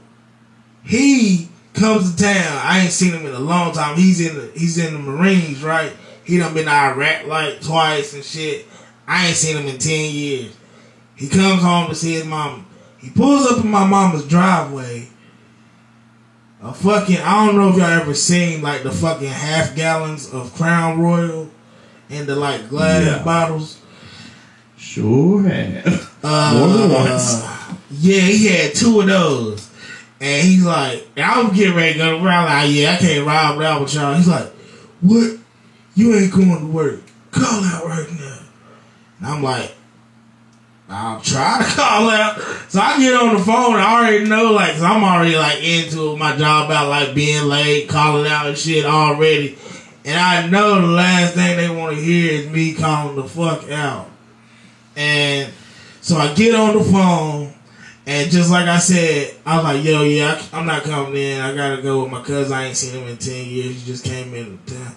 he 0.84 1.50
comes 1.74 2.16
to 2.16 2.24
town. 2.24 2.60
I 2.64 2.82
ain't 2.82 2.92
seen 2.92 3.14
him 3.14 3.26
in 3.26 3.34
a 3.34 3.40
long 3.40 3.72
time. 3.72 3.96
He's 3.96 4.20
in 4.20 4.36
the 4.36 4.52
he's 4.54 4.78
in 4.78 4.94
the 4.94 5.00
Marines, 5.00 5.64
right? 5.64 5.94
He 6.26 6.38
done 6.38 6.54
been 6.54 6.66
to 6.66 6.72
Iraq 6.72 7.28
like 7.28 7.62
twice 7.62 8.14
and 8.14 8.24
shit. 8.24 8.68
I 9.08 9.28
ain't 9.28 9.36
seen 9.36 9.58
him 9.58 9.68
in 9.68 9.78
ten 9.78 10.14
years. 10.14 10.56
He 11.16 11.30
comes 11.30 11.62
home 11.62 11.88
to 11.88 11.96
see 11.96 12.14
his 12.14 12.26
mama. 12.26 12.66
He 13.00 13.10
pulls 13.10 13.46
up 13.52 13.64
in 13.64 13.72
my 13.72 13.86
mama's 13.86 14.28
driveway. 14.28 15.08
A 16.62 16.74
fucking 16.74 17.18
I 17.20 17.46
don't 17.46 17.56
know 17.56 17.70
if 17.70 17.76
y'all 17.78 17.86
ever 17.86 18.14
seen 18.14 18.62
like 18.62 18.84
the 18.84 18.92
fucking 18.92 19.30
half 19.30 19.76
gallons 19.76 20.30
of 20.34 20.54
Crown 20.56 21.00
Royal 21.02 21.50
and 22.10 22.28
the 22.28 22.36
like 22.36 22.68
glass 22.70 23.06
Yeah. 23.06 23.24
bottles. 23.24 23.80
Sure 24.78 25.44
have. 25.44 26.10
Uh, 26.24 26.54
More 26.58 26.78
than 26.78 26.92
once. 26.92 27.42
Yeah, 27.92 28.20
he 28.22 28.48
had 28.48 28.76
two 28.76 29.00
of 29.02 29.08
those. 29.08 29.70
And 30.22 30.46
he's 30.46 30.66
like, 30.66 31.08
and 31.16 31.24
I 31.26 31.42
was 31.42 31.56
getting 31.58 31.76
ready 31.76 31.94
to 31.94 32.00
go 32.00 32.24
around 32.24 32.46
like, 32.48 32.70
yeah, 32.76 32.92
I 32.94 32.98
can't 32.98 33.26
ride 33.26 33.56
without 33.58 33.82
with 33.82 33.94
y'all. 33.94 34.16
He's 34.16 34.28
like, 34.28 34.48
what? 35.00 35.38
You 35.96 36.14
ain't 36.16 36.32
going 36.34 36.60
to 36.60 36.66
work. 36.66 37.00
Call 37.32 37.64
out 37.64 37.86
right 37.86 38.08
now. 38.20 38.40
And 39.20 39.28
I'm 39.28 39.42
like, 39.44 39.74
I'll 40.90 41.22
try 41.22 41.60
to 41.60 41.76
call 41.76 42.10
out. 42.10 42.40
So 42.68 42.80
I 42.80 42.98
get 42.98 43.14
on 43.14 43.36
the 43.36 43.44
phone. 43.44 43.74
and 43.74 43.82
I 43.82 44.02
already 44.02 44.28
know, 44.28 44.52
like, 44.52 44.76
i 44.76 44.96
I'm 44.96 45.04
already 45.04 45.36
like 45.36 45.64
into 45.64 46.18
my 46.18 46.36
job 46.36 46.66
about 46.66 46.90
like 46.90 47.14
being 47.14 47.46
late, 47.46 47.88
calling 47.88 48.30
out 48.30 48.48
and 48.48 48.58
shit 48.58 48.86
already. 48.86 49.58
And 50.04 50.18
I 50.18 50.48
know 50.48 50.82
the 50.82 50.88
last 50.88 51.36
thing 51.36 51.58
they 51.58 51.70
want 51.70 51.96
to 51.96 52.02
hear 52.02 52.32
is 52.32 52.50
me 52.50 52.74
calling 52.74 53.18
the 53.18 53.24
fuck 53.24 53.70
out. 53.70 54.10
And 54.96 55.54
so 56.02 56.18
I 56.18 56.34
get 56.34 56.56
on 56.56 56.76
the 56.76 56.84
phone, 56.84 57.54
and 58.08 58.32
just 58.32 58.50
like 58.50 58.68
I 58.68 58.80
said, 58.80 59.36
I 59.46 59.58
was 59.58 59.66
like, 59.66 59.84
"Yo, 59.84 60.02
yeah, 60.04 60.42
I, 60.52 60.58
I'm 60.58 60.66
not 60.66 60.84
coming 60.84 61.16
in. 61.16 61.40
I 61.40 61.56
gotta 61.56 61.82
go 61.82 62.02
with 62.02 62.12
my 62.12 62.24
cousin. 62.24 62.54
I 62.54 62.66
ain't 62.66 62.78
seen 62.78 63.00
him 63.00 63.08
in 63.08 63.18
ten 63.18 63.46
years. 63.46 63.82
He 63.82 63.86
just 63.86 64.04
came 64.04 64.34
in 64.34 64.58
town." 64.66 64.96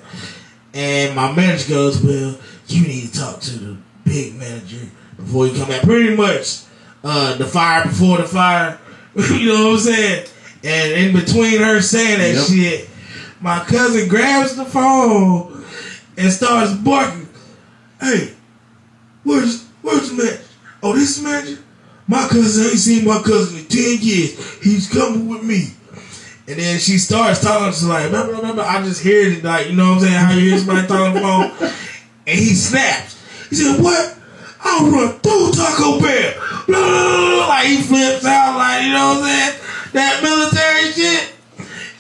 And 0.72 1.14
my 1.14 1.30
manager 1.32 1.68
goes, 1.68 2.02
"Well, 2.02 2.38
you 2.68 2.86
need 2.86 3.12
to 3.12 3.20
talk 3.20 3.40
to 3.40 3.58
the 3.58 3.76
big 4.04 4.34
manager 4.36 4.88
before 5.24 5.46
you 5.46 5.54
come 5.58 5.68
back." 5.68 5.82
Pretty 5.82 6.14
much, 6.16 6.60
uh, 7.04 7.36
the 7.36 7.46
fire 7.46 7.84
before 7.84 8.18
the 8.18 8.24
fire. 8.28 8.78
you 9.16 9.48
know 9.52 9.66
what 9.70 9.72
I'm 9.74 9.78
saying? 9.80 10.26
And 10.64 10.92
in 10.92 11.14
between 11.14 11.58
her 11.60 11.80
saying 11.80 12.18
that 12.18 12.34
Yep. 12.34 12.46
shit, 12.46 12.88
my 13.40 13.58
cousin 13.60 14.08
grabs 14.08 14.54
the 14.56 14.64
phone 14.64 15.64
and 16.16 16.32
starts 16.32 16.72
barking. 16.74 17.28
Hey, 18.00 18.32
where's 19.24 19.64
where's 19.82 20.10
the 20.10 20.22
match? 20.22 20.40
Oh, 20.82 20.94
this 20.94 21.20
match? 21.22 21.58
My 22.08 22.26
cousin 22.28 22.64
ain't 22.70 22.78
seen 22.78 23.04
my 23.04 23.22
cousin 23.22 23.58
in 23.60 23.64
ten 23.66 23.98
years. 24.00 24.58
He's 24.62 24.88
coming 24.92 25.28
with 25.28 25.42
me. 25.42 25.68
And 26.48 26.58
then 26.58 26.78
she 26.80 26.98
starts 26.98 27.40
talking 27.40 27.72
to 27.72 27.86
like, 27.86 28.06
remember, 28.06 28.32
remember, 28.34 28.62
I 28.62 28.82
just 28.82 29.00
hear 29.02 29.30
it 29.30 29.44
like, 29.44 29.68
you 29.70 29.76
know 29.76 29.90
what 29.90 29.98
I'm 29.98 30.00
saying, 30.00 30.14
how 30.14 30.32
you 30.32 30.50
hear 30.50 30.58
somebody 30.58 30.86
talking 30.88 31.06
on 31.06 31.14
the 31.14 31.20
phone. 31.20 31.70
And 32.26 32.38
he 32.38 32.54
snaps. 32.54 33.16
He 33.48 33.54
said, 33.56 33.80
what? 33.80 34.11
I'll 34.72 34.90
run 34.90 35.18
through 35.20 35.52
Taco 35.52 36.00
Bell. 36.00 36.32
Blah, 36.66 36.78
blah, 36.78 37.36
blah. 37.36 37.46
Like 37.48 37.66
he 37.66 37.76
flips 37.82 38.24
out 38.24 38.56
like, 38.56 38.84
you 38.84 38.92
know 38.92 39.06
what 39.08 39.18
I'm 39.18 39.24
saying? 39.24 39.60
That 39.92 40.22
military 40.22 40.92
shit. 40.92 41.34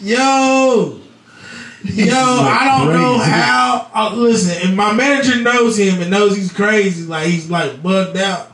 Yo. 0.00 0.98
Yo, 1.84 2.14
I 2.14 2.78
don't 2.78 2.92
know 2.94 3.18
how. 3.18 3.90
Uh, 3.92 4.14
listen, 4.14 4.70
if 4.70 4.74
my 4.74 4.92
manager 4.92 5.40
knows 5.42 5.76
him 5.78 6.00
and 6.00 6.10
knows 6.10 6.36
he's 6.36 6.52
crazy, 6.52 7.04
like 7.06 7.26
he's 7.26 7.50
like 7.50 7.82
bugged 7.82 8.16
out. 8.16 8.50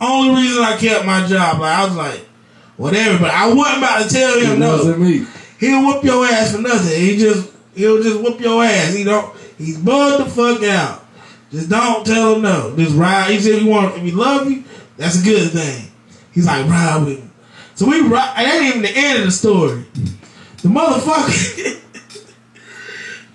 Only 0.00 0.42
reason 0.42 0.62
I 0.62 0.76
kept 0.76 1.04
my 1.04 1.26
job, 1.26 1.60
like 1.60 1.76
I 1.78 1.84
was 1.84 1.96
like, 1.96 2.20
whatever. 2.76 3.18
But 3.18 3.30
I 3.32 3.52
wasn't 3.52 3.78
about 3.78 4.02
to 4.02 4.08
tell 4.08 4.40
him 4.40 4.52
It 4.52 4.58
no. 4.60 4.72
wasn't 4.76 5.00
me. 5.00 5.26
He'll 5.58 5.84
whoop 5.84 6.04
your 6.04 6.24
ass 6.24 6.54
for 6.54 6.62
nothing. 6.62 6.98
He 7.00 7.18
just 7.18 7.50
he'll 7.74 8.02
just 8.02 8.20
whoop 8.20 8.40
your 8.40 8.62
ass. 8.64 8.94
He 8.94 9.04
don't. 9.04 9.36
He's 9.58 9.76
bugged 9.78 10.24
the 10.24 10.30
fuck 10.30 10.62
out. 10.62 10.99
Just 11.50 11.68
don't 11.68 12.06
tell 12.06 12.36
him 12.36 12.42
no. 12.42 12.74
Just 12.76 12.96
ride. 12.96 13.30
He 13.30 13.40
said 13.40 13.62
you 13.62 13.68
want, 13.68 13.96
if 13.96 14.02
he 14.02 14.12
love 14.12 14.50
you, 14.50 14.64
that's 14.96 15.20
a 15.20 15.24
good 15.24 15.50
thing. 15.50 15.90
He's 16.32 16.46
like 16.46 16.66
ride 16.66 17.04
with 17.04 17.22
me. 17.22 17.30
So 17.74 17.86
we 17.86 18.00
ride. 18.00 18.34
And 18.36 18.46
that 18.46 18.62
ain't 18.62 18.76
even 18.76 18.82
the 18.82 18.92
end 18.94 19.18
of 19.18 19.24
the 19.24 19.30
story. 19.30 19.84
The 20.62 20.68
motherfucker. 20.68 21.80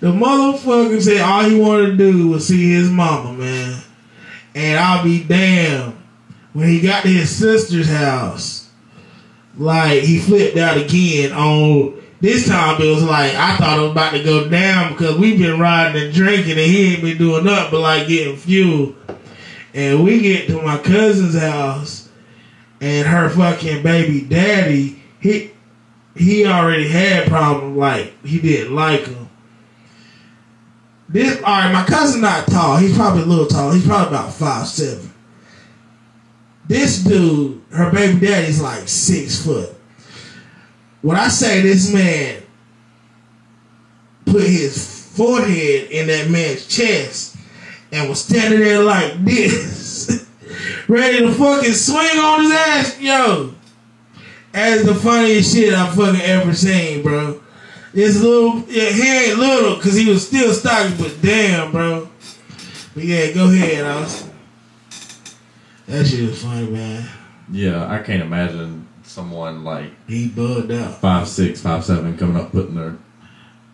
the 0.00 0.12
motherfucker 0.12 1.02
said 1.02 1.20
all 1.20 1.44
he 1.44 1.60
wanted 1.60 1.86
to 1.86 1.96
do 1.96 2.28
was 2.28 2.46
see 2.46 2.72
his 2.72 2.90
mama, 2.90 3.32
man. 3.34 3.82
And 4.54 4.78
I'll 4.78 5.04
be 5.04 5.22
damned 5.22 5.96
when 6.54 6.68
he 6.68 6.80
got 6.80 7.02
to 7.02 7.08
his 7.08 7.36
sister's 7.36 7.90
house 7.90 8.70
like 9.58 10.02
he 10.02 10.18
flipped 10.18 10.56
out 10.56 10.76
again 10.76 11.32
on 11.32 12.00
this 12.26 12.48
time 12.48 12.82
it 12.82 12.86
was 12.86 13.04
like 13.04 13.34
I 13.36 13.56
thought 13.56 13.78
it 13.78 13.82
was 13.82 13.92
about 13.92 14.10
to 14.10 14.22
go 14.22 14.48
down 14.48 14.92
because 14.92 15.16
we've 15.16 15.38
been 15.38 15.60
riding 15.60 16.02
and 16.02 16.12
drinking 16.12 16.58
and 16.58 16.60
he 16.60 16.94
ain't 16.94 17.02
been 17.02 17.18
doing 17.18 17.44
nothing 17.44 17.70
but 17.70 17.80
like 17.80 18.08
getting 18.08 18.36
fuel. 18.36 18.96
And 19.72 20.02
we 20.02 20.20
get 20.20 20.48
to 20.48 20.60
my 20.60 20.78
cousin's 20.78 21.38
house 21.38 22.08
and 22.80 23.06
her 23.06 23.28
fucking 23.30 23.84
baby 23.84 24.22
daddy, 24.22 25.00
he 25.20 25.52
he 26.16 26.46
already 26.46 26.88
had 26.88 27.28
problems 27.28 27.76
like 27.76 28.12
he 28.24 28.40
didn't 28.40 28.74
like 28.74 29.06
him. 29.06 29.28
This 31.08 31.40
alright, 31.42 31.72
my 31.72 31.84
cousin 31.84 32.22
not 32.22 32.48
tall. 32.48 32.78
He's 32.78 32.96
probably 32.96 33.22
a 33.22 33.26
little 33.26 33.46
tall. 33.46 33.70
He's 33.70 33.86
probably 33.86 34.08
about 34.08 34.32
five 34.32 34.66
seven. 34.66 35.14
This 36.66 37.04
dude, 37.04 37.62
her 37.70 37.92
baby 37.92 38.26
daddy's 38.26 38.60
like 38.60 38.88
six 38.88 39.44
foot. 39.44 39.75
When 41.06 41.16
I 41.16 41.28
say 41.28 41.60
this 41.60 41.92
man 41.94 42.42
put 44.24 44.42
his 44.42 45.08
forehead 45.16 45.88
in 45.92 46.08
that 46.08 46.28
man's 46.28 46.66
chest 46.66 47.36
and 47.92 48.08
was 48.08 48.24
standing 48.24 48.58
there 48.58 48.82
like 48.82 49.24
this, 49.24 50.26
ready 50.88 51.20
to 51.20 51.32
fucking 51.32 51.74
swing 51.74 52.18
on 52.18 52.42
his 52.42 52.50
ass, 52.50 53.00
yo. 53.00 53.54
That's 54.50 54.84
the 54.84 54.96
funniest 54.96 55.54
shit 55.54 55.72
I've 55.72 55.94
fucking 55.94 56.22
ever 56.22 56.52
seen, 56.52 57.04
bro. 57.04 57.40
This 57.94 58.20
little, 58.20 58.64
yeah, 58.68 58.90
he 58.90 59.28
ain't 59.28 59.38
little 59.38 59.76
because 59.76 59.94
he 59.94 60.10
was 60.10 60.26
still 60.26 60.52
stocky, 60.52 60.92
but 60.98 61.22
damn, 61.22 61.70
bro. 61.70 62.08
But 62.94 63.04
yeah, 63.04 63.30
go 63.30 63.44
ahead, 63.44 63.84
Austin. 63.84 64.32
That 65.86 66.04
shit 66.04 66.28
was 66.28 66.42
funny, 66.42 66.68
man. 66.68 67.08
Yeah, 67.52 67.86
I 67.86 68.00
can't 68.00 68.22
imagine 68.22 68.85
someone 69.06 69.64
like 69.64 69.90
He 70.08 70.28
bugged 70.28 70.72
out. 70.72 71.00
five 71.00 71.28
six, 71.28 71.60
five 71.60 71.84
seven 71.84 72.16
coming 72.16 72.36
up 72.36 72.52
putting 72.52 72.74
their, 72.74 72.96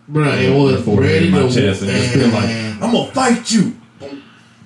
Bro, 0.09 0.29
it 0.33 0.37
their 0.43 0.55
was 0.59 0.85
forehead 0.85 1.11
ready 1.13 1.27
in 1.27 1.33
my 1.33 1.41
to 1.49 1.53
chest 1.55 1.83
and 1.83 1.91
just 1.91 2.15
being 2.15 2.33
like, 2.33 2.49
"I'm 2.83 2.93
gonna 2.93 3.11
fight 3.13 3.51
you." 3.51 3.77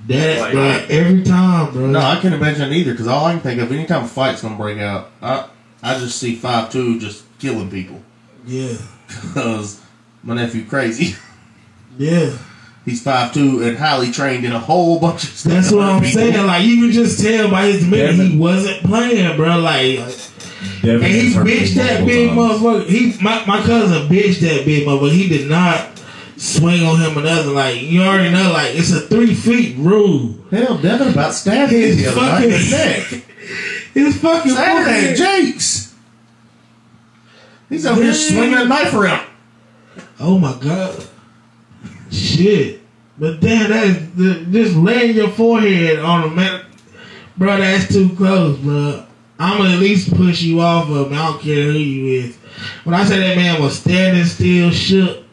that, 0.08 0.40
Like- 0.40 0.52
bro, 0.52 0.84
every 0.88 1.22
time, 1.24 1.72
bro. 1.72 1.86
No, 1.88 1.98
I 2.00 2.16
can't 2.20 2.34
imagine 2.34 2.72
either 2.72 2.92
because 2.92 3.06
all 3.08 3.24
I 3.26 3.32
can 3.32 3.40
think 3.40 3.60
of 3.60 3.72
anytime 3.72 4.04
a 4.04 4.08
fight's 4.08 4.42
gonna 4.42 4.56
break 4.56 4.78
out, 4.78 5.10
I 5.22 5.44
I 5.82 5.98
just 5.98 6.18
see 6.18 6.34
five 6.36 6.70
two 6.70 6.98
just 7.00 7.24
killing 7.38 7.70
people 7.70 8.00
yeah, 8.46 8.74
because 9.08 9.80
my 10.22 10.34
nephew 10.34 10.64
crazy. 10.64 11.16
yeah. 11.98 12.30
He's 12.84 13.02
five 13.02 13.34
two 13.34 13.64
and 13.64 13.76
highly 13.76 14.12
trained 14.12 14.44
in 14.44 14.52
a 14.52 14.60
whole 14.60 15.00
bunch 15.00 15.24
of 15.24 15.30
stuff. 15.30 15.52
That's 15.52 15.72
what 15.72 15.82
I'm 15.86 16.00
People- 16.02 16.20
saying. 16.20 16.46
Like 16.46 16.64
you 16.64 16.82
can 16.82 16.92
just 16.92 17.20
tell 17.20 17.50
by 17.50 17.66
his 17.66 17.80
demeanor, 17.82 18.12
he 18.12 18.38
wasn't 18.38 18.84
playing, 18.84 19.36
bro. 19.36 19.58
Like, 19.58 19.98
Devin 20.82 21.02
and 21.04 21.04
he 21.12 21.24
has 21.26 21.34
hurt 21.34 21.44
me 21.46 21.52
bitched 21.58 21.74
that 21.74 22.06
big 22.06 22.28
times. 22.30 22.38
motherfucker. 22.40 22.86
He, 22.86 23.16
my, 23.22 23.44
my 23.46 23.60
cousin 23.62 24.08
bitched 24.08 24.40
that 24.40 24.64
big 24.64 24.86
motherfucker. 24.86 25.12
He 25.12 25.28
did 25.28 25.48
not 25.48 26.00
swing 26.36 26.82
on 26.84 27.00
him 27.00 27.16
another. 27.16 27.50
Like 27.50 27.80
you 27.82 28.02
already 28.02 28.30
know, 28.30 28.52
like 28.52 28.74
it's 28.74 28.92
a 28.92 29.00
three 29.00 29.34
feet 29.34 29.76
rule. 29.78 30.36
Hell, 30.50 30.78
Devin 30.78 31.08
about 31.08 31.32
stabbed 31.34 31.72
him 31.72 31.80
His 31.80 31.96
the 32.02 32.08
other 32.10 32.20
night 32.20 32.44
in 32.44 32.50
the 32.50 32.58
fucking- 32.58 33.18
neck. 33.18 33.22
His 33.94 34.20
fucking 34.20 34.52
Saturday, 34.52 35.14
forehead- 35.14 35.16
Jakes. 35.16 35.94
He's 37.68 37.86
over 37.86 38.02
here 38.02 38.12
swinging 38.14 38.54
a 38.58 38.64
knife 38.66 38.92
around. 38.94 39.26
Oh 40.20 40.38
my 40.38 40.56
god. 40.60 41.04
Shit. 42.10 42.80
But 43.18 43.40
then 43.40 43.70
that 43.70 43.86
is 43.86 44.52
just 44.52 44.76
laying 44.76 45.16
your 45.16 45.30
forehead 45.30 45.98
on 45.98 46.24
a 46.24 46.28
man, 46.28 46.64
bro. 47.38 47.56
That's 47.56 47.88
too 47.92 48.14
close, 48.14 48.58
bro. 48.58 49.05
I'm 49.38 49.58
gonna 49.58 49.74
at 49.74 49.80
least 49.80 50.14
push 50.14 50.42
you 50.42 50.60
off 50.60 50.88
of 50.88 51.08
him. 51.08 51.12
I 51.12 51.26
don't 51.26 51.40
care 51.40 51.64
who 51.72 51.78
you 51.78 52.20
is. 52.24 52.36
When 52.84 52.94
I 52.94 53.04
say 53.04 53.18
that 53.18 53.36
man 53.36 53.62
was 53.62 53.78
standing 53.78 54.24
still, 54.24 54.70
shook. 54.70 55.24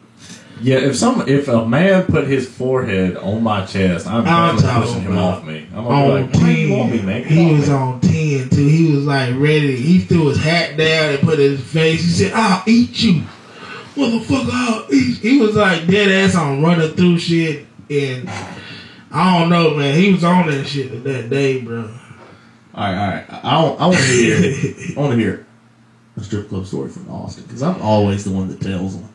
Yeah, 0.60 0.76
if 0.78 0.96
some 0.96 1.26
if 1.28 1.48
a 1.48 1.66
man 1.66 2.04
put 2.04 2.26
his 2.26 2.48
forehead 2.48 3.16
on 3.16 3.42
my 3.42 3.64
chest, 3.66 4.06
I'm 4.06 4.24
I'm 4.26 4.56
pushing 4.56 5.02
him 5.02 5.18
off 5.18 5.44
me. 5.44 5.66
I'm 5.74 5.84
gonna 5.84 5.88
On 5.88 6.26
be 6.26 6.32
like, 6.32 6.34
"Why 6.34 6.50
you 6.50 6.68
ten, 6.68 6.78
want 6.78 6.92
me, 6.92 7.02
man? 7.02 7.22
Get 7.22 7.32
he 7.32 7.52
was 7.52 7.68
me." 7.68 7.74
on 7.74 8.00
ten 8.00 8.48
too. 8.50 8.66
He 8.66 8.92
was 8.94 9.04
like 9.04 9.34
ready. 9.36 9.76
He 9.76 9.98
threw 10.00 10.28
his 10.28 10.42
hat 10.42 10.76
down 10.76 11.14
and 11.14 11.20
put 11.20 11.38
his 11.38 11.60
face. 11.60 12.02
He 12.02 12.10
said, 12.10 12.32
"I'll 12.34 12.62
eat 12.66 13.02
you, 13.02 13.22
motherfucker. 13.96 14.50
I'll 14.52 14.86
eat." 14.94 15.18
He 15.18 15.38
was 15.38 15.56
like 15.56 15.86
dead 15.86 16.10
ass 16.10 16.34
on 16.36 16.62
running 16.62 16.92
through 16.92 17.18
shit, 17.18 17.66
and 17.90 18.28
I 19.10 19.38
don't 19.38 19.50
know, 19.50 19.74
man. 19.74 19.98
He 19.98 20.12
was 20.12 20.24
on 20.24 20.50
that 20.50 20.64
shit 20.66 21.04
that 21.04 21.30
day, 21.30 21.60
bro. 21.60 21.90
All 22.74 22.82
right, 22.82 22.98
all 22.98 23.08
right. 23.08 23.24
I 23.44 23.62
want, 23.62 23.80
I 23.80 23.86
want 23.86 23.98
to 23.98 24.04
hear. 24.04 24.96
I 24.96 25.00
want 25.00 25.12
to 25.12 25.16
hear 25.16 25.46
a 26.16 26.24
strip 26.24 26.48
club 26.48 26.66
story 26.66 26.90
from 26.90 27.08
Austin 27.08 27.44
because 27.44 27.62
I'm 27.62 27.80
always 27.80 28.24
the 28.24 28.32
one 28.32 28.48
that 28.48 28.60
tells 28.60 28.98
them. 28.98 29.08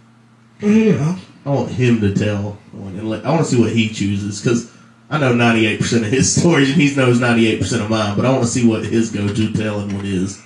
Yeah, 0.61 1.17
I 1.45 1.49
want 1.49 1.69
him 1.69 1.99
to 2.01 2.13
tell. 2.13 2.57
one, 2.71 2.97
and 2.97 3.13
I 3.25 3.29
want 3.29 3.45
to 3.45 3.45
see 3.45 3.59
what 3.59 3.71
he 3.71 3.89
chooses 3.89 4.41
because 4.41 4.71
I 5.09 5.17
know 5.17 5.33
98% 5.33 6.05
of 6.05 6.05
his 6.05 6.33
stories 6.39 6.69
and 6.69 6.81
he 6.81 6.95
knows 6.95 7.19
98% 7.19 7.81
of 7.81 7.89
mine. 7.89 8.15
But 8.15 8.25
I 8.25 8.31
want 8.31 8.43
to 8.43 8.49
see 8.49 8.67
what 8.67 8.85
his 8.85 9.11
go-to 9.11 9.51
telling 9.53 9.93
one 9.93 10.05
is. 10.05 10.41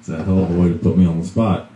It's 0.00 0.08
a 0.08 0.24
hell 0.24 0.42
of 0.42 0.50
a 0.50 0.60
way 0.60 0.68
to 0.68 0.78
put 0.78 0.96
me 0.96 1.06
on 1.06 1.20
the 1.20 1.26
spot. 1.26 1.71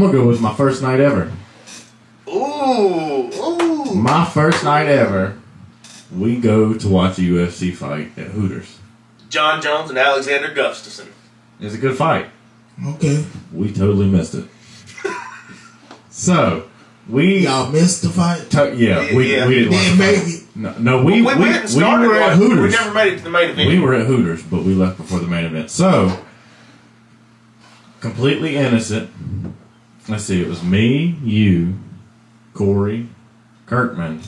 I'm 0.00 0.06
gonna 0.06 0.18
go 0.18 0.26
with 0.28 0.40
my 0.40 0.54
first 0.54 0.80
night 0.80 0.98
ever. 0.98 1.30
Ooh, 2.26 3.30
ooh. 3.34 3.94
My 3.94 4.24
first 4.24 4.64
night 4.64 4.86
ever. 4.86 5.38
We 6.16 6.36
go 6.40 6.72
to 6.72 6.88
watch 6.88 7.18
a 7.18 7.20
UFC 7.20 7.74
fight 7.76 8.16
at 8.16 8.28
Hooters. 8.28 8.78
Jon 9.28 9.60
Jones 9.60 9.90
and 9.90 9.98
Alexander 9.98 10.48
Gustafsson. 10.54 11.08
It's 11.60 11.74
a 11.74 11.78
good 11.78 11.98
fight. 11.98 12.30
Okay, 12.94 13.26
We 13.52 13.74
totally 13.74 14.06
missed 14.06 14.34
it. 14.36 14.46
so 16.08 16.70
we 17.06 17.40
y'all 17.40 17.70
missed 17.70 18.00
the 18.00 18.08
fight. 18.08 18.48
to- 18.52 18.74
yeah, 18.74 19.14
we, 19.14 19.36
Yeah. 19.36 19.46
we 19.46 19.54
didn't 19.56 19.72
watch 19.74 19.82
Didn't 19.82 19.98
the 19.98 20.04
make 20.04 20.16
fight. 20.22 20.28
it. 20.32 20.42
No, 20.56 20.74
no 20.78 21.04
we, 21.04 21.12
we, 21.20 21.20
we, 21.20 21.34
we, 21.34 21.44
we 21.44 22.08
were 22.08 22.14
at 22.14 22.28
like, 22.28 22.38
Hooters. 22.38 22.62
We 22.62 22.70
never 22.70 22.94
made 22.94 23.12
it 23.12 23.16
to 23.18 23.24
the 23.24 23.30
main 23.30 23.50
event. 23.50 23.68
We 23.68 23.78
were 23.78 23.92
at 23.92 24.06
Hooters, 24.06 24.42
but 24.44 24.62
we 24.62 24.72
left 24.72 24.96
before 24.96 25.18
the 25.18 25.26
main 25.26 25.44
event. 25.44 25.70
So, 25.70 26.24
completely 28.00 28.56
innocent. 28.56 29.10
Let's 30.10 30.24
see, 30.24 30.42
it 30.42 30.48
was 30.48 30.62
me, 30.62 31.16
you, 31.22 31.74
Corey, 32.54 33.08
Kirkman, 33.66 34.20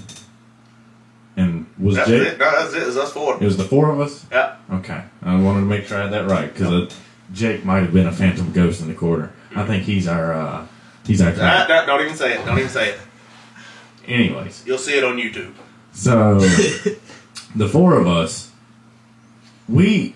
and 1.37 1.67
Was 1.79 1.97
That's 1.97 2.09
Jake? 2.09 2.29
it. 2.35 2.39
No, 2.39 2.51
that's 2.53 2.73
it. 2.75 2.87
It's 2.87 2.97
us 2.97 3.13
four. 3.13 3.35
It 3.35 3.41
was 3.43 3.57
the 3.57 3.65
four 3.65 3.91
of 3.91 4.01
us. 4.01 4.25
Yeah. 4.31 4.57
Okay, 4.73 5.03
I 5.23 5.41
wanted 5.41 5.61
to 5.61 5.67
make 5.67 5.87
sure 5.87 5.99
I 5.99 6.03
had 6.03 6.13
that 6.13 6.31
right 6.31 6.53
because 6.53 6.95
Jake 7.33 7.65
might 7.65 7.81
have 7.81 7.93
been 7.93 8.07
a 8.07 8.13
phantom 8.13 8.53
ghost 8.53 8.81
in 8.81 8.89
the 8.89 8.95
corner. 8.95 9.33
I 9.57 9.67
think 9.67 9.83
he's 9.85 10.07
our 10.07 10.33
uh, 10.33 10.67
he's 11.05 11.21
our. 11.21 11.33
Nah, 11.35 11.67
nah, 11.67 11.85
don't 11.85 12.01
even 12.03 12.17
say 12.17 12.35
it. 12.35 12.47
Don't 12.47 12.59
even 12.59 12.71
say 12.71 12.91
it. 12.91 12.99
Anyways, 14.07 14.65
You'll 14.67 14.79
see 14.79 14.97
it 14.97 15.05
on 15.05 15.17
YouTube. 15.17 15.53
so 15.93 16.39
the 17.57 17.69
four 17.69 17.99
of 17.99 18.07
us, 18.07 18.51
we 19.69 20.15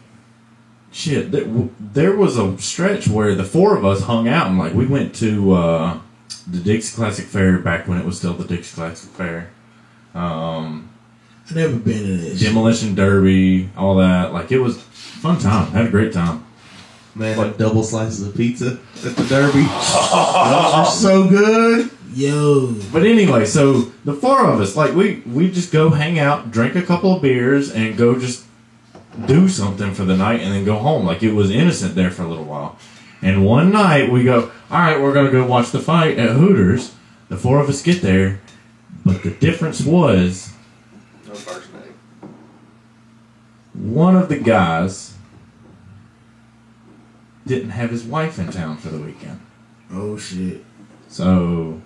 shit. 0.96 1.30
There, 1.30 1.44
w- 1.44 1.70
there 1.78 2.16
was 2.16 2.36
a 2.38 2.56
stretch 2.58 3.06
where 3.08 3.34
the 3.34 3.44
four 3.44 3.76
of 3.76 3.84
us 3.84 4.02
hung 4.02 4.28
out 4.28 4.46
and 4.48 4.58
like 4.58 4.72
we 4.74 4.86
went 4.86 5.14
to 5.16 5.52
uh, 5.52 6.00
the 6.46 6.58
Dixie 6.58 6.96
Classic 6.96 7.24
Fair 7.26 7.58
back 7.58 7.86
when 7.86 7.98
it 7.98 8.04
was 8.04 8.18
still 8.18 8.32
the 8.32 8.44
Dixie 8.44 8.74
Classic 8.74 9.10
Fair. 9.10 9.50
Um, 10.14 10.88
I 11.50 11.54
never 11.54 11.76
been 11.76 11.98
to 12.06 12.16
this. 12.16 12.40
Demolition 12.40 12.94
Derby, 12.94 13.68
all 13.76 13.96
that. 13.96 14.32
Like 14.32 14.50
it 14.50 14.58
was 14.58 14.78
fun 14.80 15.38
time. 15.38 15.70
Had 15.72 15.86
a 15.86 15.90
great 15.90 16.12
time. 16.12 16.44
Man, 17.14 17.36
like 17.38 17.56
double 17.56 17.82
slices 17.82 18.26
of 18.26 18.34
pizza 18.34 18.78
at 19.04 19.16
the 19.16 19.24
Derby. 19.24 19.62
Those 19.62 20.72
are 20.74 20.86
so 20.86 21.28
good. 21.28 21.90
Yo, 22.14 22.74
But 22.92 23.04
anyway, 23.04 23.44
so 23.44 23.92
the 24.06 24.14
four 24.14 24.48
of 24.48 24.58
us, 24.60 24.74
like 24.74 24.94
we 24.94 25.22
we 25.26 25.50
just 25.50 25.70
go 25.70 25.90
hang 25.90 26.18
out, 26.18 26.50
drink 26.50 26.74
a 26.74 26.80
couple 26.82 27.14
of 27.14 27.20
beers, 27.22 27.70
and 27.70 27.94
go 27.96 28.18
just 28.18 28.45
do 29.26 29.48
something 29.48 29.94
for 29.94 30.04
the 30.04 30.16
night, 30.16 30.40
and 30.40 30.52
then 30.52 30.64
go 30.64 30.76
home. 30.76 31.06
Like 31.06 31.22
it 31.22 31.32
was 31.32 31.50
innocent 31.50 31.94
there 31.94 32.10
for 32.10 32.22
a 32.22 32.28
little 32.28 32.44
while. 32.44 32.76
And 33.22 33.44
one 33.46 33.72
night 33.72 34.10
we 34.10 34.24
go, 34.24 34.50
all 34.70 34.78
right, 34.78 35.00
we're 35.00 35.14
gonna 35.14 35.30
go 35.30 35.46
watch 35.46 35.70
the 35.70 35.80
fight 35.80 36.18
at 36.18 36.30
Hooters. 36.36 36.94
The 37.28 37.36
four 37.36 37.60
of 37.60 37.68
us 37.68 37.82
get 37.82 38.02
there, 38.02 38.40
but 39.04 39.22
the 39.22 39.30
difference 39.30 39.80
was 39.84 40.52
No 41.26 41.34
first 41.34 41.68
name. 41.72 42.34
one 43.72 44.14
of 44.16 44.28
the 44.28 44.38
guys 44.38 45.14
didn't 47.46 47.70
have 47.70 47.90
his 47.90 48.04
wife 48.04 48.38
in 48.38 48.50
town 48.50 48.76
for 48.76 48.88
the 48.88 48.98
weekend. 48.98 49.40
oh 49.92 50.16
shit. 50.16 50.64
So 51.08 51.80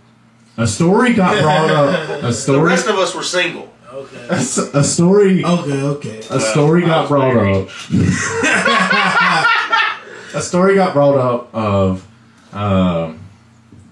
a 0.57 0.67
story 0.67 1.13
got 1.15 1.41
brought 1.43 1.71
up. 1.71 2.23
A 2.23 2.33
story. 2.33 2.59
The 2.59 2.65
rest 2.65 2.87
of 2.89 2.97
us 2.97 3.15
were 3.15 3.23
single. 3.23 3.73
Okay. 3.93 4.27
A, 4.29 4.33
s- 4.35 4.59
a 4.59 4.85
story. 4.85 5.45
Okay, 5.45 5.83
okay. 5.83 6.19
A 6.31 6.39
story 6.41 6.85
I 6.85 6.87
got 6.87 7.09
brought 7.09 7.35
married. 7.35 7.57
up. 7.57 7.69
a 10.35 10.41
story 10.43 10.75
got 10.77 10.93
brought 10.93 11.17
up 11.17 11.53
of 11.55 12.07
um, 12.53 13.19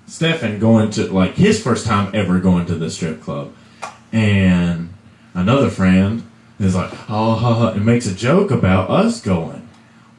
Stefan 0.06 0.58
going 0.60 0.90
to 0.92 1.12
like 1.12 1.34
his 1.34 1.60
first 1.62 1.86
time 1.86 2.10
ever 2.14 2.38
going 2.38 2.66
to 2.66 2.74
the 2.76 2.90
strip 2.90 3.20
club, 3.22 3.52
and 4.12 4.92
another 5.34 5.68
friend 5.70 6.22
is 6.60 6.74
like, 6.76 6.92
"Oh, 7.10 7.34
ha, 7.34 7.54
ha," 7.54 7.68
and 7.72 7.84
makes 7.84 8.06
a 8.06 8.14
joke 8.14 8.50
about 8.50 8.90
us 8.90 9.20
going. 9.20 9.68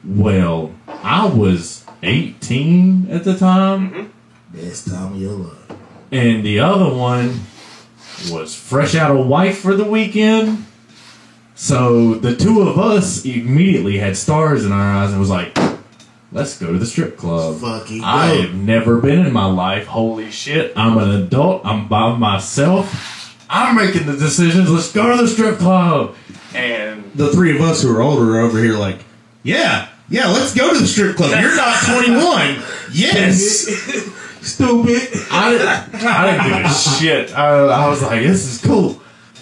Well, 0.04 0.74
I 0.88 1.26
was 1.26 1.84
18 2.02 3.08
at 3.10 3.24
the 3.24 3.36
time, 3.36 4.12
Best 4.52 4.88
time 4.88 5.14
of 5.14 5.20
your 5.20 5.32
life. 5.32 5.72
and 6.12 6.44
the 6.44 6.60
other 6.60 6.92
one 6.94 7.40
was 8.30 8.54
fresh 8.54 8.94
out 8.94 9.14
of 9.16 9.26
wife 9.26 9.58
for 9.58 9.74
the 9.74 9.84
weekend. 9.84 10.66
So 11.54 12.14
the 12.14 12.34
two 12.34 12.62
of 12.62 12.78
us 12.78 13.24
immediately 13.24 13.98
had 13.98 14.16
stars 14.16 14.64
in 14.64 14.72
our 14.72 14.94
eyes 14.96 15.10
and 15.10 15.20
was 15.20 15.30
like, 15.30 15.56
let's 16.32 16.58
go 16.58 16.72
to 16.72 16.78
the 16.78 16.86
strip 16.86 17.16
club. 17.16 17.60
Fucking 17.60 18.02
I 18.02 18.26
have 18.42 18.54
never 18.54 18.98
been 18.98 19.24
in 19.26 19.32
my 19.32 19.46
life. 19.46 19.86
Holy 19.86 20.30
shit. 20.30 20.72
I'm 20.76 20.96
an 20.98 21.10
adult. 21.22 21.64
I'm 21.64 21.86
by 21.88 22.16
myself. 22.16 23.36
I'm 23.50 23.76
making 23.76 24.06
the 24.06 24.16
decisions. 24.16 24.70
Let's 24.70 24.92
go 24.92 25.16
to 25.16 25.22
the 25.22 25.28
strip 25.28 25.58
club. 25.58 26.14
And 26.54 27.10
The 27.14 27.30
three 27.30 27.54
of 27.54 27.60
us 27.60 27.82
who 27.82 27.94
are 27.94 28.00
older 28.00 28.36
are 28.36 28.40
over 28.40 28.58
here 28.62 28.74
like, 28.74 28.98
yeah, 29.42 29.88
yeah, 30.08 30.28
let's 30.28 30.54
go 30.54 30.72
to 30.72 30.78
the 30.78 30.86
strip 30.86 31.16
club. 31.16 31.30
You're 31.40 31.56
not 31.56 31.82
21. 31.84 32.62
Yes. 32.92 34.10
Stupid. 34.42 35.08
I 35.30 35.50
didn't, 35.52 36.04
I 36.04 36.30
didn't 36.30 36.62
give 36.62 36.70
a 36.70 36.74
shit. 36.98 37.36
I, 37.36 37.48
I 37.66 37.88
was 37.88 38.02
like, 38.02 38.22
this 38.22 38.44
is 38.46 38.60
cool. 38.64 39.00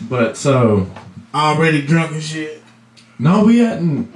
But 0.09 0.37
so, 0.37 0.91
Already 1.35 1.83
drunk 1.87 2.13
and 2.13 2.23
shit. 2.23 2.63
no, 3.19 3.45
we 3.45 3.59
hadn't. 3.59 4.09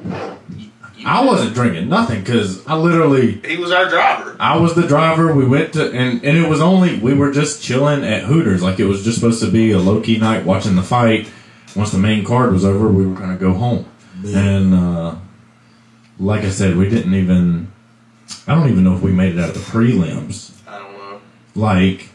I 1.05 1.25
wasn't 1.25 1.55
drinking 1.55 1.89
nothing 1.89 2.21
because 2.21 2.65
I 2.67 2.77
literally 2.77 3.33
He 3.45 3.57
was 3.57 3.73
our 3.73 3.89
driver. 3.89 4.37
I 4.39 4.57
was 4.57 4.75
the 4.77 4.87
driver. 4.87 5.35
We 5.35 5.45
went 5.45 5.73
to 5.73 5.91
and 5.91 6.25
and 6.25 6.39
it 6.39 6.49
was 6.49 6.61
only 6.61 6.99
we 7.01 7.13
were 7.13 7.33
just 7.33 7.61
chilling 7.63 8.05
at 8.05 8.23
Hooters. 8.23 8.63
Like 8.63 8.79
it 8.79 8.85
was 8.85 9.03
just 9.03 9.17
supposed 9.19 9.43
to 9.43 9.51
be 9.51 9.73
a 9.73 9.79
low 9.81 10.01
key 10.01 10.19
night 10.19 10.45
watching 10.47 10.77
the 10.77 10.83
fight. 10.83 11.29
Once 11.75 11.91
the 11.91 11.99
main 11.99 12.25
card 12.25 12.53
was 12.53 12.65
over, 12.65 12.89
we 12.89 13.05
were 13.05 13.17
gonna 13.17 13.37
go 13.37 13.53
home. 13.53 13.85
And 14.25 14.75
uh, 14.75 15.17
like 16.21 16.43
I 16.45 16.51
said, 16.51 16.77
we 16.77 16.89
didn't 16.89 17.15
even. 17.15 17.73
I 18.47 18.55
don't 18.55 18.71
even 18.71 18.85
know 18.85 18.95
if 18.95 19.03
we 19.03 19.11
made 19.11 19.35
it 19.35 19.41
out 19.41 19.49
of 19.51 19.55
the 19.55 19.61
prelims. 19.61 20.52
I 21.57 21.59
don't 21.59 21.65
know. 21.65 21.69
Like 21.69 22.09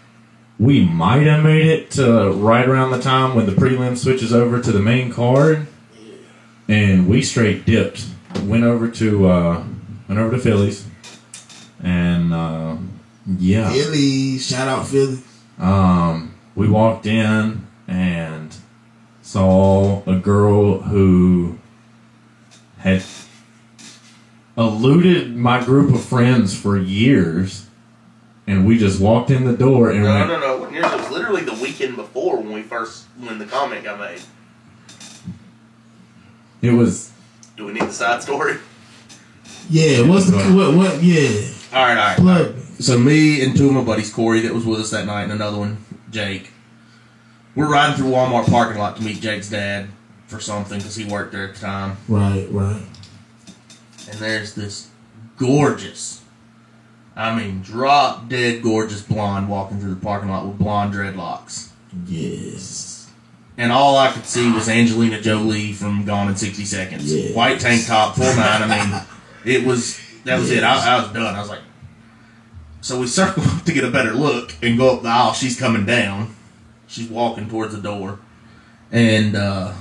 we 0.60 0.84
might 0.84 1.28
have 1.28 1.44
made 1.44 1.68
it 1.68 1.92
to 1.92 2.32
right 2.32 2.68
around 2.68 2.92
the 2.92 3.02
time 3.02 3.36
when 3.36 3.46
the 3.46 3.52
prelim 3.52 3.98
switches 3.98 4.34
over 4.34 4.62
to 4.62 4.72
the 4.72 4.80
main 4.80 5.12
card, 5.12 5.68
and 6.68 7.08
we 7.08 7.22
straight 7.22 7.66
dipped. 7.66 8.06
Went 8.44 8.64
over 8.64 8.90
to 8.90 9.28
uh, 9.28 9.64
went 10.08 10.20
over 10.20 10.36
to 10.36 10.42
Phillies, 10.42 10.86
and 11.82 12.34
uh, 12.34 12.78
yeah, 13.38 13.72
Philly. 13.72 14.38
Shout 14.38 14.68
out 14.68 14.88
Philly. 14.88 15.20
um, 15.60 16.34
we 16.56 16.68
walked 16.68 17.06
in 17.06 17.68
and 17.88 18.56
saw 19.22 20.04
a 20.06 20.16
girl 20.18 20.82
who 20.82 21.60
had 22.80 23.04
eluded 24.58 25.36
my 25.36 25.64
group 25.64 25.94
of 25.94 26.04
friends 26.04 26.60
for 26.60 26.78
years, 26.78 27.67
and 28.48 28.66
we 28.66 28.78
just 28.78 29.00
walked 29.02 29.30
in 29.30 29.44
the 29.44 29.56
door 29.56 29.92
and 29.92 30.04
No, 30.04 30.14
went. 30.14 30.30
no, 30.30 30.40
no. 30.40 30.56
It 30.56 30.60
wasn't. 30.60 30.78
It 30.78 30.82
was 31.02 31.12
literally 31.12 31.42
the 31.44 31.54
weekend 31.54 31.96
before 31.96 32.38
when 32.38 32.54
we 32.54 32.62
first 32.64 33.06
when 33.20 33.38
the 33.40 33.46
comment 33.46 33.84
got 33.84 34.00
made. 34.00 34.22
It 36.62 36.72
was 36.72 37.12
Do 37.56 37.66
we 37.66 37.74
need 37.74 37.84
the 37.84 37.92
side 37.94 38.22
story? 38.24 38.58
Yeah, 39.70 40.02
what's 40.08 40.26
the 40.30 40.38
what? 40.38 40.76
What? 40.76 41.04
Yeah, 41.04 41.42
All 41.74 41.84
right, 41.86 41.98
all 41.98 42.08
right. 42.08 42.18
plug. 42.18 42.56
me. 42.56 42.62
So 42.80 42.98
me 42.98 43.42
and 43.44 43.56
two 43.56 43.68
of 43.68 43.74
my 43.74 43.84
buddies, 43.84 44.12
Corey, 44.14 44.40
that 44.42 44.54
was 44.54 44.66
with 44.66 44.80
us 44.80 44.92
that 44.92 45.06
night, 45.06 45.24
and 45.24 45.34
another 45.34 45.58
one, 45.58 45.78
Jake. 46.12 46.52
We're 47.56 47.70
riding 47.70 47.98
through 47.98 48.12
Walmart 48.12 48.46
parking 48.50 48.80
lot 48.80 48.98
to 48.98 49.04
meet 49.04 49.20
Jake's 49.20 49.50
dad 49.50 49.88
for 50.28 50.40
something 50.40 50.78
because 50.78 50.96
he 50.96 51.06
worked 51.06 51.32
there 51.32 51.48
at 51.50 51.56
the 51.56 51.60
time. 51.62 51.98
Right, 52.08 52.48
right. 52.52 52.84
And 54.10 54.20
there's 54.20 54.54
this 54.54 54.90
gorgeous, 55.38 56.22
I 57.18 57.36
mean, 57.36 57.62
drop 57.64 58.30
dead 58.30 58.62
gorgeous 58.62 59.02
blonde 59.02 59.50
walking 59.50 59.80
through 59.80 59.96
the 59.96 60.02
parking 60.02 60.30
lot 60.30 60.46
with 60.46 60.60
blonde 60.60 60.94
dreadlocks. 60.94 61.72
Yes. 62.06 63.10
And 63.58 63.72
all 63.72 63.98
I 63.98 64.12
could 64.12 64.26
see 64.26 64.52
was 64.52 64.70
Angelina 64.70 65.20
Jolie 65.20 65.74
from 65.74 66.06
Gone 66.06 66.30
in 66.30 66.36
60 66.36 66.64
Seconds. 66.64 67.12
Yes. 67.12 67.36
White 67.36 67.60
tank 67.60 67.88
top, 67.88 68.16
full 68.16 68.36
nine. 68.36 68.62
I 68.62 68.86
mean, 68.86 69.02
it 69.46 69.66
was, 69.66 70.00
that 70.26 70.38
was 70.38 70.52
it. 70.52 70.64
I, 70.64 70.98
I 70.98 71.02
was 71.02 71.12
done. 71.12 71.34
I 71.34 71.40
was 71.40 71.50
like, 71.50 71.62
so 72.82 73.00
we 73.00 73.08
circle 73.08 73.42
up 73.44 73.64
to 73.66 73.74
get 73.74 73.84
a 73.84 73.90
better 73.90 74.14
look 74.14 74.54
and 74.62 74.78
go 74.78 74.96
up 74.96 75.02
the 75.02 75.10
aisle. 75.10 75.34
She's 75.34 75.60
coming 75.60 75.88
down. 75.88 76.36
She's 76.86 77.10
walking 77.10 77.50
towards 77.50 77.76
the 77.76 77.82
door. 77.82 78.20
And 78.92 79.36
uh, 79.36 79.74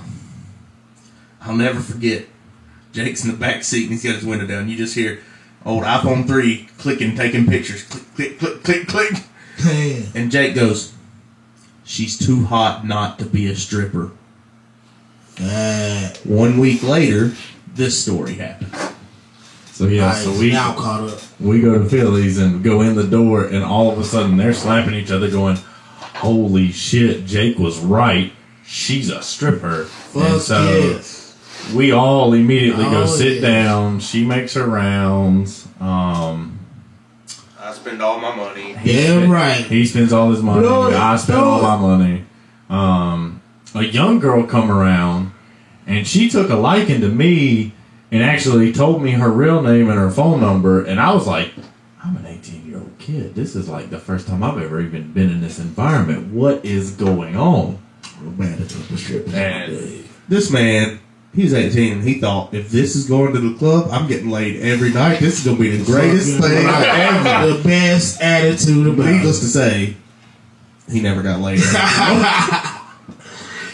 I'll 1.42 1.54
never 1.54 1.80
forget, 1.80 2.24
Jake's 2.92 3.26
in 3.26 3.30
the 3.30 3.36
back 3.36 3.62
seat 3.62 3.82
and 3.82 3.92
he's 3.92 4.02
got 4.02 4.14
his 4.14 4.24
window 4.24 4.46
down. 4.46 4.70
You 4.70 4.76
just 4.78 4.94
hear 4.94 5.20
old 5.66 5.82
iPhone 5.84 6.26
3 6.26 6.68
clicking, 6.78 7.14
taking 7.14 7.46
pictures. 7.46 7.82
Click, 7.82 8.38
click, 8.38 8.38
click, 8.38 8.62
click, 8.64 8.86
click. 8.88 9.12
Man. 9.64 10.04
And 10.14 10.30
Jake 10.30 10.54
goes, 10.54 10.94
She's 11.84 12.16
too 12.18 12.44
hot 12.46 12.86
not 12.86 13.18
to 13.18 13.26
be 13.26 13.46
a 13.48 13.54
stripper. 13.54 14.10
Uh, 15.40 16.08
One 16.24 16.58
week 16.58 16.82
later, 16.82 17.32
this 17.74 18.00
story 18.02 18.34
happened. 18.34 18.72
so 19.70 19.86
yeah. 19.86 20.10
I 20.10 20.14
So 20.14 20.32
we 20.38 20.50
now 20.50 20.74
caught 20.74 21.08
up. 21.10 21.20
we 21.38 21.60
go 21.60 21.78
to 21.78 21.84
Phillies 21.88 22.38
and 22.38 22.64
go 22.64 22.80
in 22.80 22.96
the 22.96 23.04
door, 23.06 23.44
and 23.44 23.62
all 23.62 23.90
of 23.90 23.98
a 23.98 24.04
sudden 24.04 24.36
they're 24.36 24.54
slapping 24.54 24.94
each 24.94 25.10
other, 25.10 25.30
going, 25.30 25.56
"Holy 26.16 26.72
shit! 26.72 27.26
Jake 27.26 27.58
was 27.58 27.78
right. 27.78 28.32
She's 28.66 29.10
a 29.10 29.22
stripper." 29.22 29.84
Fuck 29.84 30.22
and 30.30 30.40
so 30.40 30.64
yes. 30.64 31.25
We 31.74 31.92
all 31.92 32.32
immediately 32.34 32.84
go 32.84 33.02
Oh, 33.02 33.06
sit 33.06 33.40
yeah. 33.42 33.48
down. 33.64 34.00
She 34.00 34.24
makes 34.24 34.54
her 34.54 34.66
rounds. 34.66 35.66
Um, 35.80 36.58
I 37.60 37.72
spend 37.72 38.00
all 38.02 38.18
my 38.20 38.34
money. 38.34 38.76
Damn 38.84 39.30
right. 39.30 39.64
he 39.64 39.84
spends 39.86 40.12
all 40.12 40.30
his 40.30 40.42
money. 40.42 40.62
Blow 40.62 40.88
it, 40.88 40.94
I 40.94 41.16
spend 41.16 41.38
blow 41.40 41.50
all 41.50 41.62
my 41.62 41.76
money. 41.96 42.24
Um, 42.70 43.42
a 43.74 43.82
young 43.82 44.18
girl 44.18 44.44
come 44.46 44.70
around, 44.70 45.32
and 45.86 46.06
she 46.06 46.28
took 46.30 46.50
a 46.50 46.56
liking 46.56 47.00
to 47.00 47.08
me, 47.08 47.72
and 48.12 48.22
actually 48.22 48.72
told 48.72 49.02
me 49.02 49.12
her 49.12 49.30
real 49.30 49.62
name 49.62 49.90
and 49.90 49.98
her 49.98 50.10
phone 50.10 50.40
number, 50.40 50.84
and 50.84 51.00
I 51.00 51.12
was 51.12 51.26
like, 51.26 51.52
I'm 52.04 52.16
an 52.16 52.26
18 52.26 52.66
year 52.66 52.78
old 52.78 52.96
kid. 52.98 53.34
This 53.34 53.56
is 53.56 53.68
like 53.68 53.90
the 53.90 53.98
first 53.98 54.28
time 54.28 54.44
I've 54.44 54.58
ever 54.62 54.80
even 54.80 55.12
been 55.12 55.28
in 55.30 55.40
this 55.40 55.58
environment. 55.58 56.32
What 56.32 56.64
is 56.64 56.92
going 56.92 57.36
on? 57.36 57.78
I'm 58.20 58.38
mad 58.38 58.60
at 58.60 58.68
the 58.68 58.96
strippers. 58.96 59.34
And- 59.34 60.04
This 60.28 60.50
man, 60.50 61.00
he's 61.36 61.54
18 61.54 61.92
and 61.92 62.02
he 62.02 62.20
thought 62.20 62.52
if 62.52 62.70
this 62.70 62.96
is 62.96 63.08
going 63.08 63.34
to 63.34 63.38
the 63.38 63.56
club, 63.58 63.88
I'm 63.92 64.08
getting 64.08 64.30
laid 64.30 64.60
every 64.60 64.90
night. 64.90 65.20
This 65.20 65.38
is 65.38 65.44
going 65.44 65.58
to 65.58 65.62
be 65.62 65.76
the 65.76 65.84
greatest 65.84 66.40
thing 66.40 66.66
right. 66.66 66.88
ever. 66.88 67.52
The 67.52 67.62
best 67.62 68.20
attitude 68.20 68.86
about 68.88 69.06
Needless 69.06 69.38
it. 69.38 69.42
to 69.42 69.46
say, 69.46 69.96
he 70.90 71.00
never 71.00 71.22
got 71.22 71.40
laid. 71.40 71.60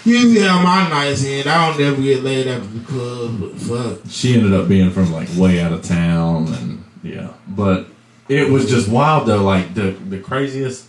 Usually 0.04 0.40
how 0.40 0.60
my 0.62 0.88
nights 0.88 1.24
end. 1.24 1.46
I 1.46 1.70
don't 1.70 1.80
ever 1.80 2.02
get 2.02 2.24
laid 2.24 2.48
after 2.48 2.66
the 2.66 2.84
club, 2.84 3.40
but 3.40 3.52
fuck. 3.54 4.00
she 4.10 4.34
ended 4.34 4.52
up 4.52 4.68
being 4.68 4.90
from 4.90 5.12
like 5.12 5.28
way 5.36 5.60
out 5.60 5.72
of 5.72 5.82
town 5.84 6.48
and 6.54 6.82
yeah 7.02 7.32
but 7.48 7.86
it 8.28 8.48
was 8.48 8.68
just 8.70 8.88
wild 8.88 9.26
though 9.26 9.42
like 9.42 9.74
the 9.74 9.90
the 9.90 10.18
craziest 10.18 10.88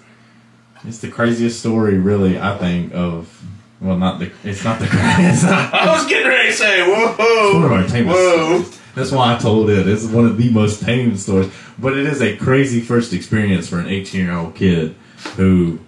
it's 0.83 0.99
the 0.99 1.09
craziest 1.09 1.59
story 1.59 1.97
really 1.97 2.39
i 2.39 2.57
think 2.57 2.93
of 2.93 3.43
well 3.83 3.97
not 3.97 4.19
the 4.19 4.31
it's 4.43 4.63
not 4.63 4.79
the 4.79 4.87
craziest 4.87 5.43
I 5.45 5.93
was 5.93 6.07
getting 6.07 6.27
ready 6.27 6.49
to 6.49 6.55
say, 6.55 6.81
whoa, 6.87 7.53
one 7.55 7.65
of 7.65 7.71
our 7.71 7.87
tamest 7.87 8.15
whoa. 8.15 8.61
stories. 8.61 8.79
That's 8.95 9.11
why 9.11 9.35
I 9.35 9.39
told 9.39 9.69
it. 9.69 9.87
It's 9.87 10.05
one 10.05 10.25
of 10.25 10.37
the 10.37 10.49
most 10.51 10.83
tame 10.83 11.17
stories. 11.17 11.51
But 11.79 11.97
it 11.97 12.05
is 12.05 12.21
a 12.21 12.37
crazy 12.37 12.79
first 12.79 13.11
experience 13.11 13.67
for 13.67 13.79
an 13.79 13.87
18 13.87 14.23
year 14.23 14.33
old 14.33 14.55
kid 14.55 14.95
who, 15.35 15.79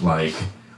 like, 0.00 0.34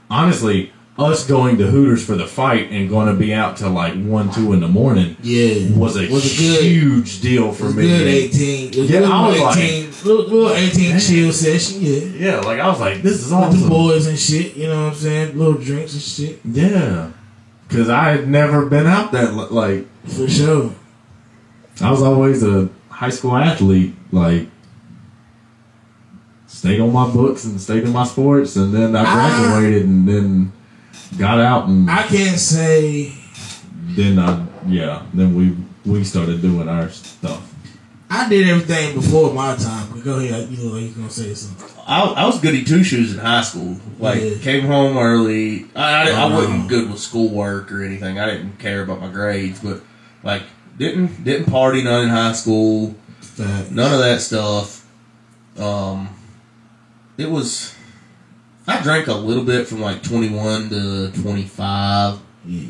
honestly, 0.09 0.73
us 0.97 1.27
going 1.27 1.57
to 1.57 1.67
Hooters 1.67 2.05
for 2.05 2.15
the 2.15 2.25
fight 2.25 2.71
and 2.71 2.89
going 2.89 3.07
to 3.07 3.13
be 3.13 3.33
out 3.33 3.57
till 3.57 3.69
like 3.71 3.93
1, 3.95 4.31
2 4.33 4.53
in 4.53 4.61
the 4.61 4.67
morning 4.67 5.17
Yeah. 5.21 5.75
was 5.77 5.97
a 5.97 6.09
Was 6.09 6.23
good? 6.37 6.63
huge 6.63 7.19
deal 7.21 7.51
for 7.51 7.65
me. 7.65 7.83
good 7.85 8.07
18. 8.07 8.67
Was 8.79 8.89
Yeah, 8.89 8.99
I 9.01 9.27
was 9.27 9.33
little 9.33 9.45
like- 9.47 9.57
18, 9.57 9.89
little, 10.05 10.23
little 10.23 10.49
18 10.55 10.99
chill 10.99 11.31
session, 11.33 11.79
yeah. 11.81 11.99
Yeah, 12.29 12.39
like, 12.39 12.59
I 12.61 12.69
was 12.69 12.79
like, 12.79 13.01
this 13.01 13.15
is 13.15 13.23
With 13.23 13.29
the 13.31 13.35
awesome. 13.35 13.67
boys 13.69 14.07
and 14.07 14.17
shit, 14.17 14.55
you 14.55 14.67
know 14.67 14.83
what 14.85 14.93
I'm 14.93 14.95
saying? 14.97 15.37
Little 15.37 15.55
drinks 15.55 15.93
and 15.93 16.01
shit. 16.01 16.39
Yeah. 16.45 17.09
Because 17.67 17.89
I 17.89 18.11
had 18.11 18.29
never 18.29 18.65
been 18.65 18.87
out 18.87 19.11
that, 19.11 19.33
like, 19.51 19.87
For 20.07 20.29
sure. 20.29 20.71
I 21.81 21.91
was 21.91 22.01
always 22.03 22.41
a 22.41 22.69
high 22.87 23.09
school 23.09 23.35
athlete, 23.35 23.93
like 24.13 24.47
stayed 26.47 26.79
on 26.79 26.93
my 26.93 27.09
books 27.09 27.43
and 27.43 27.59
stayed 27.59 27.83
in 27.83 27.91
my 27.91 28.05
sports, 28.05 28.55
and 28.55 28.73
then 28.73 28.95
I 28.95 29.03
Ah. 29.05 29.49
graduated 29.49 29.85
and 29.85 30.07
then 30.07 30.51
got 31.17 31.39
out 31.39 31.67
and 31.67 31.89
I 31.89 32.03
can't 32.03 32.39
say 32.39 33.13
then 33.95 34.19
I 34.19 34.45
yeah 34.67 35.05
then 35.13 35.35
we 35.35 35.55
we 35.89 36.03
started 36.03 36.41
doing 36.41 36.67
our 36.67 36.89
stuff. 36.89 37.51
I 38.09 38.29
did 38.29 38.47
everything 38.47 38.95
before 38.95 39.33
my 39.33 39.55
time. 39.55 39.89
But 39.91 40.03
go 40.03 40.19
ahead, 40.19 40.49
you 40.49 40.57
know, 40.57 40.73
like 40.75 40.83
you 40.83 40.89
gonna 40.91 41.09
say 41.09 41.33
something. 41.33 41.67
I, 41.87 42.01
I 42.01 42.25
was 42.25 42.39
goody 42.39 42.63
two 42.63 42.83
shoes 42.83 43.13
in 43.13 43.19
high 43.19 43.41
school. 43.41 43.77
Like 43.99 44.21
Yeah. 44.21 44.37
came 44.41 44.65
home 44.65 44.97
early. 44.97 45.65
I, 45.75 46.09
I, 46.09 46.11
I 46.11 46.23
Oh, 46.23 46.35
wasn't 46.35 46.63
no. 46.63 46.67
good 46.67 46.89
with 46.89 46.99
schoolwork 46.99 47.71
or 47.71 47.83
anything. 47.83 48.19
I 48.19 48.25
didn't 48.25 48.57
care 48.57 48.81
about 48.81 49.01
my 49.01 49.09
grades, 49.09 49.59
but 49.59 49.81
like 50.23 50.43
didn't 50.77 51.23
didn't 51.23 51.45
party 51.51 51.83
none 51.83 52.03
in 52.03 52.09
high 52.09 52.33
school. 52.33 52.95
Fact. 53.21 53.71
None 53.71 53.93
of 53.93 53.99
that 53.99 54.21
stuff. 54.21 54.87
Um, 55.59 56.09
it 57.17 57.29
was. 57.29 57.74
I 58.67 58.81
drank 58.81 59.07
a 59.07 59.13
little 59.13 59.43
bit 59.43 59.67
from 59.67 59.81
like 59.81 60.01
twenty 60.03 60.29
one 60.29 60.69
to 60.69 61.11
twenty 61.21 61.43
five. 61.43 62.19
Yeah. 62.45 62.67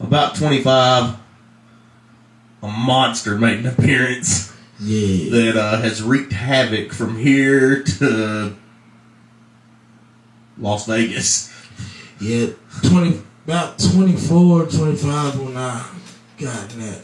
About 0.00 0.34
twenty 0.34 0.62
five, 0.62 1.16
a 2.62 2.68
monster 2.68 3.36
made 3.38 3.60
an 3.60 3.66
appearance 3.66 4.52
Yeah. 4.80 5.30
that 5.30 5.56
uh, 5.56 5.80
has 5.80 6.02
wreaked 6.02 6.32
havoc 6.32 6.92
from 6.92 7.16
here 7.16 7.82
to 7.84 8.54
Las 10.58 10.86
Vegas. 10.86 11.52
Yeah, 12.20 12.48
twenty 12.82 13.20
about 13.46 13.78
24, 13.78 14.66
25 14.66 15.40
when 15.40 15.56
I 15.56 15.86
got 16.36 16.72
in 16.74 16.80
that. 16.80 17.00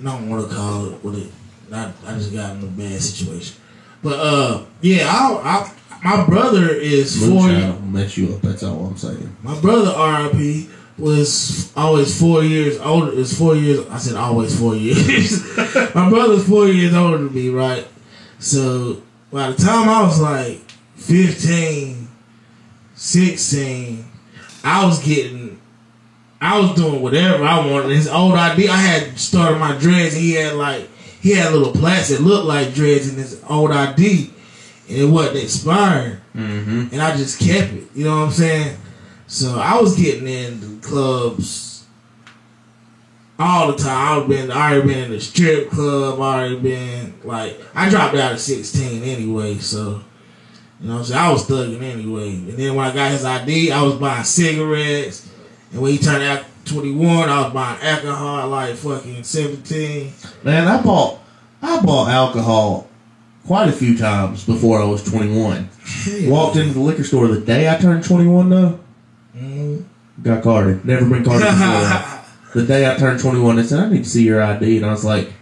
I 0.00 0.02
don't 0.02 0.28
want 0.28 0.48
to 0.50 0.56
call 0.56 0.86
it 0.86 1.04
what 1.04 1.14
it. 1.14 1.28
I, 1.72 1.92
I 2.04 2.14
just 2.14 2.32
got 2.32 2.56
in 2.56 2.64
a 2.64 2.66
bad 2.66 3.00
situation, 3.00 3.54
but 4.02 4.18
uh, 4.18 4.64
yeah, 4.80 5.06
I, 5.08 5.34
I 5.60 5.72
my 6.02 6.24
brother 6.24 6.68
is 6.68 7.28
four. 7.28 7.48
Mess 7.82 8.16
you 8.16 8.34
up. 8.34 8.42
That's 8.42 8.62
all 8.62 8.86
I'm 8.86 8.96
saying. 8.96 9.36
My 9.42 9.58
brother 9.60 9.90
RIP 9.90 10.68
was 10.98 11.72
always 11.76 12.18
four 12.18 12.42
years 12.42 12.78
older. 12.78 13.12
Is 13.12 13.36
four 13.36 13.54
years. 13.54 13.86
I 13.88 13.98
said 13.98 14.16
always 14.16 14.58
four 14.58 14.74
years. 14.74 15.56
my 15.94 16.08
brother's 16.10 16.48
four 16.48 16.68
years 16.68 16.94
older 16.94 17.18
than 17.18 17.34
me, 17.34 17.48
right? 17.48 17.86
So 18.38 19.02
by 19.32 19.50
the 19.50 19.62
time 19.62 19.88
I 19.88 20.02
was 20.02 20.20
like 20.20 20.60
15, 20.96 22.08
16, 22.94 24.04
I 24.64 24.84
was 24.84 25.02
getting, 25.04 25.60
I 26.40 26.58
was 26.58 26.74
doing 26.74 27.02
whatever 27.02 27.44
I 27.44 27.66
wanted. 27.66 27.90
His 27.90 28.08
old 28.08 28.34
ID, 28.34 28.68
I 28.68 28.76
had 28.76 29.18
started 29.18 29.58
my 29.58 29.76
dreads. 29.76 30.14
He 30.14 30.32
had 30.32 30.54
like, 30.54 30.88
he 31.20 31.30
had 31.32 31.52
little 31.52 31.72
plaits 31.72 32.08
that 32.08 32.20
looked 32.20 32.46
like 32.46 32.74
dreads 32.74 33.08
in 33.08 33.16
his 33.16 33.42
old 33.48 33.70
ID, 33.72 34.30
and 34.88 34.96
it 34.96 35.04
wasn't 35.06 35.36
expired. 35.36 36.20
Mm-hmm. 36.34 36.88
And 36.92 37.02
I 37.02 37.16
just 37.16 37.40
kept 37.40 37.72
it. 37.72 37.88
You 37.94 38.04
know 38.04 38.20
what 38.20 38.26
I'm 38.26 38.32
saying? 38.32 38.76
So 39.26 39.58
I 39.58 39.80
was 39.80 39.96
getting 39.96 40.26
in 40.26 40.60
the 40.60 40.86
clubs 40.86 41.86
all 43.38 43.70
the 43.70 43.78
time. 43.78 44.22
I've 44.22 44.28
been, 44.28 44.50
I 44.50 44.72
already 44.72 44.88
been 44.88 45.04
in 45.04 45.10
the 45.10 45.20
strip 45.20 45.70
club. 45.70 46.20
I 46.20 46.40
already 46.40 46.60
been 46.60 47.14
like, 47.24 47.60
I 47.74 47.88
dropped 47.90 48.14
out 48.16 48.32
at 48.32 48.40
16 48.40 49.02
anyway. 49.02 49.56
So 49.58 50.02
you 50.80 50.88
know 50.88 50.94
what 50.94 50.98
I'm 51.00 51.04
saying? 51.04 51.20
I 51.20 51.32
was 51.32 51.46
thugging 51.46 51.82
anyway. 51.82 52.30
And 52.30 52.56
then 52.56 52.74
when 52.74 52.86
I 52.86 52.94
got 52.94 53.10
his 53.10 53.24
ID, 53.24 53.72
I 53.72 53.82
was 53.82 53.96
buying 53.96 54.24
cigarettes. 54.24 55.28
And 55.72 55.82
when 55.82 55.92
he 55.92 55.98
turned 55.98 56.22
out 56.22 56.44
21, 56.64 57.28
I 57.28 57.42
was 57.42 57.52
buying 57.52 57.82
alcohol 57.82 58.48
like 58.48 58.74
fucking 58.76 59.24
17. 59.24 60.12
Man, 60.44 60.68
I 60.68 60.82
bought 60.82 61.20
I 61.60 61.80
bought 61.80 62.08
alcohol 62.08 62.87
quite 63.48 63.68
a 63.70 63.72
few 63.72 63.96
times 63.96 64.44
before 64.44 64.78
I 64.80 64.84
was 64.84 65.02
21. 65.02 65.68
Walked 66.26 66.56
into 66.56 66.74
the 66.74 66.80
liquor 66.80 67.02
store 67.02 67.28
the 67.28 67.40
day 67.40 67.66
I 67.68 67.78
turned 67.78 68.04
21 68.04 68.50
though. 68.50 68.78
Mhm. 69.36 69.84
Got 70.22 70.42
carded. 70.42 70.84
Never 70.84 71.06
been 71.06 71.24
carded 71.24 71.48
before. 71.48 72.60
the 72.60 72.66
day 72.66 72.90
I 72.90 72.94
turned 72.96 73.20
21, 73.20 73.56
they 73.56 73.62
said, 73.62 73.80
I 73.80 73.88
need 73.88 74.04
to 74.04 74.10
see 74.10 74.22
your 74.24 74.42
ID. 74.42 74.76
And 74.76 74.84
I 74.86 74.90
was 74.90 75.02
like, 75.04 75.32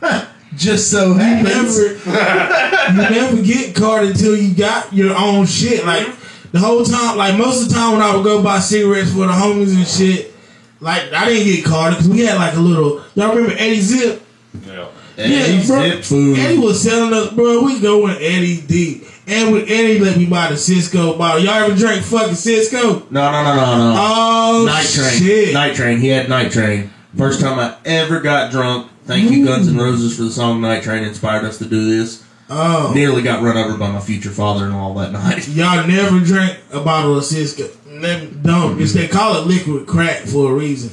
huh, 0.00 0.26
just 0.56 0.92
so 0.92 1.08
You 1.08 1.16
never, 1.16 1.86
you 2.92 3.10
never 3.10 3.42
get 3.42 3.74
carded 3.74 4.10
until 4.10 4.36
you 4.36 4.54
got 4.54 4.92
your 4.92 5.16
own 5.16 5.44
shit. 5.46 5.84
Like 5.84 6.06
the 6.52 6.60
whole 6.60 6.84
time, 6.84 7.16
like 7.18 7.36
most 7.36 7.62
of 7.64 7.68
the 7.68 7.74
time 7.74 7.94
when 7.94 8.02
I 8.02 8.14
would 8.14 8.22
go 8.24 8.42
buy 8.44 8.60
cigarettes 8.60 9.10
for 9.10 9.26
the 9.26 9.32
homies 9.32 9.74
and 9.76 9.84
shit, 9.86 10.32
like 10.80 11.12
I 11.12 11.26
didn't 11.26 11.46
get 11.46 11.64
carded 11.64 11.98
because 11.98 12.10
we 12.10 12.20
had 12.20 12.36
like 12.36 12.54
a 12.54 12.60
little. 12.60 13.02
Y'all 13.16 13.34
remember 13.34 13.56
Eddie 13.58 13.80
Zip? 13.80 14.22
Yeah. 14.64 14.86
Eddie 15.18 15.66
bro. 15.66 15.82
Zip 15.82 16.04
food. 16.04 16.38
Eddie 16.38 16.58
was 16.58 16.82
selling 16.82 17.12
us, 17.12 17.32
bro. 17.32 17.64
We 17.64 17.80
go 17.80 18.02
with 18.04 18.18
Eddie 18.20 18.60
D. 18.60 19.02
And 19.28 19.52
with 19.52 19.68
Eddie 19.68 19.98
let 19.98 20.16
me 20.16 20.26
buy 20.26 20.50
the 20.50 20.56
Cisco 20.56 21.16
bottle. 21.18 21.42
Y'all 21.42 21.54
ever 21.54 21.74
drink 21.74 22.04
fucking 22.04 22.34
Cisco? 22.36 23.06
No, 23.10 23.30
no, 23.32 23.42
no, 23.42 23.54
no, 23.56 23.76
no. 23.78 23.94
Oh 23.98 24.64
Night 24.66 24.86
Train. 24.86 25.10
shit! 25.18 25.54
Night 25.54 25.74
Train. 25.74 25.98
He 25.98 26.08
had 26.08 26.28
Night 26.28 26.52
Train. 26.52 26.90
First 27.16 27.40
time 27.40 27.58
I 27.58 27.76
ever 27.84 28.20
got 28.20 28.50
drunk. 28.52 28.90
Thank 29.04 29.30
you, 29.30 29.44
Guns 29.44 29.68
N' 29.68 29.76
Roses, 29.76 30.16
for 30.16 30.24
the 30.24 30.30
song 30.30 30.60
Night 30.60 30.82
Train. 30.82 31.02
Inspired 31.04 31.44
us 31.44 31.58
to 31.58 31.64
do 31.64 31.86
this. 31.96 32.24
Oh, 32.48 32.92
Nearly 32.94 33.22
got 33.22 33.42
run 33.42 33.56
over 33.56 33.76
by 33.76 33.90
my 33.90 33.98
future 34.00 34.30
father-in-law 34.30 34.94
that 34.94 35.12
night. 35.12 35.48
Y'all 35.48 35.84
never 35.86 36.20
drank 36.20 36.58
a 36.72 36.80
bottle 36.80 37.18
of 37.18 37.24
Cisco. 37.24 37.68
Never, 37.88 38.26
don't. 38.26 38.80
It's 38.80 38.92
they 38.92 39.08
call 39.08 39.36
it 39.42 39.46
liquid 39.48 39.86
crack 39.86 40.20
for 40.22 40.52
a 40.52 40.54
reason. 40.54 40.90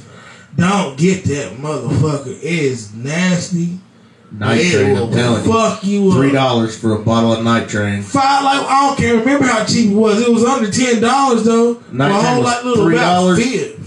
Don't 0.56 0.98
get 0.98 1.24
that 1.26 1.58
motherfucker. 1.58 2.36
It 2.38 2.44
is 2.44 2.94
nasty. 2.94 3.80
Night 4.34 4.72
Train. 4.72 4.98
I'm 4.98 5.12
telling 5.12 5.46
you. 5.46 5.52
fuck 5.52 5.84
you. 5.84 6.12
Three 6.14 6.32
dollars 6.32 6.78
for 6.78 6.94
a 6.94 7.00
bottle 7.00 7.34
of 7.34 7.44
Night 7.44 7.70
Train. 7.70 8.02
Five 8.02 8.44
like 8.44 8.66
I 8.68 8.88
don't 8.88 8.98
care. 8.98 9.18
Remember 9.18 9.46
how 9.46 9.64
cheap 9.66 9.92
it 9.92 9.96
was? 9.96 10.22
It 10.22 10.32
was 10.32 10.44
under 10.44 10.72
ten 10.72 11.02
dollars 11.02 11.44
though. 11.44 11.74
Night 11.92 12.10
My 12.10 12.10
Train 12.10 12.22
whole 12.22 12.38
was 12.38 12.46
like 12.46 12.64
little 12.64 12.86
three 12.86 12.96
dollars. 12.96 13.40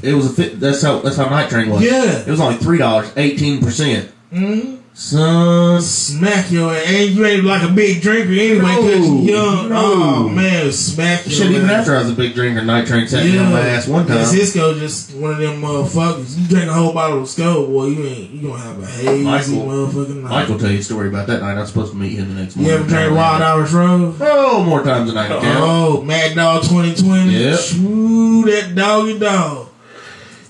It 0.02 0.14
was 0.14 0.26
a 0.30 0.34
fit. 0.34 0.60
That's 0.60 0.82
how. 0.82 1.00
That's 1.00 1.16
how 1.16 1.28
Night 1.28 1.50
Train 1.50 1.68
was. 1.70 1.82
Yeah. 1.82 2.20
It 2.20 2.28
was 2.28 2.40
only 2.40 2.56
three 2.58 2.78
dollars, 2.78 3.12
eighteen 3.16 3.60
percent. 3.60 4.10
Mm-hmm. 4.32 4.75
Son, 4.98 5.78
Smack 5.82 6.50
your 6.50 6.72
ass. 6.74 6.84
And 6.86 7.10
you 7.10 7.26
ain't 7.26 7.44
like 7.44 7.62
a 7.62 7.68
big 7.70 8.00
drinker 8.00 8.32
anyway 8.32 8.62
No, 8.62 8.80
you 8.80 9.30
young. 9.30 9.68
no. 9.68 9.76
Oh 9.76 10.28
man, 10.30 10.72
smack 10.72 11.26
your 11.26 11.32
shit. 11.34 11.50
Even 11.52 11.68
after 11.68 11.94
I 11.94 11.98
was 11.98 12.12
a 12.12 12.14
big 12.14 12.34
drinker, 12.34 12.64
Night 12.64 12.86
Train 12.86 13.06
sat 13.06 13.22
me 13.26 13.36
on 13.36 13.52
my 13.52 13.60
ass 13.60 13.86
one 13.86 14.06
time. 14.06 14.24
Cisco 14.24 14.72
just 14.78 15.14
one 15.14 15.32
of 15.32 15.36
them 15.38 15.60
motherfuckers. 15.60 16.38
You 16.38 16.48
drink 16.48 16.70
a 16.70 16.72
whole 16.72 16.94
bottle 16.94 17.20
of 17.20 17.28
Sco, 17.28 17.66
boy, 17.66 17.88
you 17.88 18.06
ain't 18.06 18.30
you 18.30 18.48
gonna 18.48 18.62
have 18.62 18.82
a 18.82 18.86
hazy 18.86 19.22
Michael- 19.22 19.52
motherfucking 19.66 20.22
night. 20.22 20.48
Will 20.48 20.58
tell 20.58 20.70
you 20.70 20.78
a 20.78 20.82
story 20.82 21.08
about 21.08 21.26
that 21.26 21.42
night. 21.42 21.58
I 21.58 21.60
was 21.60 21.68
supposed 21.68 21.92
to 21.92 21.98
meet 21.98 22.12
him 22.18 22.34
the 22.34 22.40
next 22.40 22.56
morning. 22.56 22.72
you 22.72 22.78
ever 22.78 22.88
drink 22.88 23.14
Wild 23.14 23.42
Irish 23.42 23.72
Rose? 23.72 24.16
Oh, 24.18 24.64
more 24.64 24.82
times 24.82 25.08
than 25.10 25.18
I 25.18 25.28
can 25.28 25.42
count. 25.42 25.60
Oh, 25.62 26.00
Mad 26.04 26.34
Dog 26.34 26.62
2020. 26.62 27.32
Yep. 27.32 27.58
Shoo, 27.60 28.44
that 28.46 28.74
doggy 28.74 29.18
dog. 29.18 29.68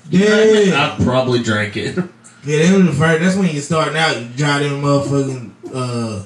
Yeah. 0.09 0.95
I 0.99 1.03
probably 1.03 1.43
drank 1.43 1.77
it. 1.77 1.99
Yeah, 2.47 2.63
that 2.63 2.77
was 2.77 2.87
the 2.87 2.93
first. 2.93 3.23
That's 3.23 3.37
when 3.37 3.49
you 3.55 3.61
starting 3.61 3.97
out. 3.97 4.17
You 4.21 4.29
try 4.37 4.61
them 4.61 4.81
motherfucking. 4.83 5.51
Uh, 5.75 6.25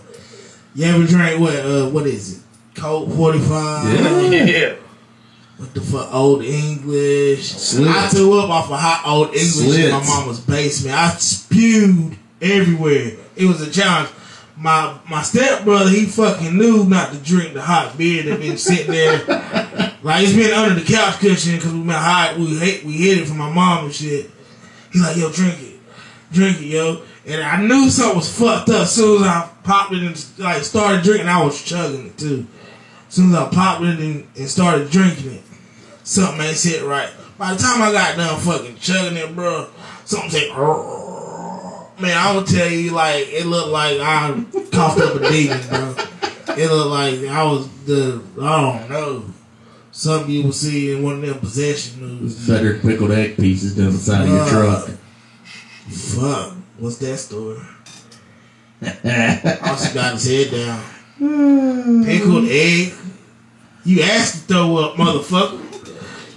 you 0.75 0.85
ever 0.87 1.07
drink 1.07 1.41
what? 1.41 1.55
Uh, 1.57 1.89
what 1.89 2.07
is 2.07 2.39
it? 2.39 2.43
Colt 2.75 3.11
45. 3.13 4.33
Yeah. 4.33 4.45
Yeah. 4.45 4.75
what 5.57 5.75
the 5.75 5.81
fuck, 5.81 6.13
old 6.15 6.43
English. 6.43 7.53
Schlitz. 7.53 7.87
I 7.89 8.09
threw 8.09 8.39
up 8.39 8.51
off 8.51 8.71
of 8.71 8.79
hot 8.79 9.03
old 9.07 9.29
English 9.29 9.79
in 9.79 9.91
my 9.91 10.01
Schlitz. 10.01 10.07
mama's 10.09 10.41
basement. 10.41 10.97
I 10.97 11.09
spewed 11.11 12.17
everywhere. 12.41 13.13
It 13.37 13.47
was 13.47 13.61
a 13.67 13.71
challenge. 13.71 14.11
My 14.57 14.99
my 15.09 15.23
stepbrother, 15.23 15.89
he 15.89 16.05
fucking 16.05 16.57
knew 16.57 16.85
not 16.85 17.13
to 17.13 17.19
drink 17.19 17.55
the 17.55 17.63
hot 17.63 17.97
beer 17.97 18.23
that 18.25 18.41
been 18.41 18.59
sitting 18.59 18.91
there. 18.91 19.17
like 20.03 20.25
it's 20.25 20.35
been 20.35 20.53
under 20.53 20.79
the 20.79 20.87
couch 20.87 21.19
cushion 21.19 21.57
because 21.57 21.73
we 21.73 21.81
been 21.81 21.89
hot. 21.91 22.37
We 22.39 22.59
hate 22.59 22.85
we 22.85 22.93
hid 22.93 23.19
it 23.21 23.27
from 23.27 23.39
my 23.39 23.51
mom 23.51 23.87
and 23.87 23.95
shit. 23.95 24.31
He 24.93 25.01
like, 25.01 25.17
yo, 25.17 25.31
drink 25.31 25.55
it, 25.63 25.70
drink 26.33 26.61
it, 26.61 26.67
yo. 26.67 27.03
And 27.27 27.43
I 27.43 27.61
knew 27.63 27.91
something 27.91 28.17
was 28.17 28.37
fucked 28.37 28.69
up. 28.71 28.83
As 28.83 28.93
soon 28.93 29.23
as 29.23 29.29
I 29.29 29.51
popped 29.63 29.93
it 29.93 30.03
and 30.03 30.39
like 30.39 30.63
started 30.63 31.03
drinking, 31.03 31.29
I 31.29 31.45
was 31.45 31.63
chugging 31.63 32.07
it 32.07 32.19
too. 32.19 32.47
As 33.09 33.15
soon 33.15 33.31
as 33.31 33.37
I 33.37 33.49
popped 33.49 33.83
it 33.83 33.99
and, 33.99 34.27
and 34.37 34.49
started 34.49 34.91
drinking 34.91 35.33
it, 35.33 35.43
something 36.03 36.41
ain't 36.41 36.57
sit 36.57 36.83
right. 36.83 37.11
By 37.39 37.55
the 37.55 37.59
time 37.63 37.83
I 37.83 37.93
got 37.93 38.17
done 38.17 38.39
fucking 38.41 38.77
chugging 38.77 39.17
it, 39.17 39.35
bro, 39.35 39.69
something 40.05 40.31
said, 40.31 40.49
man, 42.01 42.17
I 42.17 42.33
will 42.35 42.45
tell 42.45 42.69
you, 42.69 42.93
like, 42.93 43.29
it 43.29 43.47
looked 43.47 43.69
like 43.69 43.99
I 43.99 44.45
coughed 44.73 45.01
up 45.01 45.15
a 45.15 45.31
demon, 45.31 45.61
bro. 45.69 45.95
It 46.57 46.71
looked 46.71 46.91
like 46.91 47.31
I 47.31 47.45
was 47.45 47.69
the, 47.85 48.23
I 48.41 48.61
don't 48.61 48.91
know, 48.91 49.25
something 49.93 50.31
you 50.31 50.43
will 50.45 50.53
see 50.53 50.93
in 50.93 51.03
one 51.03 51.15
of 51.15 51.23
them 51.23 51.39
possession 51.39 52.01
movies. 52.01 52.47
Better 52.47 52.79
pickled 52.79 53.13
egg 53.13 53.37
pieces 53.37 53.75
down 53.77 53.93
the 53.93 53.99
side 53.99 54.29
of 54.29 54.29
your 54.29 54.49
truck. 54.49 54.91
Fuck, 55.91 56.55
what's 56.79 56.99
that 56.99 57.19
story? 57.19 57.59
I 58.83 59.59
also 59.65 59.93
got 59.93 60.15
his 60.15 60.27
head 60.27 60.51
down. 60.53 62.05
Pickled 62.05 62.49
egg. 62.49 62.95
You 63.85 64.03
asked 64.03 64.49
to 64.49 64.55
throw 64.55 64.77
up, 64.77 64.95
motherfucker. 64.95 65.61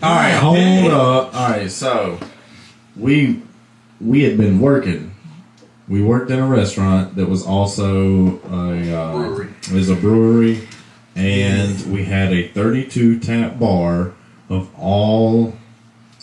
All 0.01 0.15
right, 0.15 0.31
hold 0.33 0.55
damn. 0.55 0.91
up. 0.91 1.35
All 1.35 1.49
right, 1.51 1.69
so 1.69 2.19
we 2.95 3.43
we 4.01 4.23
had 4.23 4.37
been 4.37 4.59
working. 4.59 5.13
We 5.87 6.01
worked 6.01 6.31
in 6.31 6.39
a 6.39 6.47
restaurant 6.47 7.15
that 7.15 7.29
was 7.29 7.45
also 7.45 8.39
a 8.49 8.91
uh, 8.91 9.11
Brewery. 9.13 9.53
It 9.61 9.71
was 9.71 9.89
a 9.89 9.95
brewery, 9.95 10.67
and 11.15 11.93
we 11.93 12.05
had 12.05 12.33
a 12.33 12.47
32 12.47 13.19
tap 13.19 13.59
bar 13.59 14.13
of 14.49 14.69
all 14.79 15.55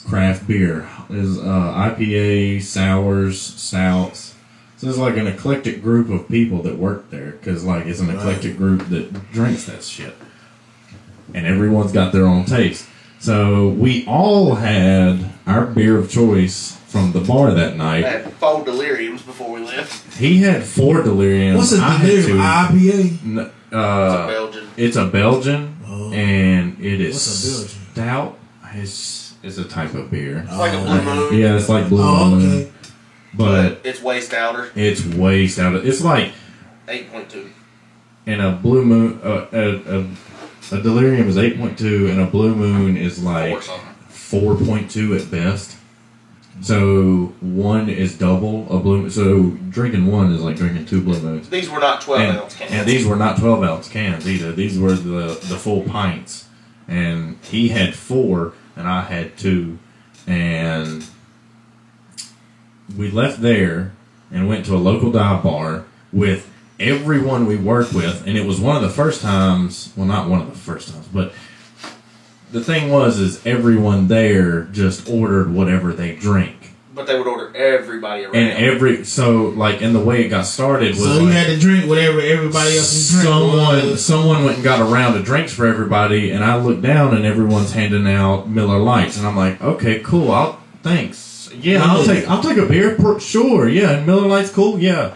craft 0.06 0.48
beer. 0.48 0.88
Is 1.12 1.38
uh, 1.38 1.42
IPA, 1.42 2.62
sours, 2.62 3.40
stouts. 3.40 4.34
So 4.76 4.88
it's 4.88 4.96
like 4.98 5.16
an 5.16 5.26
eclectic 5.26 5.82
group 5.82 6.08
of 6.08 6.28
people 6.28 6.62
that 6.62 6.76
work 6.78 7.10
there 7.10 7.32
because 7.32 7.64
like 7.64 7.86
it's 7.86 8.00
an 8.00 8.10
eclectic 8.10 8.56
group 8.56 8.88
that 8.88 9.32
drinks 9.32 9.64
that 9.66 9.82
shit, 9.84 10.14
and 11.34 11.46
everyone's 11.46 11.92
got 11.92 12.12
their 12.12 12.24
own 12.26 12.44
taste. 12.44 12.86
So 13.18 13.68
we 13.68 14.06
all 14.06 14.54
had 14.54 15.32
our 15.46 15.66
beer 15.66 15.98
of 15.98 16.10
choice 16.10 16.76
from 16.86 17.12
the 17.12 17.20
bar 17.20 17.52
that 17.52 17.76
night. 17.76 17.98
I 18.04 18.10
night. 18.12 18.22
had 18.24 18.32
four 18.34 18.64
deliriums 18.64 19.24
before 19.26 19.52
we 19.52 19.60
left. 19.60 20.14
He 20.16 20.38
had 20.42 20.64
four 20.64 21.02
deliriums. 21.02 21.56
What's 21.58 21.72
a 21.74 21.76
I 21.82 21.90
had 21.90 22.06
delirium? 22.08 22.38
two. 22.38 22.42
IPA? 22.42 23.24
N- 23.38 23.38
It's 23.70 23.74
a 23.74 23.76
uh, 23.78 24.26
Belgian. 24.26 24.68
it's 24.76 24.96
a 24.96 25.06
Belgian, 25.06 25.76
Oh. 25.86 26.12
and 26.12 26.78
it 26.82 27.00
is 27.00 27.14
What's 27.14 27.44
a 27.44 27.50
Belgian? 27.50 27.92
stout. 27.92 28.38
It's, 28.72 29.19
it's 29.42 29.58
a 29.58 29.64
type 29.64 29.94
of 29.94 30.10
beer. 30.10 30.44
It's 30.46 30.56
like 30.56 30.72
a 30.72 30.76
Oh, 30.78 30.84
blue 30.84 31.02
moon. 31.30 31.38
Yeah, 31.40 31.56
it's 31.56 31.68
like 31.68 31.88
blue 31.88 32.02
Oh, 32.02 32.30
moon, 32.30 32.52
okay. 32.62 32.72
but 33.34 33.80
It's 33.84 34.02
way 34.02 34.20
stouter. 34.20 34.70
it's 34.74 35.04
way 35.04 35.46
stouter. 35.46 35.80
It's 35.82 36.02
like 36.02 36.32
Eight 36.88 37.10
point 37.12 37.28
two. 37.30 37.50
And 38.26 38.42
a 38.42 38.52
blue 38.52 38.84
moon. 38.84 39.20
Uh, 39.22 39.46
a, 39.52 39.98
a, 40.00 40.06
a 40.78 40.82
delirium 40.82 41.28
is 41.28 41.38
eight 41.38 41.56
point 41.58 41.78
two, 41.78 42.08
and 42.08 42.20
a 42.20 42.26
blue 42.26 42.54
moon 42.54 42.96
is 42.96 43.22
like 43.22 43.62
four 44.08 44.56
point 44.56 44.90
two 44.90 45.14
at 45.14 45.30
best. 45.30 45.76
So 46.62 47.32
one 47.40 47.88
is 47.88 48.18
double 48.18 48.66
a 48.74 48.78
blue. 48.80 49.08
So 49.08 49.50
drinking 49.70 50.06
one 50.06 50.32
is 50.32 50.42
like 50.42 50.56
drinking 50.56 50.86
two 50.86 51.00
blue 51.00 51.18
moons. 51.20 51.48
These 51.48 51.70
were 51.70 51.78
not 51.80 52.02
twelve 52.02 52.20
and, 52.22 52.36
ounce 52.38 52.54
cans. 52.56 52.72
and 52.72 52.86
these 52.88 53.06
were 53.06 53.16
not 53.16 53.38
12 53.38 53.62
ounce 53.64 53.88
cans 53.88 54.28
either. 54.28 54.52
These 54.52 54.78
were 54.78 54.92
the, 54.92 55.28
the 55.48 55.56
full 55.56 55.82
pints. 55.82 56.46
And 56.86 57.38
he 57.44 57.68
had 57.68 57.94
four, 57.94 58.52
and 58.80 58.88
I 58.88 59.02
had 59.02 59.36
two. 59.38 59.78
And 60.26 61.04
we 62.96 63.10
left 63.10 63.40
there 63.40 63.92
and 64.32 64.48
went 64.48 64.66
to 64.66 64.74
a 64.74 64.78
local 64.78 65.12
dive 65.12 65.42
bar 65.42 65.84
with 66.12 66.50
everyone 66.78 67.46
we 67.46 67.56
worked 67.56 67.92
with. 67.92 68.26
And 68.26 68.36
it 68.36 68.46
was 68.46 68.60
one 68.60 68.76
of 68.76 68.82
the 68.82 68.90
first 68.90 69.22
times, 69.22 69.92
well, 69.96 70.06
not 70.06 70.28
one 70.28 70.40
of 70.40 70.50
the 70.50 70.58
first 70.58 70.92
times, 70.92 71.06
but 71.08 71.32
the 72.50 72.62
thing 72.62 72.90
was, 72.90 73.18
is 73.20 73.46
everyone 73.46 74.08
there 74.08 74.62
just 74.62 75.08
ordered 75.08 75.52
whatever 75.52 75.92
they 75.92 76.16
drink. 76.16 76.56
But 77.00 77.06
they 77.06 77.18
would 77.18 77.26
order 77.26 77.50
everybody 77.56 78.24
around. 78.24 78.36
And 78.36 78.64
every, 78.64 79.04
so 79.04 79.46
like, 79.48 79.80
and 79.82 79.94
the 79.94 80.00
way 80.00 80.24
it 80.24 80.28
got 80.28 80.44
started 80.46 80.90
was 80.90 81.02
So 81.04 81.10
like, 81.10 81.22
you 81.22 81.28
had 81.28 81.46
to 81.46 81.58
drink 81.58 81.88
whatever 81.88 82.20
everybody 82.20 82.76
else 82.76 82.92
was 82.92 83.10
drinking. 83.10 83.32
someone 83.32 83.96
someone 83.96 84.44
went 84.44 84.56
and 84.56 84.64
got 84.64 84.80
a 84.80 84.84
round 84.84 85.16
of 85.16 85.24
drinks 85.24 85.52
for 85.52 85.66
everybody, 85.66 86.30
and 86.30 86.44
I 86.44 86.56
looked 86.56 86.82
down 86.82 87.16
and 87.16 87.24
everyone's 87.24 87.72
handing 87.72 88.06
out 88.06 88.48
Miller 88.48 88.78
Lights, 88.78 89.16
and 89.16 89.26
I'm 89.26 89.36
like, 89.36 89.60
okay, 89.62 90.00
cool, 90.00 90.30
I'll 90.30 90.60
thanks, 90.82 91.50
yeah, 91.54 91.82
I'll 91.82 92.04
take 92.04 92.28
I'll 92.28 92.42
take 92.42 92.58
a 92.58 92.66
beer, 92.66 92.96
per- 92.96 93.18
sure, 93.18 93.68
yeah, 93.68 93.92
and 93.92 94.06
Miller 94.06 94.28
Lights, 94.28 94.50
cool, 94.50 94.78
yeah, 94.78 95.14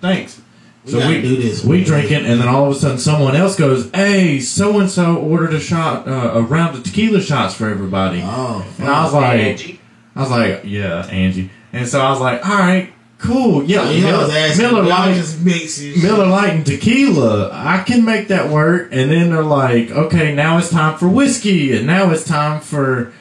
thanks. 0.00 0.40
So 0.86 1.06
we 1.06 1.20
do 1.20 1.36
this. 1.36 1.62
We 1.62 1.84
drink 1.84 2.10
it, 2.10 2.24
and 2.24 2.40
then 2.40 2.48
all 2.48 2.70
of 2.70 2.74
a 2.74 2.78
sudden, 2.78 2.98
someone 2.98 3.36
else 3.36 3.54
goes, 3.54 3.90
"Hey, 3.92 4.40
so 4.40 4.80
and 4.80 4.90
so 4.90 5.16
ordered 5.16 5.52
a 5.52 5.60
shot, 5.60 6.08
uh, 6.08 6.32
a 6.34 6.42
round 6.42 6.74
of 6.76 6.82
tequila 6.82 7.20
shots 7.20 7.54
for 7.54 7.68
everybody." 7.68 8.22
Oh, 8.24 8.64
and 8.78 8.88
I 8.88 9.04
was 9.04 9.12
like, 9.12 9.40
Angie. 9.40 9.79
I 10.14 10.20
was 10.20 10.30
like, 10.30 10.62
"Yeah, 10.64 11.06
Angie," 11.06 11.50
and 11.72 11.86
so 11.88 12.00
I 12.00 12.10
was 12.10 12.20
like, 12.20 12.44
"All 12.46 12.56
right, 12.58 12.92
cool, 13.20 13.62
yeah, 13.64 13.88
you 13.90 14.02
know, 14.02 14.08
I 14.08 14.18
was 14.18 14.28
Miller, 14.28 14.40
asking, 14.40 14.66
Miller 14.66 14.84
y'all 14.88 15.14
just 15.14 15.40
mixes. 15.40 16.02
Miller 16.02 16.26
Light 16.26 16.50
and 16.54 16.66
tequila, 16.66 17.50
I 17.52 17.82
can 17.82 18.04
make 18.04 18.28
that 18.28 18.48
work. 18.50 18.88
And 18.92 19.10
then 19.10 19.30
they're 19.30 19.42
like, 19.42 19.90
okay, 19.90 20.34
now 20.34 20.58
it's 20.58 20.70
time 20.70 20.98
for 20.98 21.08
whiskey, 21.08 21.76
and 21.76 21.86
now 21.86 22.10
it's 22.10 22.24
time 22.24 22.60
for. 22.60 23.12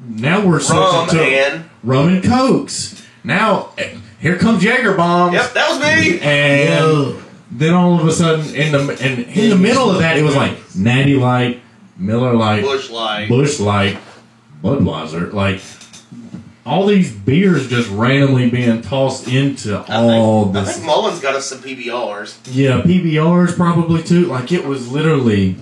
Now 0.00 0.46
we're 0.46 0.60
switching 0.60 0.82
Rum 0.82 1.08
to 1.08 1.20
and 1.22 1.64
rum 1.82 2.08
and 2.08 2.22
cokes. 2.22 3.04
Now 3.24 3.70
eh, 3.78 3.96
here 4.20 4.36
comes 4.36 4.62
Jaeger 4.62 4.94
bombs, 4.94 5.34
yep, 5.34 5.52
that 5.54 5.70
was 5.70 5.80
me. 5.80 6.20
and 6.20 6.68
Yo, 6.68 7.22
then 7.50 7.72
all 7.74 7.98
of 7.98 8.06
a 8.06 8.12
sudden, 8.12 8.54
in 8.54 8.72
the 8.72 8.80
and 9.00 9.20
in 9.20 9.50
the 9.50 9.56
middle 9.56 9.90
of 9.90 9.98
that, 10.00 10.16
it 10.16 10.22
was 10.22 10.36
like 10.36 10.56
Natty 10.76 11.14
Light, 11.16 11.62
Miller 11.96 12.34
Light, 12.34 12.62
Busch 12.62 12.90
Light. 12.90 13.28
Busch 13.28 13.58
Light, 13.58 13.98
Budweiser, 14.62 15.32
like. 15.32 15.60
All 16.64 16.86
these 16.86 17.12
beers 17.12 17.68
just 17.68 17.90
randomly 17.90 18.48
being 18.48 18.82
tossed 18.82 19.26
into 19.26 19.84
I 19.88 19.96
all 19.96 20.44
think, 20.44 20.56
I 20.56 20.60
this 20.60 20.74
think 20.74 20.86
Mullins 20.86 21.20
got 21.20 21.34
us 21.34 21.46
some 21.46 21.58
PBRs. 21.58 22.38
yeah, 22.52 22.82
PBRs 22.82 23.56
probably 23.56 24.02
too. 24.02 24.26
Like 24.26 24.52
it 24.52 24.64
was 24.64 24.90
literally, 24.90 25.56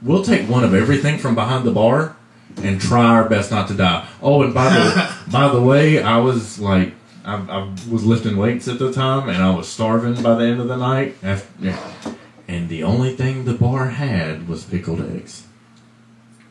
we'll 0.00 0.22
take 0.24 0.48
one 0.48 0.62
of 0.62 0.74
everything 0.74 1.18
from 1.18 1.34
behind 1.34 1.64
the 1.64 1.72
bar 1.72 2.16
and 2.62 2.80
try 2.80 3.04
our 3.04 3.28
best 3.28 3.50
not 3.50 3.66
to 3.68 3.74
die. 3.74 4.06
Oh, 4.22 4.42
and 4.42 4.54
by 4.54 4.68
the 4.68 5.14
by 5.30 5.48
the 5.48 5.60
way, 5.60 6.00
I 6.00 6.18
was 6.18 6.60
like, 6.60 6.94
I, 7.24 7.34
I 7.34 7.74
was 7.90 8.04
lifting 8.04 8.36
weights 8.36 8.68
at 8.68 8.78
the 8.78 8.92
time, 8.92 9.28
and 9.28 9.42
I 9.42 9.54
was 9.54 9.68
starving 9.68 10.22
by 10.22 10.34
the 10.34 10.44
end 10.44 10.60
of 10.60 10.68
the 10.68 10.76
night. 10.76 11.16
After, 11.22 11.48
yeah. 11.64 12.14
and 12.46 12.68
the 12.68 12.84
only 12.84 13.16
thing 13.16 13.44
the 13.44 13.54
bar 13.54 13.88
had 13.88 14.46
was 14.46 14.64
pickled 14.64 15.00
eggs. 15.00 15.46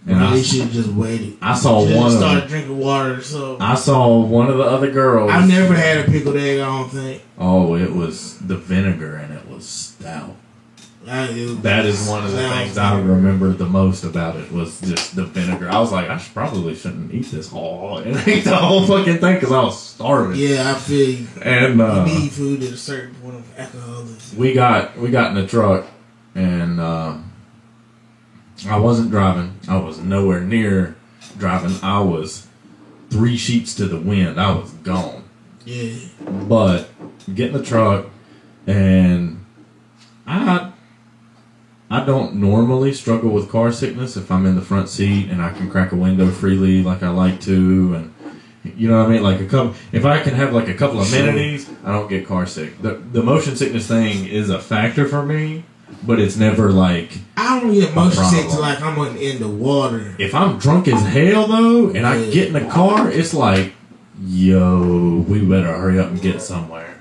And 0.05 0.19
they 0.19 0.39
I, 0.39 0.41
should 0.41 0.61
have 0.61 0.71
just 0.71 0.89
waited. 0.89 1.37
I 1.41 1.55
saw 1.55 1.79
one 1.81 2.07
of 2.07 2.11
started 2.11 2.41
them. 2.41 2.49
drinking 2.49 2.77
water. 2.77 3.21
So 3.21 3.57
I 3.59 3.75
saw 3.75 4.19
one 4.19 4.49
of 4.49 4.57
the 4.57 4.63
other 4.63 4.91
girls. 4.91 5.31
I've 5.31 5.47
never 5.47 5.73
had 5.73 5.99
a 5.99 6.03
pickled 6.11 6.35
egg. 6.35 6.59
I 6.59 6.65
don't 6.65 6.89
think. 6.89 7.21
Oh, 7.37 7.75
it 7.75 7.91
was 7.91 8.37
the 8.39 8.57
vinegar, 8.57 9.15
and 9.15 9.33
it 9.33 9.47
was 9.47 9.65
stout. 9.65 10.35
I, 11.07 11.27
it, 11.31 11.61
That 11.63 11.85
is 11.85 12.07
one 12.07 12.23
of 12.25 12.31
the 12.31 12.37
things 12.37 12.77
I 12.77 12.97
remember 12.99 13.51
the 13.51 13.65
most 13.65 14.03
about 14.05 14.37
it 14.37 14.49
was 14.51 14.79
just 14.81 15.15
the 15.15 15.25
vinegar. 15.25 15.69
I 15.69 15.79
was 15.79 15.91
like, 15.91 16.09
I 16.09 16.17
should 16.17 16.33
probably 16.33 16.75
shouldn't 16.75 17.13
eat 17.13 17.25
this 17.25 17.49
whole 17.49 17.97
and 17.99 18.25
eat 18.27 18.45
the 18.45 18.55
whole 18.55 18.85
fucking 18.87 19.17
thing 19.19 19.35
because 19.35 19.51
I 19.51 19.61
was 19.63 19.81
starving. 19.81 20.39
Yeah, 20.39 20.71
I 20.71 20.75
feel 20.75 21.09
you. 21.09 21.27
And 21.41 21.81
uh, 21.81 22.05
you 22.07 22.19
need 22.19 22.31
food 22.31 22.63
at 22.63 22.71
a 22.71 22.77
certain 22.77 23.15
point 23.15 23.35
of 23.35 23.59
alcoholism. 23.59 24.37
we 24.39 24.53
got 24.53 24.97
we 24.97 25.11
got 25.11 25.29
in 25.35 25.41
the 25.41 25.47
truck, 25.47 25.85
and 26.35 26.79
uh, 26.79 27.17
I 28.67 28.77
wasn't 28.77 29.11
driving. 29.11 29.59
I 29.67 29.77
was 29.77 29.99
nowhere 29.99 30.41
near 30.41 30.95
driving. 31.37 31.75
I 31.81 31.99
was 32.01 32.47
three 33.09 33.37
sheets 33.37 33.75
to 33.75 33.85
the 33.85 33.99
wind. 33.99 34.39
I 34.39 34.51
was 34.51 34.71
gone. 34.71 35.23
Yeah, 35.65 35.93
But 36.47 36.89
get 37.33 37.47
in 37.47 37.53
the 37.53 37.63
truck, 37.63 38.07
and 38.67 39.45
I 40.27 40.71
I 41.89 42.03
don't 42.03 42.35
normally 42.35 42.91
struggle 42.91 43.29
with 43.29 43.49
car 43.49 43.71
sickness 43.71 44.17
if 44.17 44.31
I'm 44.31 44.45
in 44.45 44.55
the 44.55 44.61
front 44.61 44.89
seat 44.89 45.29
and 45.29 45.41
I 45.41 45.51
can 45.51 45.69
crack 45.69 45.91
a 45.91 45.95
window 45.95 46.29
freely 46.31 46.81
like 46.83 47.03
I 47.03 47.09
like 47.09 47.39
to, 47.41 47.93
and 47.95 48.13
you 48.75 48.89
know 48.89 48.97
what 48.99 49.07
I 49.07 49.09
mean. 49.13 49.23
Like 49.23 49.39
a 49.41 49.45
couple, 49.45 49.75
if 49.91 50.03
I 50.03 50.21
can 50.21 50.33
have 50.33 50.53
like 50.53 50.67
a 50.67 50.73
couple 50.73 50.99
of 50.99 51.13
amenities, 51.13 51.69
I 51.85 51.91
don't 51.91 52.09
get 52.09 52.25
car 52.27 52.45
sick. 52.45 52.81
The 52.81 52.95
the 52.95 53.23
motion 53.23 53.55
sickness 53.55 53.87
thing 53.87 54.25
is 54.27 54.49
a 54.49 54.59
factor 54.59 55.07
for 55.07 55.23
me, 55.23 55.63
but 56.05 56.19
it's 56.19 56.35
never 56.37 56.71
like 56.71 57.17
I 57.37 57.59
don't 57.59 57.73
get 57.73 57.93
motion 57.95 58.23
sick 58.25 58.47
problem. 58.47 58.49
till 58.51 58.61
like 58.61 58.81
I'm 58.81 58.97
in, 59.15 59.17
in 59.17 59.39
the 59.41 59.47
water. 59.49 60.15
if 60.19 60.33
I'm 60.35 60.57
drunk 60.59 60.87
as 60.87 61.01
hell 61.01 61.47
though, 61.47 61.89
and 61.89 62.05
I 62.05 62.29
get 62.29 62.47
in 62.47 62.53
the 62.53 62.65
car, 62.69 63.09
it's 63.09 63.33
like, 63.33 63.73
yo, 64.23 65.23
we 65.27 65.41
better 65.45 65.67
hurry 65.75 65.99
up 65.99 66.09
and 66.09 66.21
get 66.21 66.41
somewhere. 66.41 66.99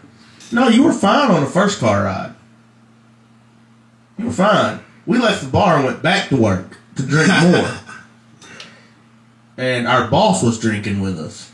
No, 0.53 0.69
you 0.69 0.83
were 0.85 0.93
fine 0.93 1.31
on 1.31 1.41
the 1.43 1.51
first 1.51 1.81
car 1.81 2.05
ride. 2.05 2.35
You 4.19 4.27
were 4.27 4.33
fine. 4.33 4.81
We 5.07 5.19
left 5.19 5.43
the 5.43 5.49
bar 5.51 5.77
and 5.77 5.85
went 5.87 6.03
back 6.03 6.29
to 6.29 6.37
work 6.37 6.77
to 6.97 7.03
drink 7.03 7.29
more. 7.43 7.69
and 9.57 9.87
our 9.89 10.09
boss 10.09 10.43
was 10.43 10.59
drinking 10.59 11.01
with 11.01 11.19
us. 11.19 11.51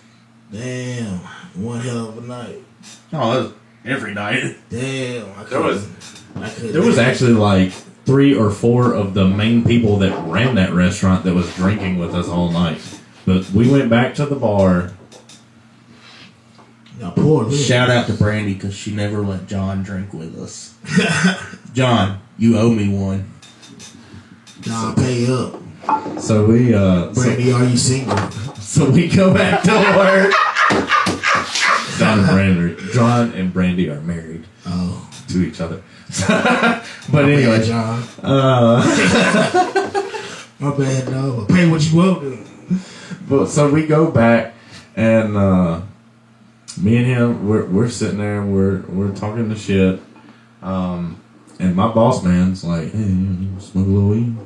Damn, 0.53 1.18
one 1.55 1.80
hell 1.80 2.09
of 2.11 2.18
a 2.18 2.26
night. 2.26 2.62
Oh, 3.12 3.32
that 3.32 3.42
was 3.44 3.53
every 3.84 4.14
night. 4.14 4.57
Damn, 4.70 5.28
I 5.38 5.44
There 5.44 5.61
was- 5.62 5.82
couldn't- 5.82 5.94
I 5.94 6.01
couldn't. 6.01 6.18
There 6.59 6.82
was 6.82 6.99
actually 6.99 7.32
like 7.32 7.70
three 8.05 8.34
or 8.34 8.51
four 8.51 8.93
of 8.95 9.14
the 9.14 9.26
main 9.26 9.64
people 9.64 9.99
that 9.99 10.12
ran 10.26 10.55
that 10.57 10.72
restaurant 10.72 11.24
that 11.24 11.34
was 11.34 11.55
drinking 11.55 11.99
with 11.99 12.14
us 12.14 12.28
all 12.28 12.51
night. 12.51 12.80
But 13.26 13.51
we 13.51 13.70
went 13.70 13.91
back 13.91 14.14
to 14.14 14.26
the 14.26 14.36
bar. 14.36 14.93
Now, 16.99 17.11
poor 17.11 17.45
Lynn. 17.45 17.57
Shout 17.57 17.91
out 17.91 18.07
to 18.09 18.14
Brandy 18.14 18.55
because 18.55 18.74
she 18.74 18.93
never 18.95 19.20
let 19.20 19.47
John 19.47 19.82
drink 19.82 20.12
with 20.12 20.36
us. 20.39 20.74
John, 21.72 22.20
you 22.39 22.59
owe 22.59 22.70
me 22.70 22.89
one. 22.89 23.30
Nah, 24.66 24.95
pay 24.95 25.30
up. 25.32 25.61
So 26.20 26.45
we 26.47 26.74
uh 26.74 27.12
so, 27.14 27.22
Brandy, 27.22 27.53
are 27.53 27.64
you 27.64 27.76
single? 27.76 28.16
so 28.57 28.91
we 28.91 29.09
go 29.09 29.32
back 29.32 29.62
to 29.62 29.70
work. 29.97 30.32
John 31.99 32.18
and 32.20 32.28
Brandy 32.28 32.93
John 32.93 33.32
and 33.32 33.53
Brandy 33.53 33.89
are 33.91 34.01
married 34.01 34.45
Oh, 34.66 35.09
to 35.28 35.43
each 35.43 35.61
other. 35.61 35.82
But 36.28 36.82
bad, 37.12 37.28
anyway, 37.28 37.64
John. 37.64 38.02
uh 38.22 38.82
My 40.61 40.76
bad, 40.76 41.09
no. 41.11 41.46
Pay 41.48 41.68
what 41.70 41.82
you 41.82 42.00
owe 42.00 42.20
to. 42.20 42.38
But 43.28 43.46
so 43.46 43.70
we 43.70 43.86
go 43.86 44.11
back, 44.11 44.54
and 44.96 45.36
uh, 45.36 45.82
me 46.80 46.96
and 46.96 47.06
him, 47.06 47.48
we're, 47.48 47.66
we're 47.66 47.88
sitting 47.90 48.18
there, 48.18 48.40
and 48.40 48.52
we're 48.54 48.80
we're 48.88 49.14
talking 49.14 49.48
the 49.50 49.56
shit, 49.56 50.00
um, 50.62 51.20
and 51.61 51.76
my 51.76 51.92
boss 51.92 52.24
man's 52.24 52.64
like, 52.64 52.90
"Hey, 52.90 52.98
you 53.04 53.50
smoke 53.61 53.86
a 53.86 53.90
little 53.90 54.09
weed?" 54.09 54.36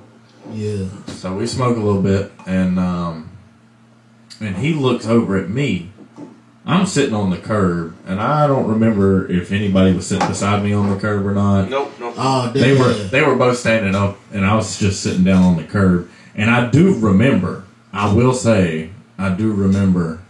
Yeah. 0.52 0.88
So 1.06 1.34
we 1.36 1.46
smoke 1.46 1.76
a 1.76 1.80
little 1.80 2.02
bit, 2.02 2.32
and 2.46 2.78
um, 2.78 3.30
and 4.40 4.56
he 4.56 4.74
looks 4.74 5.06
over 5.06 5.36
at 5.38 5.48
me. 5.48 5.91
I'm 6.64 6.86
sitting 6.86 7.14
on 7.14 7.30
the 7.30 7.38
curb, 7.38 7.96
and 8.06 8.20
I 8.20 8.46
don't 8.46 8.68
remember 8.68 9.28
if 9.30 9.50
anybody 9.50 9.92
was 9.94 10.06
sitting 10.06 10.28
beside 10.28 10.62
me 10.62 10.72
on 10.72 10.90
the 10.90 10.96
curb 10.96 11.26
or 11.26 11.34
not. 11.34 11.68
Nope, 11.68 11.92
nope. 11.98 12.14
Oh, 12.16 12.44
damn. 12.52 12.62
They 12.62 12.78
were 12.78 12.92
they 12.92 13.22
were 13.22 13.34
both 13.34 13.58
standing 13.58 13.94
up, 13.96 14.16
and 14.32 14.44
I 14.46 14.54
was 14.54 14.78
just 14.78 15.02
sitting 15.02 15.24
down 15.24 15.42
on 15.42 15.56
the 15.56 15.64
curb. 15.64 16.08
And 16.36 16.48
I 16.50 16.70
do 16.70 16.94
remember, 16.94 17.64
I 17.92 18.12
will 18.14 18.32
say, 18.32 18.90
I 19.18 19.30
do 19.30 19.52
remember, 19.52 20.20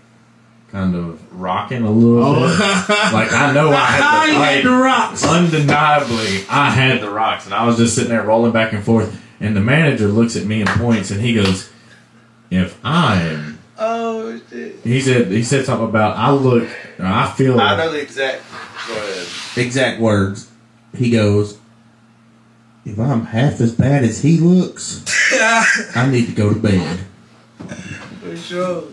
kind 0.70 0.94
of 0.96 1.20
rocking 1.38 1.82
a 1.82 1.90
little 1.90 2.24
Oh. 2.24 2.40
bit. 2.88 2.96
Like 3.12 3.30
I 3.32 3.52
know 3.52 3.68
I 3.70 3.74
I 3.74 3.84
had 3.84 4.30
the, 4.30 4.34
had 4.44 4.64
the 4.64 4.70
rocks. 4.70 5.24
undeniably, 5.26 6.44
I 6.48 6.70
had 6.70 7.02
the 7.02 7.10
rocks, 7.10 7.44
and 7.44 7.54
I 7.54 7.66
was 7.66 7.76
just 7.76 7.94
sitting 7.94 8.08
there 8.10 8.22
rolling 8.22 8.52
back 8.52 8.72
and 8.72 8.82
forth. 8.82 9.20
And 9.38 9.54
the 9.54 9.60
manager 9.60 10.08
looks 10.08 10.34
at 10.36 10.46
me 10.46 10.60
and 10.62 10.70
points, 10.70 11.10
and 11.10 11.20
he 11.20 11.34
goes, 11.34 11.68
"If 12.50 12.78
I'm," 12.82 13.51
Oh 13.84 14.40
shit! 14.48 14.76
he 14.84 15.00
said, 15.00 15.26
he 15.32 15.42
said 15.42 15.64
something 15.66 15.88
about 15.88 16.16
I 16.16 16.30
look, 16.30 16.68
or 16.98 17.04
I 17.04 17.32
feel. 17.32 17.58
I 17.58 17.76
know 17.76 17.90
the 17.90 18.00
exact. 18.00 18.42
Go 18.86 18.94
ahead. 18.94 19.26
Exact 19.56 20.00
words. 20.00 20.48
He 20.96 21.10
goes, 21.10 21.58
If 22.84 23.00
I'm 23.00 23.26
half 23.26 23.60
as 23.60 23.74
bad 23.74 24.04
as 24.04 24.22
he 24.22 24.38
looks, 24.38 25.04
I 25.96 26.08
need 26.08 26.26
to 26.26 26.32
go 26.32 26.54
to 26.54 26.60
bed. 26.60 27.00
For 28.20 28.36
sure. 28.36 28.84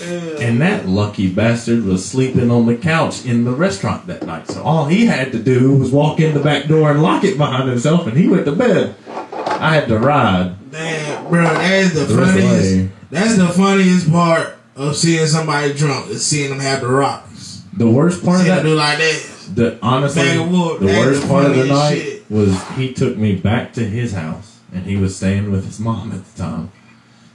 Yeah. 0.00 0.40
And 0.40 0.60
that 0.62 0.88
lucky 0.88 1.30
bastard 1.30 1.84
was 1.84 2.08
sleeping 2.08 2.50
on 2.50 2.64
the 2.64 2.76
couch 2.76 3.26
in 3.26 3.44
the 3.44 3.52
restaurant 3.52 4.06
that 4.06 4.22
night. 4.24 4.48
So 4.48 4.62
all 4.62 4.86
he 4.86 5.04
had 5.04 5.30
to 5.32 5.38
do 5.38 5.76
was 5.76 5.90
walk 5.90 6.20
in 6.20 6.32
the 6.32 6.40
back 6.40 6.68
door 6.68 6.90
and 6.90 7.02
lock 7.02 7.22
it 7.22 7.36
behind 7.36 7.68
himself, 7.68 8.06
and 8.06 8.16
he 8.16 8.28
went 8.28 8.46
to 8.46 8.52
bed. 8.52 8.94
I 9.10 9.74
had 9.74 9.88
to 9.88 9.98
ride. 9.98 10.70
Damn, 10.70 11.28
bro, 11.28 11.42
that 11.42 11.72
is 11.72 11.92
the, 11.92 12.04
The 12.04 12.14
rest 12.14 12.30
of 12.30 12.34
the 12.34 12.48
funniest. 12.48 12.97
Way. 13.10 13.18
That's 13.18 13.36
the 13.36 13.48
funniest 13.48 14.10
part 14.10 14.56
of 14.76 14.96
seeing 14.96 15.26
somebody 15.26 15.74
drunk 15.74 16.10
is 16.10 16.24
seeing 16.24 16.50
them 16.50 16.60
have 16.60 16.80
the 16.80 16.88
rocks. 16.88 17.64
The 17.72 17.88
worst 17.88 18.24
part 18.24 18.40
of 18.40 18.46
Seeing 18.46 18.56
them 18.56 18.64
do 18.64 18.76
that, 18.76 18.76
like 18.76 18.98
that. 18.98 19.54
the 19.54 19.78
honestly, 19.82 20.38
wood, 20.38 20.80
the 20.80 20.86
worst 20.86 21.22
the 21.22 21.28
part 21.28 21.46
of 21.46 21.56
the 21.56 21.66
night 21.66 21.98
shit. 21.98 22.30
was 22.30 22.68
he 22.70 22.92
took 22.92 23.16
me 23.16 23.34
back 23.36 23.72
to 23.74 23.84
his 23.84 24.12
house, 24.12 24.60
and 24.72 24.84
he 24.84 24.96
was 24.96 25.16
staying 25.16 25.50
with 25.50 25.64
his 25.64 25.78
mom 25.78 26.12
at 26.12 26.24
the 26.24 26.42
time. 26.42 26.72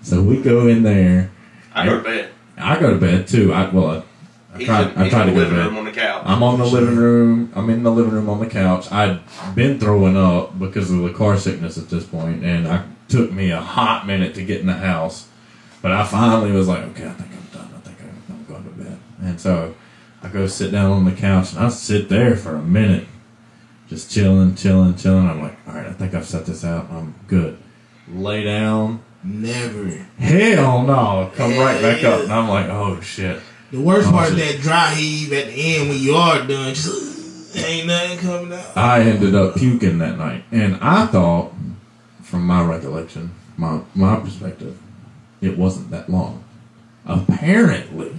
So 0.02 0.22
we 0.22 0.42
go 0.42 0.68
in 0.68 0.84
there. 0.84 1.32
I 1.74 1.86
go 1.86 1.98
to 1.98 2.04
bed. 2.04 2.30
I 2.58 2.80
go 2.80 2.92
to 2.92 3.00
bed 3.00 3.28
too. 3.28 3.54
I 3.54 3.70
well, 3.70 4.06
I, 4.54 4.58
I 4.58 4.64
tried. 4.66 4.92
in, 4.92 4.98
I 5.02 5.10
tried 5.10 5.26
to 5.26 5.32
go 5.34 5.44
to 5.46 5.50
bed. 5.50 5.66
room 5.66 5.78
on 5.78 5.86
the 5.86 5.92
couch. 5.92 6.24
I'm 6.26 6.44
on 6.44 6.60
the 6.60 6.66
living 6.66 6.98
room. 6.98 7.52
I'm 7.56 7.70
in 7.70 7.84
the 7.84 7.92
living 7.92 8.12
room 8.14 8.30
on 8.30 8.40
the 8.40 8.46
couch. 8.48 8.92
I'd 8.92 9.22
been 9.56 9.80
throwing 9.80 10.18
up 10.18 10.60
because 10.60 10.92
of 10.92 11.00
the 11.00 11.14
car 11.14 11.38
sickness 11.38 11.78
at 11.78 11.90
this 11.90 12.06
point, 12.06 12.44
and 12.44 12.68
I 12.68 12.84
took 13.08 13.32
me 13.32 13.50
a 13.52 13.62
hot 13.62 14.06
minute 14.06 14.36
to 14.36 14.44
get 14.44 14.60
in 14.62 14.68
the 14.68 14.74
house. 14.74 15.28
But 15.84 15.92
I 15.92 16.06
finally 16.06 16.54
was 16.54 16.70
like, 16.70 16.82
okay, 16.82 17.06
I 17.06 17.12
think 17.12 17.30
I'm 17.34 17.60
done. 17.60 17.70
I 17.76 17.80
think 17.82 17.98
I'm, 18.30 18.46
going 18.46 18.64
to 18.64 18.70
bed. 18.70 18.98
And 19.22 19.40
so 19.40 19.76
I 20.22 20.30
go 20.30 20.48
sit 20.48 20.72
down 20.72 20.92
on 20.92 21.04
the 21.04 21.12
couch, 21.12 21.52
and 21.52 21.60
I 21.60 21.68
sit 21.68 22.08
there 22.08 22.38
for 22.38 22.56
a 22.56 22.62
minute, 22.62 23.06
just 23.90 24.10
chilling, 24.10 24.56
chilling, 24.56 24.96
chilling. 24.96 25.28
I'm 25.28 25.42
like, 25.42 25.58
all 25.68 25.74
right, 25.74 25.88
I 25.88 25.92
think 25.92 26.14
I've 26.14 26.26
set 26.26 26.46
this 26.46 26.64
out. 26.64 26.90
I'm 26.90 27.14
good. 27.28 27.58
Lay 28.08 28.46
down. 28.46 29.04
Never. 29.26 29.90
Hell 30.20 30.84
no! 30.84 31.32
Come 31.36 31.58
right 31.58 31.82
back 31.82 32.02
up, 32.06 32.24
and 32.24 32.32
I'm 32.34 32.48
like, 32.48 32.68
oh 32.70 33.02
shit. 33.02 33.42
The 33.72 33.80
worst 33.82 34.08
Oh, 34.08 34.12
part 34.12 34.30
is 34.30 34.36
that 34.38 34.62
dry 34.62 34.94
heave 34.94 35.34
at 35.34 35.48
the 35.48 35.54
end 35.54 35.90
when 35.90 35.98
you 35.98 36.16
are 36.16 36.46
done. 36.48 36.74
Just 36.74 37.56
ain't 37.58 37.88
nothing 37.88 38.20
coming 38.20 38.54
out. 38.54 38.78
I 38.78 39.02
ended 39.02 39.36
up 39.36 39.56
puking 39.56 39.98
that 40.00 40.18
night, 40.18 40.46
and 40.52 40.76
I 40.78 41.08
thought, 41.08 41.54
from 42.22 42.46
my 42.46 42.64
recollection, 42.64 43.32
my 43.58 43.82
my 43.96 44.18
perspective, 44.18 44.78
it 45.44 45.58
wasn't 45.58 45.92
that 45.92 46.10
long. 46.10 46.44
Apparently, 47.06 48.14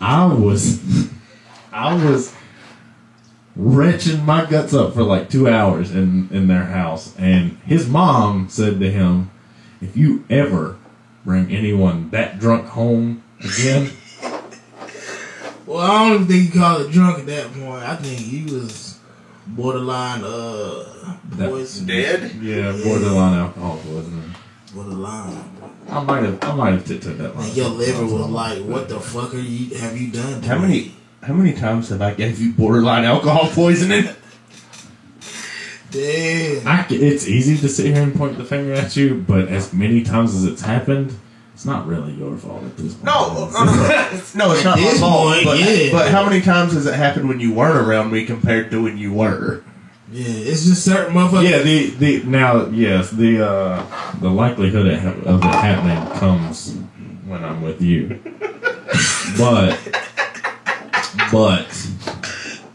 I 0.00 0.24
was, 0.26 0.80
I 1.72 1.94
was 1.94 2.34
wrenching 3.56 4.24
my 4.24 4.44
guts 4.46 4.72
up 4.72 4.94
for 4.94 5.02
like 5.02 5.28
two 5.28 5.48
hours 5.48 5.90
in 5.94 6.28
in 6.32 6.46
their 6.48 6.64
house, 6.64 7.14
and 7.18 7.58
his 7.66 7.88
mom 7.88 8.48
said 8.48 8.80
to 8.80 8.90
him, 8.90 9.30
"If 9.80 9.96
you 9.96 10.24
ever 10.30 10.76
bring 11.24 11.50
anyone 11.54 12.10
that 12.10 12.38
drunk 12.38 12.66
home 12.68 13.22
again." 13.40 13.90
Well, 15.66 15.80
I 15.80 16.08
don't 16.08 16.14
even 16.14 16.26
think 16.28 16.54
you 16.54 16.60
call 16.60 16.80
it 16.80 16.90
drunk 16.90 17.18
at 17.18 17.26
that 17.26 17.52
point. 17.52 17.82
I 17.82 17.94
think 17.96 18.18
he 18.18 18.42
was 18.44 18.98
borderline 19.48 20.24
uh 20.24 21.14
That- 21.32 21.50
poison. 21.50 21.86
Dead? 21.86 22.32
Yeah, 22.40 22.72
borderline 22.82 23.38
alcohol 23.38 23.76
poisoning. 23.84 24.34
Borderline. 24.74 25.44
I 25.88 26.02
might 26.02 26.22
have, 26.24 26.44
I 26.44 26.54
might 26.54 26.70
have 26.72 26.86
took 26.86 27.02
that 27.02 27.34
line. 27.36 27.46
And 27.46 27.56
your 27.56 27.68
liver 27.68 28.04
was 28.04 28.28
like, 28.28 28.62
"What 28.64 28.88
the 28.88 29.00
fuck 29.00 29.34
are 29.34 29.38
you? 29.38 29.74
Have 29.76 29.96
you 29.98 30.10
done?" 30.10 30.42
to 30.42 30.48
How 30.48 30.56
me?" 30.58 30.62
many 30.62 30.94
how 31.22 31.34
many 31.34 31.52
times 31.52 31.88
have 31.88 32.00
I 32.02 32.14
gave 32.14 32.40
you 32.40 32.52
borderline 32.52 33.04
alcohol 33.04 33.48
poisoning? 33.50 34.08
Damn. 35.90 36.66
I 36.68 36.86
c 36.86 36.96
it's 36.96 37.26
easy 37.26 37.56
to 37.58 37.68
sit 37.68 37.86
here 37.86 38.02
and 38.02 38.14
point 38.14 38.36
the 38.36 38.44
finger 38.44 38.74
at 38.74 38.94
you, 38.96 39.24
but 39.26 39.48
as 39.48 39.72
many 39.72 40.02
times 40.02 40.34
as 40.34 40.44
it's 40.44 40.60
happened, 40.60 41.14
it's 41.54 41.64
not 41.64 41.86
really 41.86 42.12
your 42.12 42.36
fault 42.36 42.62
at 42.62 42.76
this 42.76 42.92
point. 42.94 43.06
No, 43.06 43.48
no, 43.50 43.64
no. 43.64 43.72
No, 44.34 44.52
it's 44.52 44.64
not 44.64 44.78
my 44.78 44.94
fault. 44.94 45.44
but, 45.44 45.58
yeah. 45.58 45.90
but 45.90 46.10
how 46.10 46.24
many 46.24 46.40
times 46.42 46.74
has 46.74 46.86
it 46.86 46.94
happened 46.94 47.26
when 47.28 47.40
you 47.40 47.52
weren't 47.52 47.84
around 47.84 48.12
me 48.12 48.26
compared 48.26 48.70
to 48.70 48.82
when 48.82 48.98
you 48.98 49.12
were? 49.14 49.62
Yeah, 50.10 50.24
it's 50.26 50.64
just 50.64 50.84
certain 50.84 51.14
motherfuckers. 51.14 51.50
Yeah, 51.50 51.58
the 51.58 51.90
the 51.90 52.22
now 52.24 52.66
yes, 52.68 53.10
the 53.10 53.46
uh 53.46 54.14
the 54.20 54.30
likelihood 54.30 54.86
of 54.86 54.92
it 54.92 55.26
of 55.26 55.44
it 55.44 55.54
happening 55.54 56.18
comes 56.18 56.74
when 57.26 57.44
I'm 57.44 57.60
with 57.60 57.82
you, 57.82 58.18
but 59.38 59.78
but 61.30 61.88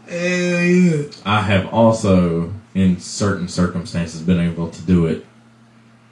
Hell 0.08 0.62
yeah. 0.62 1.02
I 1.24 1.40
have 1.40 1.66
also 1.74 2.52
in 2.72 3.00
certain 3.00 3.48
circumstances 3.48 4.22
been 4.22 4.38
able 4.38 4.70
to 4.70 4.82
do 4.82 5.06
it 5.06 5.26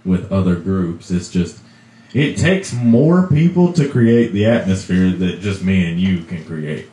with 0.04 0.30
other 0.32 0.56
groups. 0.56 1.12
It's 1.12 1.30
just 1.30 1.60
it 2.12 2.36
takes 2.36 2.72
more 2.72 3.28
people 3.28 3.72
to 3.74 3.88
create 3.88 4.32
the 4.32 4.46
atmosphere 4.46 5.10
that 5.10 5.40
just 5.40 5.62
me 5.62 5.88
and 5.88 6.00
you 6.00 6.24
can 6.24 6.44
create. 6.44 6.88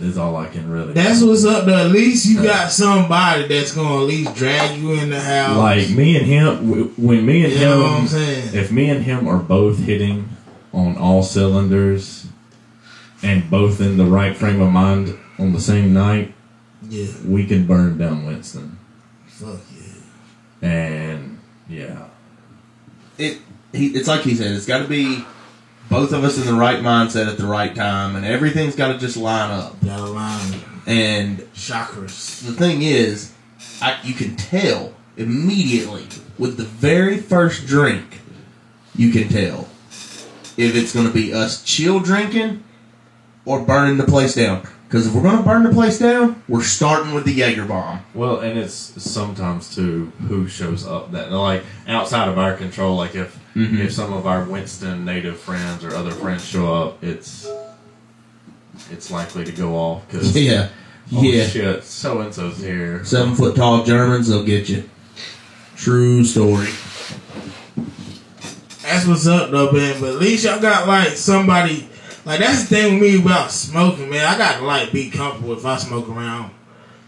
Is 0.00 0.16
all 0.16 0.34
I 0.36 0.46
can 0.48 0.70
really. 0.70 0.94
That's 0.94 1.22
what's 1.22 1.44
up. 1.44 1.66
Though. 1.66 1.76
At 1.86 1.90
least 1.92 2.24
you 2.26 2.42
got 2.42 2.70
somebody 2.72 3.46
that's 3.46 3.72
gonna 3.72 3.96
at 4.02 4.08
least 4.08 4.34
drag 4.34 4.78
you 4.80 4.92
in 4.94 5.10
the 5.10 5.20
house. 5.20 5.56
like 5.58 5.90
me 5.90 6.16
and 6.16 6.26
him. 6.26 6.94
When 6.96 7.26
me 7.26 7.44
and 7.44 7.52
you 7.52 7.60
know 7.60 7.82
what 7.82 7.90
I'm 7.92 8.00
him, 8.02 8.08
saying? 8.08 8.54
if 8.54 8.72
me 8.72 8.88
and 8.88 9.04
him 9.04 9.28
are 9.28 9.38
both 9.38 9.78
hitting 9.78 10.28
on 10.72 10.96
all 10.96 11.22
cylinders, 11.22 12.26
and 13.22 13.50
both 13.50 13.80
in 13.80 13.98
the 13.98 14.06
right 14.06 14.34
frame 14.34 14.60
of 14.62 14.72
mind 14.72 15.18
on 15.38 15.52
the 15.52 15.60
same 15.60 15.92
night, 15.92 16.32
Yeah. 16.88 17.06
we 17.26 17.44
can 17.44 17.66
burn 17.66 17.98
down 17.98 18.24
Winston. 18.24 18.78
Fuck 19.26 19.60
yeah. 20.62 20.68
and 20.68 21.38
yeah, 21.68 22.06
it 23.18 23.38
he, 23.72 23.88
it's 23.88 24.08
like 24.08 24.22
he 24.22 24.34
said, 24.34 24.52
it's 24.52 24.64
got 24.66 24.78
to 24.78 24.88
be 24.88 25.24
both 25.90 26.12
of 26.12 26.22
us 26.22 26.38
in 26.38 26.46
the 26.46 26.54
right 26.54 26.78
mindset 26.78 27.28
at 27.28 27.36
the 27.36 27.46
right 27.46 27.74
time, 27.74 28.14
and 28.16 28.24
everything's 28.24 28.76
got 28.76 28.92
to 28.92 28.98
just 28.98 29.16
line 29.16 29.50
up. 29.50 29.84
Got 29.84 30.00
a 30.00 30.06
line. 30.06 30.60
And 30.86 31.38
Chakras. 31.54 32.46
the 32.46 32.52
thing 32.52 32.82
is, 32.82 33.34
I, 33.82 33.98
you 34.02 34.14
can 34.14 34.36
tell 34.36 34.94
immediately 35.16 36.06
with 36.38 36.56
the 36.56 36.64
very 36.64 37.18
first 37.18 37.66
drink. 37.66 38.20
You 38.94 39.10
can 39.10 39.28
tell 39.28 39.68
if 40.56 40.76
it's 40.76 40.94
going 40.94 41.06
to 41.06 41.12
be 41.12 41.34
us 41.34 41.62
chill 41.64 42.00
drinking 42.00 42.62
or 43.44 43.60
burning 43.60 43.98
the 43.98 44.04
place 44.04 44.34
down. 44.36 44.66
Because 44.86 45.06
if 45.06 45.14
we're 45.14 45.22
going 45.22 45.38
to 45.38 45.44
burn 45.44 45.62
the 45.62 45.70
place 45.70 46.00
down, 46.00 46.42
we're 46.48 46.64
starting 46.64 47.14
with 47.14 47.24
the 47.24 47.32
Jaeger 47.32 47.64
bomb. 47.64 48.04
Well, 48.12 48.40
and 48.40 48.58
it's 48.58 48.74
sometimes 48.74 49.72
too 49.72 50.12
who 50.26 50.48
shows 50.48 50.84
up 50.84 51.12
that 51.12 51.30
like 51.30 51.62
outside 51.86 52.28
of 52.28 52.38
our 52.38 52.56
control. 52.56 52.96
Like 52.96 53.14
if 53.14 53.39
Mhm. 53.56 53.84
if 53.84 53.92
some 53.92 54.12
of 54.12 54.26
our 54.26 54.44
Winston 54.44 55.04
native 55.04 55.38
friends 55.38 55.84
or 55.84 55.94
other 55.94 56.12
friends 56.12 56.44
show 56.44 56.72
up, 56.72 57.02
it's 57.02 57.48
it's 58.90 59.10
likely 59.10 59.44
to 59.44 59.52
go 59.52 59.74
off 59.76 60.06
because 60.08 60.36
Yeah, 60.40 60.68
oh 61.12 61.22
yeah. 61.22 61.46
shit, 61.46 61.84
so 61.84 62.20
and 62.20 62.32
so's 62.34 62.58
here. 62.58 63.04
Seven 63.04 63.34
foot 63.34 63.56
tall 63.56 63.84
Germans, 63.84 64.28
they'll 64.28 64.44
get 64.44 64.68
you. 64.68 64.88
True 65.76 66.24
story. 66.24 66.68
That's 68.82 69.06
what's 69.06 69.26
up 69.26 69.50
though, 69.50 69.70
man. 69.72 70.00
But 70.00 70.10
at 70.10 70.20
least 70.20 70.44
y'all 70.44 70.60
got 70.60 70.86
like 70.86 71.08
somebody. 71.10 71.88
Like 72.24 72.40
that's 72.40 72.62
the 72.62 72.66
thing 72.76 73.00
with 73.00 73.02
me 73.02 73.20
about 73.22 73.50
smoking, 73.50 74.10
man. 74.10 74.24
I 74.26 74.36
got 74.36 74.58
to 74.58 74.64
like 74.64 74.92
be 74.92 75.10
comfortable 75.10 75.54
if 75.54 75.64
I 75.64 75.76
smoke 75.78 76.08
around 76.08 76.50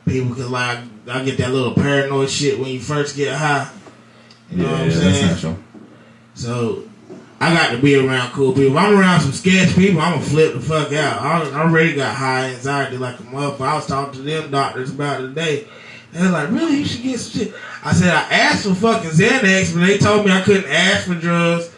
people 0.07 0.31
because 0.31 0.49
like 0.51 0.79
I 1.09 1.23
get 1.25 1.37
that 1.39 1.51
little 1.53 1.75
paranoid 1.75 2.31
shit 2.31 2.59
when 2.59 2.69
you 2.71 2.81
first 2.81 3.15
get 3.17 3.37
high. 3.37 3.71
You 4.51 4.59
know 4.59 4.65
yeah, 4.65 4.73
what 4.73 4.81
I'm 4.81 4.89
that's 4.89 5.41
saying? 5.41 5.62
So 6.43 6.83
I 7.41 7.55
got 7.55 7.71
to 7.71 7.81
be 7.81 7.95
around 7.95 8.33
cool 8.33 8.53
people. 8.53 8.73
If 8.73 8.77
I'm 8.77 8.99
around 8.99 9.21
some 9.21 9.31
sketch 9.31 9.77
people, 9.77 10.01
I'm 10.01 10.15
gonna 10.15 10.25
flip 10.25 10.55
the 10.55 10.61
fuck 10.61 10.93
out. 10.93 11.23
I, 11.23 11.49
I 11.51 11.63
already 11.63 11.95
got 11.95 12.17
high 12.17 12.47
anxiety 12.47 12.99
like 12.99 13.21
a 13.21 13.23
motherfucker. 13.23 13.61
I 13.61 13.75
was 13.77 13.87
talking 13.87 14.15
to 14.15 14.23
them 14.23 14.51
doctors 14.51 14.91
about 14.91 15.21
it 15.21 15.29
today. 15.29 15.69
And 16.13 16.25
they're 16.25 16.33
like, 16.33 16.51
really, 16.51 16.79
you 16.79 16.85
should 16.85 17.05
get 17.05 17.21
some 17.21 17.41
shit. 17.41 17.55
I 17.85 17.93
said, 17.93 18.11
I 18.11 18.23
asked 18.23 18.67
for 18.67 18.75
fucking 18.75 19.11
Xanax, 19.11 19.73
but 19.73 19.87
they 19.87 19.99
told 19.99 20.27
me 20.27 20.33
I 20.33 20.41
couldn't 20.43 20.69
ask 20.69 21.07
for 21.07 21.15
drugs 21.15 21.71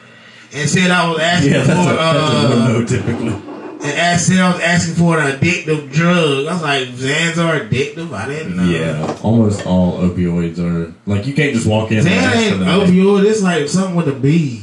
and 0.55 0.69
said 0.69 0.91
I 0.91 1.11
was 1.11 1.19
asking 1.21 1.53
Yeah, 1.53 1.63
for, 1.63 1.69
that's 1.69 1.87
a, 1.87 1.95
that's 1.95 2.33
a 2.33 2.63
uh, 2.63 2.69
no 2.69 2.85
typically. 2.87 3.54
And 3.85 3.93
asked, 3.99 4.29
said 4.29 4.39
I 4.39 4.53
was 4.53 4.63
asking 4.63 4.95
for 4.95 5.19
an 5.19 5.39
addictive 5.39 5.93
drug. 5.93 6.47
I 6.47 6.53
was 6.53 6.63
like, 6.63 6.89
Xans 6.89 7.37
are 7.37 7.61
addictive? 7.61 8.13
I 8.13 8.29
didn't 8.29 8.57
know. 8.57 8.65
Yeah, 8.65 9.19
almost 9.23 9.67
all 9.67 9.99
opioids 9.99 10.59
are 10.59 10.93
like 11.07 11.27
you 11.27 11.35
can't 11.35 11.55
just 11.55 11.67
walk 11.67 11.91
in. 11.91 11.99
and 11.99 12.07
Xan 12.07 12.13
ask 12.13 12.37
ain't 12.37 12.61
opioid. 12.63 13.25
It's 13.25 13.43
like 13.43 13.69
something 13.69 13.95
with 13.95 14.09
a 14.09 14.13
B. 14.13 14.63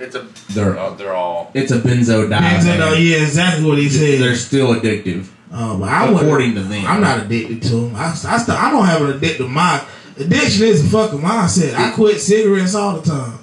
It's 0.00 0.14
a 0.16 0.26
They're 0.52 0.76
uh, 0.78 0.94
they're 0.94 1.14
all 1.14 1.50
It's 1.54 1.70
a 1.70 1.78
benzodiazepine. 1.78 2.28
Benzo, 2.30 2.80
oh, 2.80 2.94
yeah, 2.94 3.22
exactly 3.22 3.64
what 3.64 3.78
he 3.78 3.88
said. 3.88 4.20
They're 4.20 4.34
still 4.34 4.74
addictive. 4.74 5.28
Uh, 5.52 5.78
but 5.78 5.88
I 5.88 6.10
according 6.10 6.54
to 6.56 6.62
them, 6.62 6.84
I'm 6.84 7.00
not 7.00 7.20
addicted 7.24 7.62
to 7.62 7.76
them. 7.76 7.94
I, 7.96 8.06
I, 8.10 8.12
st- 8.12 8.58
I 8.58 8.70
don't 8.70 8.86
have 8.86 9.02
an 9.02 9.18
addictive 9.18 9.48
mind. 9.48 9.86
Addiction 10.18 10.66
is 10.66 10.84
a 10.84 10.88
fucking 10.88 11.20
mindset. 11.20 11.74
I 11.74 11.92
quit 11.92 12.20
cigarettes 12.20 12.74
all 12.74 12.98
the 12.98 13.08
time. 13.08 13.38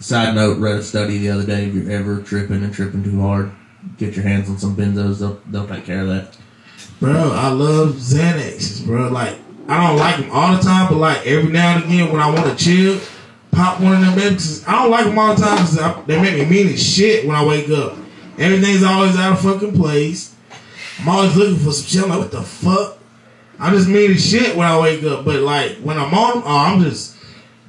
Side 0.00 0.34
note, 0.34 0.58
read 0.58 0.76
a 0.76 0.82
study 0.82 1.18
the 1.18 1.30
other 1.30 1.46
day. 1.46 1.64
If 1.66 1.74
you're 1.74 1.90
ever 1.90 2.20
tripping 2.20 2.62
and 2.62 2.72
tripping 2.74 3.02
too 3.02 3.20
hard, 3.22 3.52
get 3.98 4.16
your 4.16 4.24
hands 4.24 4.48
on 4.48 4.58
some 4.58 4.76
benzos. 4.76 5.20
They'll, 5.20 5.40
they'll 5.46 5.68
take 5.68 5.84
care 5.84 6.02
of 6.02 6.08
that. 6.08 6.36
Bro, 7.00 7.32
I 7.32 7.48
love 7.48 7.94
Xanax, 7.94 8.86
bro. 8.86 9.08
Like, 9.08 9.36
I 9.68 9.86
don't 9.86 9.98
like 9.98 10.16
them 10.18 10.30
all 10.30 10.56
the 10.56 10.62
time, 10.62 10.88
but 10.88 10.98
like 10.98 11.26
every 11.26 11.50
now 11.50 11.76
and 11.76 11.84
again 11.84 12.12
when 12.12 12.20
I 12.20 12.30
want 12.30 12.46
to 12.46 12.64
chill, 12.64 13.00
pop 13.50 13.80
one 13.80 13.94
of 13.94 14.00
them 14.00 14.14
babies. 14.14 14.66
I 14.66 14.72
don't 14.82 14.90
like 14.90 15.06
them 15.06 15.18
all 15.18 15.34
the 15.34 15.42
time 15.42 15.56
because 15.56 16.06
they 16.06 16.20
make 16.20 16.34
me 16.34 16.44
mean 16.44 16.72
as 16.72 16.82
shit 16.82 17.26
when 17.26 17.36
I 17.36 17.44
wake 17.44 17.70
up. 17.70 17.96
Everything's 18.38 18.82
always 18.82 19.16
out 19.16 19.32
of 19.32 19.40
fucking 19.40 19.74
place. 19.74 20.34
I'm 21.00 21.08
always 21.08 21.36
looking 21.36 21.56
for 21.56 21.72
some 21.72 21.86
shit. 21.86 22.02
I'm 22.02 22.10
like, 22.10 22.18
what 22.18 22.30
the 22.30 22.42
fuck? 22.42 22.98
I'm 23.58 23.72
just 23.74 23.88
mean 23.88 24.12
as 24.12 24.28
shit 24.28 24.56
when 24.56 24.66
I 24.66 24.78
wake 24.78 25.02
up. 25.04 25.24
But 25.24 25.40
like 25.40 25.76
when 25.78 25.98
I'm 25.98 26.12
on 26.12 26.42
oh, 26.44 26.58
I'm 26.58 26.82
just, 26.82 27.16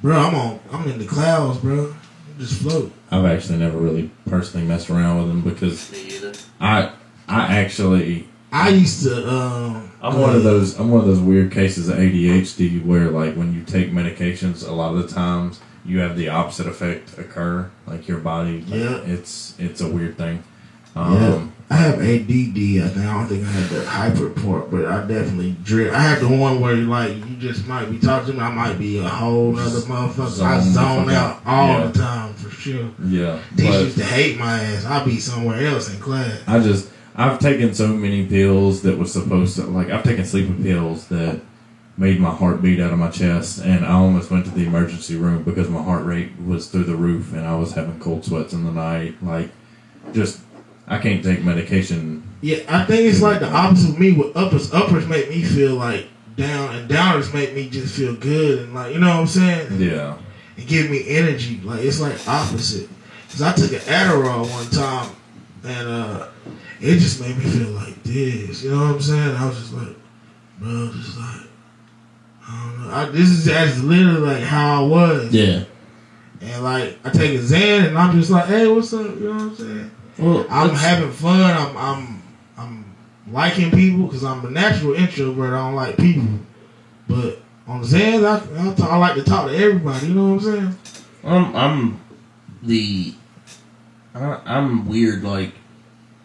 bro, 0.02 0.18
I'm 0.18 0.34
on, 0.34 0.60
I'm 0.72 0.88
in 0.88 0.98
the 0.98 1.06
clouds, 1.06 1.58
bro. 1.58 1.94
I'm 1.94 2.38
just 2.38 2.60
float. 2.60 2.92
I've 3.10 3.24
actually 3.24 3.58
never 3.58 3.78
really 3.78 4.10
personally 4.28 4.66
messed 4.66 4.90
around 4.90 5.18
with 5.18 5.28
them 5.28 5.42
because. 5.42 5.90
I 6.60 6.92
I 7.28 7.58
actually 7.58 8.28
I 8.52 8.68
used 8.70 9.02
to, 9.04 9.28
um, 9.28 9.90
I'm 10.00 10.18
one 10.20 10.34
of 10.34 10.42
those 10.44 10.78
I'm 10.78 10.90
one 10.90 11.00
of 11.00 11.06
those 11.06 11.20
weird 11.20 11.52
cases 11.52 11.88
of 11.88 11.96
ADHD 11.98 12.84
where 12.84 13.10
like 13.10 13.34
when 13.34 13.52
you 13.54 13.62
take 13.64 13.90
medications 13.90 14.66
a 14.66 14.72
lot 14.72 14.94
of 14.94 15.02
the 15.06 15.14
times 15.14 15.60
you 15.84 15.98
have 15.98 16.16
the 16.16 16.28
opposite 16.28 16.66
effect 16.66 17.16
occur 17.18 17.70
like 17.86 18.08
your 18.08 18.18
body 18.18 18.64
Yeah. 18.66 18.98
it's 19.04 19.54
it's 19.58 19.80
a 19.80 19.88
weird 19.88 20.16
thing 20.16 20.42
Yeah, 20.94 21.02
um 21.34 21.52
I 21.68 21.74
have 21.76 21.94
ADD. 21.94 22.56
I 22.84 22.88
think 22.88 22.96
I 22.98 23.14
don't 23.14 23.26
think 23.26 23.44
I 23.44 23.50
have 23.50 23.70
the 23.70 23.84
hyper 23.84 24.30
part, 24.30 24.70
but 24.70 24.84
I 24.86 25.00
definitely 25.06 25.56
drift. 25.64 25.94
I 25.94 26.00
have 26.00 26.20
the 26.20 26.28
one 26.28 26.60
where 26.60 26.76
like 26.76 27.16
you 27.16 27.36
just 27.38 27.66
might 27.66 27.90
be 27.90 27.98
talking 27.98 28.28
to 28.28 28.32
me. 28.34 28.40
I 28.40 28.50
might 28.52 28.78
be 28.78 28.98
a 28.98 29.08
whole 29.08 29.50
nother 29.52 29.80
motherfucker. 29.80 30.42
I 30.42 30.60
Zone 30.60 31.06
the 31.06 31.10
zone 31.10 31.10
out 31.10 31.40
all 31.44 31.68
Yeah. 31.80 31.86
the 31.88 31.98
time 31.98 32.34
for 32.34 32.50
sure. 32.50 32.88
yeah 33.04 33.40
but 33.56 33.64
used 33.64 33.98
to 33.98 34.04
hate 34.04 34.38
my 34.38 34.60
ass. 34.62 34.84
I'd 34.84 35.04
be 35.04 35.18
somewhere 35.18 35.66
else 35.66 35.92
in 35.92 35.98
class. 36.00 36.40
I 36.46 36.60
just 36.60 36.88
I've 37.16 37.40
taken 37.40 37.74
so 37.74 37.88
many 37.88 38.26
pills 38.26 38.82
that 38.82 38.96
was 38.96 39.12
supposed 39.12 39.56
to 39.56 39.64
like 39.64 39.90
I've 39.90 40.04
taken 40.04 40.24
sleeping 40.24 40.62
pills 40.62 41.08
that 41.08 41.40
made 41.98 42.20
my 42.20 42.30
heart 42.30 42.62
beat 42.62 42.78
out 42.78 42.92
of 42.92 42.98
my 42.98 43.10
chest 43.10 43.58
and 43.64 43.84
I 43.84 43.92
almost 43.92 44.30
went 44.30 44.44
to 44.44 44.50
the 44.52 44.66
emergency 44.66 45.16
room 45.16 45.42
because 45.42 45.68
my 45.68 45.82
heart 45.82 46.04
rate 46.04 46.30
was 46.44 46.68
through 46.68 46.84
the 46.84 46.94
roof 46.94 47.32
and 47.32 47.44
I 47.44 47.56
was 47.56 47.72
having 47.72 47.98
cold 47.98 48.24
sweats 48.24 48.52
in 48.52 48.64
the 48.64 48.70
night 48.70 49.14
like 49.22 49.50
just 50.12 50.40
I 50.86 50.98
can't 50.98 51.22
take 51.22 51.42
medication 51.42 52.22
Yeah, 52.40 52.58
I 52.68 52.84
think 52.84 53.02
it's 53.02 53.20
like 53.22 53.40
the 53.40 53.50
opposite 53.50 53.90
of 53.90 53.98
me. 53.98 54.12
With 54.12 54.36
uppers, 54.36 54.72
uppers 54.72 55.06
make 55.06 55.28
me 55.28 55.42
feel 55.42 55.74
like 55.74 56.06
down, 56.36 56.74
and 56.74 56.88
downers 56.88 57.32
make 57.34 57.54
me 57.54 57.68
just 57.68 57.96
feel 57.96 58.14
good 58.14 58.60
and 58.60 58.74
like 58.74 58.94
you 58.94 59.00
know 59.00 59.08
what 59.08 59.20
I'm 59.20 59.26
saying. 59.26 59.80
yeah 59.80 60.18
and 60.56 60.66
give 60.66 60.90
me 60.90 61.08
energy. 61.08 61.60
Like 61.62 61.80
it's 61.82 62.00
like 62.00 62.16
opposite. 62.28 62.88
Cause 63.30 63.42
I 63.42 63.52
took 63.52 63.72
an 63.72 63.80
Adderall 63.80 64.48
one 64.50 64.70
time, 64.70 65.14
and 65.64 65.88
uh, 65.88 66.28
it 66.80 66.98
just 66.98 67.20
made 67.20 67.36
me 67.36 67.44
feel 67.44 67.68
like 67.70 68.02
this. 68.02 68.62
You 68.62 68.70
know 68.70 68.78
what 68.78 68.94
I'm 68.94 69.00
saying? 69.00 69.36
I 69.36 69.46
was 69.46 69.58
just 69.58 69.74
like, 69.74 69.96
bro, 70.58 70.90
just 70.92 71.18
like, 71.18 71.40
I 72.48 72.64
don't 72.64 72.88
know. 72.88 72.94
I, 72.94 73.04
this 73.06 73.28
is 73.28 73.44
that's 73.44 73.80
literally 73.80 74.20
like 74.20 74.42
how 74.42 74.84
I 74.84 74.86
was. 74.86 75.32
Yeah. 75.32 75.64
And 76.40 76.64
like 76.64 76.98
I 77.04 77.10
take 77.10 77.38
a 77.38 77.42
Xan, 77.42 77.88
and 77.88 77.98
I'm 77.98 78.18
just 78.18 78.30
like, 78.30 78.46
hey, 78.46 78.66
what's 78.68 78.92
up? 78.94 79.06
You 79.06 79.20
know 79.20 79.32
what 79.32 79.42
I'm 79.42 79.56
saying? 79.56 79.90
Well, 80.18 80.46
I'm 80.48 80.70
having 80.70 81.12
fun. 81.12 81.40
I'm 81.40 81.76
I'm 81.76 82.22
I'm 82.56 82.96
liking 83.30 83.70
people 83.70 84.06
because 84.06 84.24
I'm 84.24 84.44
a 84.44 84.50
natural 84.50 84.94
introvert. 84.94 85.52
I 85.52 85.58
don't 85.58 85.74
like 85.74 85.96
people, 85.96 86.28
but 87.08 87.40
on 87.66 87.82
Xans, 87.82 88.24
I 88.24 88.70
I, 88.70 88.74
talk, 88.74 88.90
I 88.90 88.96
like 88.96 89.14
to 89.16 89.24
talk 89.24 89.48
to 89.48 89.56
everybody. 89.56 90.06
You 90.06 90.14
know 90.14 90.34
what 90.34 90.44
I'm 90.44 90.54
saying? 90.54 90.78
I'm 91.24 91.56
I'm 91.56 92.00
the 92.62 93.14
I, 94.14 94.40
I'm 94.46 94.88
weird. 94.88 95.22
Like 95.22 95.52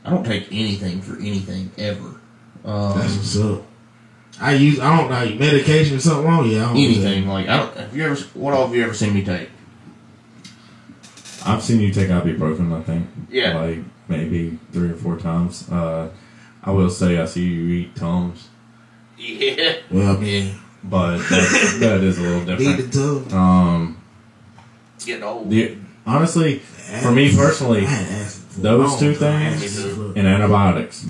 I 0.06 0.10
don't 0.10 0.26
take 0.26 0.48
anything 0.52 1.02
for 1.02 1.18
anything 1.18 1.72
ever. 1.78 2.20
Um, 2.64 3.00
That's 3.00 3.16
what's 3.18 3.38
up. 3.40 3.64
I 4.40 4.54
use 4.54 4.80
I 4.80 4.98
don't 4.98 5.10
know 5.10 5.40
medication 5.40 5.98
or 5.98 6.00
something 6.00 6.26
wrong. 6.26 6.46
Yeah, 6.46 6.64
I 6.64 6.66
don't 6.68 6.76
do 6.76 6.82
anything 6.84 7.28
like 7.28 7.48
I 7.50 7.58
don't. 7.58 7.78
Have 7.78 7.96
you 7.96 8.06
ever? 8.06 8.16
What 8.34 8.54
all 8.54 8.68
have 8.68 8.76
you 8.76 8.84
ever 8.84 8.94
seen 8.94 9.14
me 9.14 9.24
take? 9.24 9.50
I've 11.46 11.64
seen 11.64 11.80
you 11.82 11.92
take 11.92 12.10
ibuprofen 12.10 12.72
I 12.78 12.82
think 12.84 13.08
Yeah. 13.30 13.58
like 13.60 13.80
maybe 14.08 14.58
three 14.72 14.90
or 14.90 14.96
four 14.96 15.18
times 15.18 15.70
uh 15.72 16.10
I 16.64 16.72
will 16.72 16.90
say 16.90 17.18
I 17.20 17.26
see 17.26 17.44
you 17.46 17.68
eat 17.70 17.96
Tums 17.96 18.50
Yeah. 19.18 19.78
Well, 19.90 20.16
I 20.18 20.20
mean, 20.20 20.56
but 20.84 21.18
that, 21.18 21.78
that 21.80 22.02
is 22.04 22.18
a 22.18 22.22
little 22.22 22.40
need 22.46 22.58
different 22.58 22.92
the 22.92 23.22
tub. 23.30 23.34
um 23.34 23.98
Getting 25.06 25.24
old. 25.24 25.50
the 25.50 25.78
honestly 26.06 26.60
for 26.60 27.12
me 27.12 27.36
personally 27.36 27.82
I 27.86 27.90
had 27.90 28.08
acid 28.22 28.44
for 28.52 28.60
those 28.62 29.00
two 29.00 29.14
things 29.16 29.78
and 30.18 30.28
antibiotics. 30.28 31.08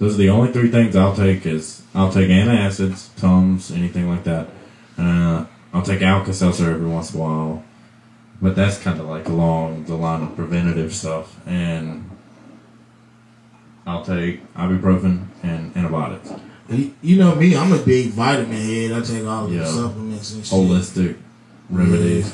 Those 0.00 0.14
are 0.14 0.18
the 0.18 0.28
only 0.30 0.50
three 0.52 0.70
things 0.70 0.96
I'll 0.96 1.14
take. 1.14 1.46
Is 1.46 1.82
I'll 1.94 2.10
take 2.12 2.28
antacids, 2.28 3.14
Tums, 3.16 3.70
anything 3.70 4.08
like 4.10 4.24
that. 4.24 4.48
Uh, 4.98 5.46
I'll 5.72 5.82
take 5.82 6.02
Alka-Seltzer 6.02 6.68
every 6.72 6.88
once 6.88 7.14
in 7.14 7.20
a 7.20 7.22
while, 7.22 7.62
but 8.42 8.54
that's 8.56 8.78
kind 8.78 9.00
of 9.00 9.06
like 9.06 9.28
along 9.28 9.84
the 9.84 9.94
line 9.94 10.22
of 10.22 10.34
preventative 10.36 10.92
stuff. 10.94 11.36
And 11.46 12.10
I'll 13.86 14.04
take 14.04 14.40
ibuprofen 14.54 15.26
and 15.42 15.76
antibiotics, 15.76 16.30
You- 16.70 16.92
You 17.02 17.16
know 17.18 17.34
me, 17.34 17.54
I'm 17.56 17.72
a 17.72 17.78
big 17.78 18.10
vitamin 18.12 18.52
head. 18.56 18.92
I 18.92 19.00
take 19.02 19.26
all 19.26 19.46
the 19.46 19.56
Yeah. 19.56 19.66
supplements 19.66 20.32
and 20.32 20.44
shit. 20.46 20.54
holistic 20.58 21.16
remedies. 21.68 22.32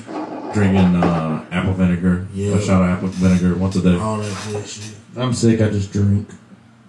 Drinking 0.55 0.97
uh, 0.97 1.45
apple 1.53 1.75
vinegar, 1.75 2.27
Yeah. 2.35 2.55
a 2.55 2.61
shot 2.63 2.83
of 2.83 2.89
apple 2.91 3.09
vinegar 3.09 3.55
once 3.57 3.77
a 3.77 3.83
day. 3.83 3.97
All 3.97 4.19
that 4.19 4.33
good 4.53 4.67
shit. 4.67 4.95
I'm 5.17 5.33
sick. 5.35 5.61
I 5.61 5.71
just 5.71 5.93
drink 5.93 6.29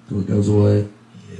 till 0.07 0.19
it 0.19 0.27
goes 0.27 0.47
away. 0.49 0.87
Yeah. 1.31 1.37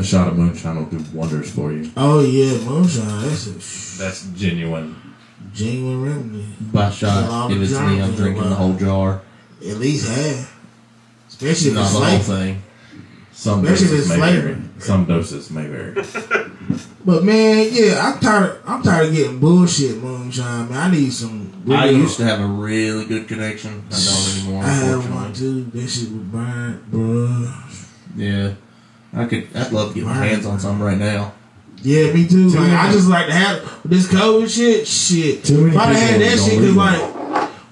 a 0.00 0.02
shot 0.04 0.28
of 0.28 0.36
moonshine 0.38 0.76
will 0.76 0.84
do 0.84 1.04
wonders 1.12 1.50
for 1.50 1.72
you. 1.72 1.90
Oh 1.96 2.20
yeah, 2.20 2.58
moonshine. 2.64 3.22
That's 3.22 3.46
a 3.46 3.98
That's 3.98 4.26
genuine. 4.36 4.94
Genuine 5.52 6.02
remedy. 6.04 6.46
By 6.72 6.80
Well, 6.80 6.90
shot, 6.90 7.50
if 7.50 7.60
it's 7.62 7.72
me, 7.72 7.78
I'm 7.78 7.96
drinking, 7.96 8.16
drinking 8.16 8.48
the 8.50 8.54
whole 8.56 8.74
jar. 8.74 9.22
At 9.60 9.76
least 9.78 10.08
half. 10.08 10.56
Especially 11.28 11.68
if 11.70 11.74
Not 11.74 11.82
it's 11.84 11.92
the 11.98 12.04
whole 12.04 12.18
thing. 12.18 12.62
Some 13.32 13.64
Especially 13.64 13.86
doses 13.88 14.00
it's 14.00 14.08
may 14.08 14.16
flavor. 14.16 14.40
vary. 14.48 14.62
Some 14.78 15.04
doses 15.04 15.50
may 15.50 15.66
vary. 15.66 16.04
But 17.04 17.24
man, 17.24 17.68
yeah, 17.72 18.06
I'm 18.06 18.20
tired. 18.20 18.50
Of, 18.50 18.62
I'm 18.66 18.82
tired 18.82 19.06
of 19.08 19.14
getting 19.14 19.38
bullshit 19.38 19.96
moonshine. 19.96 20.68
Man, 20.68 20.76
I 20.78 20.90
need 20.90 21.10
some. 21.10 21.62
I 21.70 21.88
used 21.88 22.18
to 22.18 22.24
have 22.24 22.40
a 22.40 22.46
really 22.46 23.06
good 23.06 23.26
connection. 23.26 23.82
I 23.90 23.94
don't 23.94 24.36
anymore, 24.36 24.64
I 24.64 24.68
have 24.68 25.14
one 25.14 25.32
too. 25.32 25.64
That 25.64 25.88
shit 25.88 26.10
would 26.10 26.30
burn, 26.30 26.84
bruh. 26.90 27.86
Yeah. 28.14 28.54
I 29.14 29.24
could. 29.24 29.48
I'd 29.56 29.72
love 29.72 29.88
to 29.90 29.94
get 29.94 30.04
my 30.04 30.12
hands 30.12 30.44
on 30.44 30.60
some 30.60 30.82
right 30.82 30.98
now. 30.98 31.32
Yeah, 31.82 32.12
me 32.12 32.26
too. 32.26 32.50
Too 32.50 32.58
like, 32.58 32.72
I 32.72 32.92
just 32.92 33.08
like 33.08 33.26
to 33.26 33.32
have 33.32 33.80
this 33.88 34.08
COVID 34.08 34.48
shit. 34.54 34.86
Shit. 34.86 35.44
Too 35.44 35.58
many 35.64 35.76
if 35.76 35.80
I'd 35.80 35.94
had 35.96 36.20
that 36.20 36.36
don't 36.36 36.48
shit, 36.48 36.58
cause 36.58 36.74
like 36.76 37.00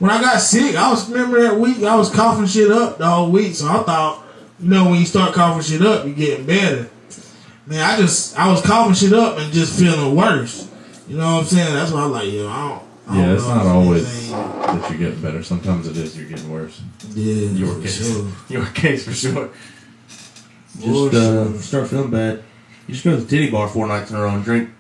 when 0.01 0.11
I 0.11 0.21
got 0.21 0.39
sick, 0.41 0.77
I 0.77 0.91
was 0.91 1.11
remember 1.11 1.41
that 1.43 1.59
week 1.59 1.83
I 1.83 1.97
was 1.97 2.11
coughing 2.11 2.47
shit 2.47 2.71
up 2.71 2.99
the 2.99 3.07
whole 3.07 3.31
week. 3.31 3.55
So 3.55 3.67
I 3.67 3.83
thought, 3.83 4.23
you 4.61 4.69
know, 4.69 4.91
when 4.91 5.01
you 5.01 5.07
start 5.07 5.35
coughing 5.35 5.63
shit 5.63 5.85
up, 5.85 6.05
you're 6.07 6.15
getting 6.15 6.47
better. 6.47 6.89
Man, 7.67 7.81
I 7.83 7.97
just 7.97 8.39
I 8.39 8.49
was 8.49 8.63
coughing 8.63 8.95
shit 8.95 9.13
up 9.13 9.39
and 9.39 9.53
just 9.53 9.79
feeling 9.79 10.15
worse. 10.15 10.71
You 11.09 11.17
know 11.17 11.35
what 11.37 11.41
I'm 11.41 11.45
saying? 11.47 11.75
That's 11.75 11.91
why 11.93 12.03
I'm 12.03 12.13
like, 12.13 12.31
yo, 12.33 12.49
I 12.49 12.69
don't. 12.69 12.83
I 13.09 13.19
Yeah, 13.19 13.27
don't 13.27 13.35
it's 13.37 13.47
not 13.47 13.67
always 13.67 14.05
anything- 14.05 14.33
that 14.81 14.91
you're 14.91 14.99
getting 14.99 15.23
better. 15.23 15.43
Sometimes 15.43 15.87
it 15.89 15.97
is 15.97 16.17
you're 16.19 16.29
getting 16.29 16.51
worse. 16.51 16.81
Yeah, 17.15 17.49
Your 17.51 17.75
for 17.75 17.81
case. 17.83 18.13
sure. 18.13 18.33
Your 18.49 18.67
case 18.67 19.05
for 19.05 19.13
sure. 19.15 19.51
Just 20.79 20.85
For 20.85 21.09
uh, 21.09 21.11
sure. 21.53 21.59
start 21.59 21.89
feeling 21.89 22.11
bad. 22.11 22.43
You 22.87 22.95
just 22.95 23.05
go 23.05 23.11
to 23.17 23.23
the 23.23 23.27
titty 23.29 23.51
bar 23.51 23.69
four 23.69 23.87
nights 23.87 24.11
in 24.11 24.17
a 24.17 24.23
row 24.23 24.31
and 24.31 24.45
drink 24.45 24.71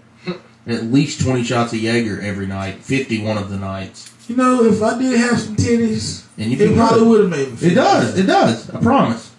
at 0.66 0.84
least 0.84 1.20
20 1.20 1.42
shots 1.44 1.72
of 1.72 1.78
Jaeger 1.80 2.20
every 2.20 2.46
night, 2.46 2.82
51 2.82 3.38
of 3.38 3.50
the 3.50 3.56
nights. 3.56 4.12
You 4.28 4.36
know, 4.36 4.64
if 4.64 4.82
I 4.82 4.98
did 4.98 5.18
have 5.18 5.38
some 5.40 5.54
titties, 5.56 6.24
And 6.36 6.50
you 6.50 6.58
it 6.58 6.76
probably 6.76 7.06
would 7.06 7.20
have 7.22 7.30
made 7.30 7.60
me. 7.60 7.68
It 7.70 7.74
does. 7.74 8.18
It 8.18 8.26
does. 8.26 8.68
I 8.70 8.80
promise. 8.80 9.32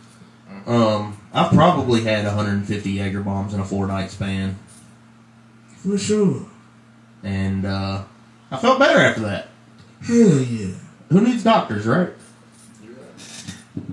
Um, 0.65 1.17
I've 1.33 1.51
probably 1.51 2.01
had 2.03 2.25
150 2.25 2.89
Jaeger 2.91 3.21
bombs 3.21 3.53
in 3.53 3.59
a 3.59 3.65
four 3.65 3.87
night 3.87 4.09
span, 4.11 4.57
for 5.77 5.97
sure. 5.97 6.45
and 7.23 7.65
uh, 7.65 8.03
I 8.51 8.57
felt 8.57 8.79
better 8.79 8.99
after 8.99 9.21
that. 9.21 9.47
Hell 10.01 10.39
yeah. 10.41 10.73
Who 11.09 11.21
needs 11.21 11.43
doctors, 11.43 11.85
right? 11.85 12.09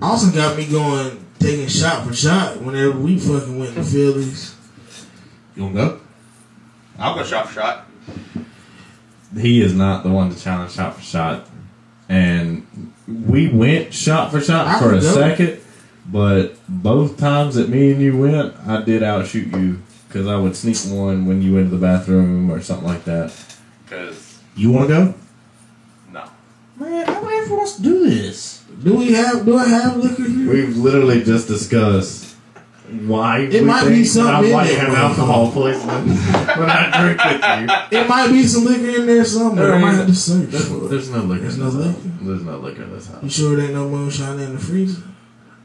Austin 0.01 0.33
got 0.33 0.57
me 0.57 0.65
going, 0.65 1.25
taking 1.39 1.67
shot 1.67 2.05
for 2.07 2.13
shot 2.13 2.61
whenever 2.61 2.97
we 2.99 3.19
fucking 3.19 3.57
went 3.59 3.75
to 3.75 3.83
Phillies. 3.83 4.54
You 5.55 5.63
wanna 5.63 5.75
go? 5.75 5.99
I'll 6.99 7.15
go 7.15 7.23
shot 7.23 7.47
for 7.47 7.53
shot. 7.53 7.87
He 9.37 9.61
is 9.61 9.73
not 9.73 10.03
the 10.03 10.09
one 10.09 10.33
to 10.33 10.39
challenge 10.41 10.71
shot 10.71 10.95
for 10.95 11.01
shot. 11.01 11.47
And 12.07 12.65
we 13.07 13.47
went 13.49 13.93
shot 13.93 14.31
for 14.31 14.39
shot 14.41 14.67
I 14.67 14.79
for 14.79 14.89
a 14.91 14.93
would 14.93 15.01
go. 15.01 15.13
second, 15.13 15.59
but 16.07 16.55
both 16.69 17.17
times 17.17 17.55
that 17.55 17.67
me 17.69 17.91
and 17.91 18.01
you 18.01 18.17
went, 18.17 18.55
I 18.67 18.81
did 18.83 19.01
outshoot 19.03 19.47
you 19.55 19.81
because 20.07 20.27
I 20.27 20.37
would 20.37 20.55
sneak 20.55 20.77
one 20.95 21.25
when 21.25 21.41
you 21.41 21.55
went 21.55 21.69
to 21.71 21.75
the 21.75 21.81
bathroom 21.81 22.49
or 22.51 22.61
something 22.61 22.87
like 22.87 23.03
that. 23.05 23.33
Because 23.85 24.39
You 24.55 24.71
wanna 24.71 24.87
go? 24.87 25.13
no, 26.13 26.23
Man, 26.77 27.05
nobody 27.07 27.35
ever 27.37 27.55
wants 27.55 27.75
to 27.77 27.81
do 27.81 28.07
this. 28.09 28.63
Do 28.83 28.95
we 28.95 29.13
have? 29.13 29.45
Do 29.45 29.57
I 29.57 29.67
have 29.67 29.97
liquor 29.97 30.23
here? 30.29 30.49
we've 30.51 30.77
literally 30.77 31.23
just 31.23 31.47
discussed 31.47 32.24
why 33.07 33.39
It 33.39 33.63
might 33.63 33.87
be 33.87 34.03
something 34.05 34.45
in 34.45 34.51
might 34.53 34.67
have 34.67 34.93
alcohol 34.93 35.51
poisoning 35.51 36.07
when 36.57 36.69
I 36.69 37.01
drink 37.01 37.23
with 37.23 37.91
you. 37.91 37.99
It 37.99 38.07
might 38.09 38.29
be 38.29 38.43
some 38.43 38.65
liquor 38.65 38.99
in 39.01 39.05
there 39.07 39.25
somewhere. 39.25 39.73
I 39.75 39.77
might 39.79 39.93
have 39.95 40.07
to 40.07 40.15
search 40.15 40.49
There's, 40.49 40.67
for 40.69 40.85
it. 40.85 40.89
there's 40.89 41.09
no 41.09 41.19
liquor. 41.19 41.41
There's 41.43 41.57
no 41.57 41.69
this 41.71 41.85
house. 41.85 42.03
liquor? 42.03 42.17
There's 42.25 42.43
no 42.43 42.57
liquor 42.57 42.83
in 42.83 42.91
this 42.93 43.07
house. 43.07 43.23
You 43.23 43.29
sure 43.29 43.55
there 43.55 43.65
ain't 43.65 43.73
no 43.73 43.89
moonshine 43.89 44.39
in 44.39 44.53
the 44.53 44.59
freezer? 44.59 45.01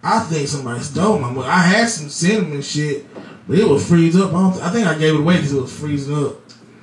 I 0.03 0.21
think 0.21 0.49
somebody 0.49 0.81
stole 0.81 1.19
my. 1.19 1.31
mo- 1.31 1.43
I 1.43 1.59
had 1.63 1.89
some 1.89 2.09
cinnamon 2.09 2.63
shit, 2.63 3.07
but 3.47 3.59
it 3.59 3.69
would 3.69 3.83
freeze 3.83 4.17
up. 4.17 4.33
I, 4.33 4.49
I 4.69 4.71
think 4.71 4.87
I 4.87 4.97
gave 4.97 5.15
it 5.15 5.21
away 5.21 5.37
because 5.37 5.53
it 5.53 5.61
was 5.61 5.79
freezing 5.79 6.17
up. 6.17 6.37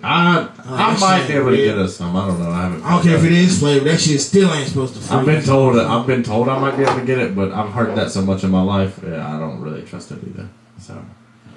I 0.04 0.48
Oh, 0.70 0.76
I 0.76 1.00
might 1.00 1.28
be 1.28 1.34
able 1.34 1.52
to 1.52 1.58
get 1.58 1.78
us 1.78 1.95
some. 1.95 2.16
I 2.16 2.28
don't 2.28 2.39
know. 2.39 2.52
I 2.52 2.62
haven't. 2.64 2.84
I 2.84 2.91
don't 2.91 3.04
care 3.04 3.18
if 3.18 3.24
it 3.24 3.32
is 3.32 3.60
flavor. 3.60 3.86
That 3.86 4.00
shit 4.00 4.22
still 4.22 4.54
ain't 4.54 4.68
supposed 4.68 5.02
to. 5.02 5.14
I've 5.16 5.26
been 5.26 5.43
told 5.43 5.76
that 5.76 5.86
I've 5.88 6.06
been 6.06 6.24
told 6.24 6.50
I 6.50 6.60
might 6.60 6.78
be 6.78 6.84
able 6.84 7.00
to 7.00 7.06
get 7.06 7.18
it, 7.18 7.36
but 7.36 7.52
I've 7.52 7.72
heard 7.72 7.95
that 7.98 8.12
so 8.12 8.22
much 8.22 8.43
in 8.43 8.52
my 8.52 8.62
life. 8.62 9.00
Yeah, 9.04 9.28
I 9.36 9.39
don't 9.39 9.60
really 9.62 9.82
trust 9.84 10.12
it 10.12 10.20
either. 10.28 10.48
So 10.80 11.04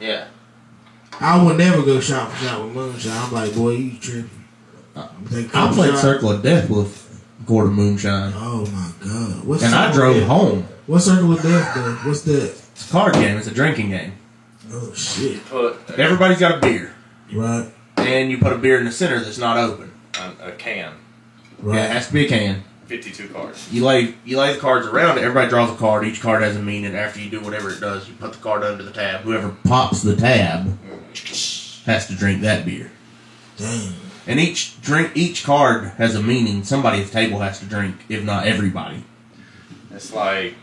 Yeah. 0.01 0.27
I 1.21 1.43
would 1.43 1.59
never 1.59 1.83
go 1.83 2.01
shot 2.01 2.31
for 2.33 2.45
shot 2.47 2.65
with 2.65 2.75
moonshine. 2.75 3.13
I'm 3.13 3.33
like, 3.33 3.55
boy, 3.55 3.71
you 3.73 3.99
tripping. 3.99 4.31
Uh, 4.97 5.09
I, 5.31 5.39
a 5.39 5.69
I 5.69 5.73
played 5.73 5.91
shots. 5.91 6.01
Circle 6.01 6.31
of 6.31 6.43
Death 6.43 6.71
with 6.71 7.23
Gordon 7.47 7.75
Moonshine. 7.75 8.33
Oh 8.35 8.65
my 8.73 8.91
god! 9.07 9.45
What's 9.45 9.63
And 9.63 9.75
I 9.75 9.93
drove 9.93 10.17
Death? 10.17 10.27
home. 10.29 10.67
What 10.87 11.01
circle 11.01 11.33
of 11.33 11.43
death 11.43 11.75
though? 11.75 11.93
What's 12.09 12.23
that? 12.23 12.45
It's 12.73 12.89
a 12.89 12.93
card 12.93 13.15
game. 13.15 13.37
It's 13.37 13.47
a 13.47 13.55
drinking 13.55 13.91
game. 13.91 14.13
Oh 14.73 14.93
shit! 14.95 15.41
Everybody's 15.99 16.39
got 16.41 16.57
a 16.57 16.61
beer, 16.61 16.95
Right, 17.33 17.69
and 17.97 18.31
you 18.31 18.39
put 18.39 18.53
a 18.53 18.59
beer 18.59 18.79
in 18.79 18.85
the 18.85 18.93
center 18.93 19.21
that's 19.21 19.39
not 19.39 19.57
open. 19.57 19.93
a 20.43 20.53
can, 20.53 20.95
right. 21.61 21.77
Yeah, 21.77 21.85
it 21.85 21.91
has 21.91 22.07
to 22.09 22.13
be 22.13 22.27
a 22.27 22.29
can. 22.29 22.65
fifty-two 22.87 23.29
cards. 23.29 23.73
You 23.73 23.85
lay 23.85 24.15
you 24.25 24.39
lay 24.39 24.53
the 24.53 24.59
cards 24.59 24.87
around 24.87 25.19
it. 25.19 25.23
Everybody 25.23 25.49
draws 25.49 25.71
a 25.71 25.77
card. 25.77 26.05
Each 26.05 26.21
card 26.21 26.43
has 26.43 26.57
a 26.57 26.63
meaning. 26.63 26.95
After 26.95 27.21
you 27.21 27.31
do 27.31 27.41
whatever 27.41 27.71
it 27.71 27.81
does, 27.81 28.09
you 28.09 28.15
put 28.15 28.33
the 28.33 28.39
card 28.39 28.63
under 28.63 28.83
the 28.83 28.91
tab. 28.91 29.23
Whoever 29.23 29.51
pops 29.65 30.03
the 30.03 30.17
tab 30.17 30.79
has 31.87 32.07
to 32.09 32.15
drink 32.15 32.43
that 32.43 32.65
beer. 32.65 32.91
Damn. 33.57 33.95
And 34.27 34.39
each 34.39 34.81
drink, 34.81 35.13
each 35.15 35.45
card 35.45 35.93
has 35.97 36.15
a 36.15 36.23
meaning. 36.23 36.63
Somebody 36.63 37.01
at 37.01 37.07
the 37.07 37.13
table 37.13 37.41
has 37.41 37.59
to 37.61 37.67
drink, 37.67 37.97
if 38.09 38.23
not 38.23 38.47
everybody. 38.47 39.05
It's 39.93 40.13
like 40.13 40.55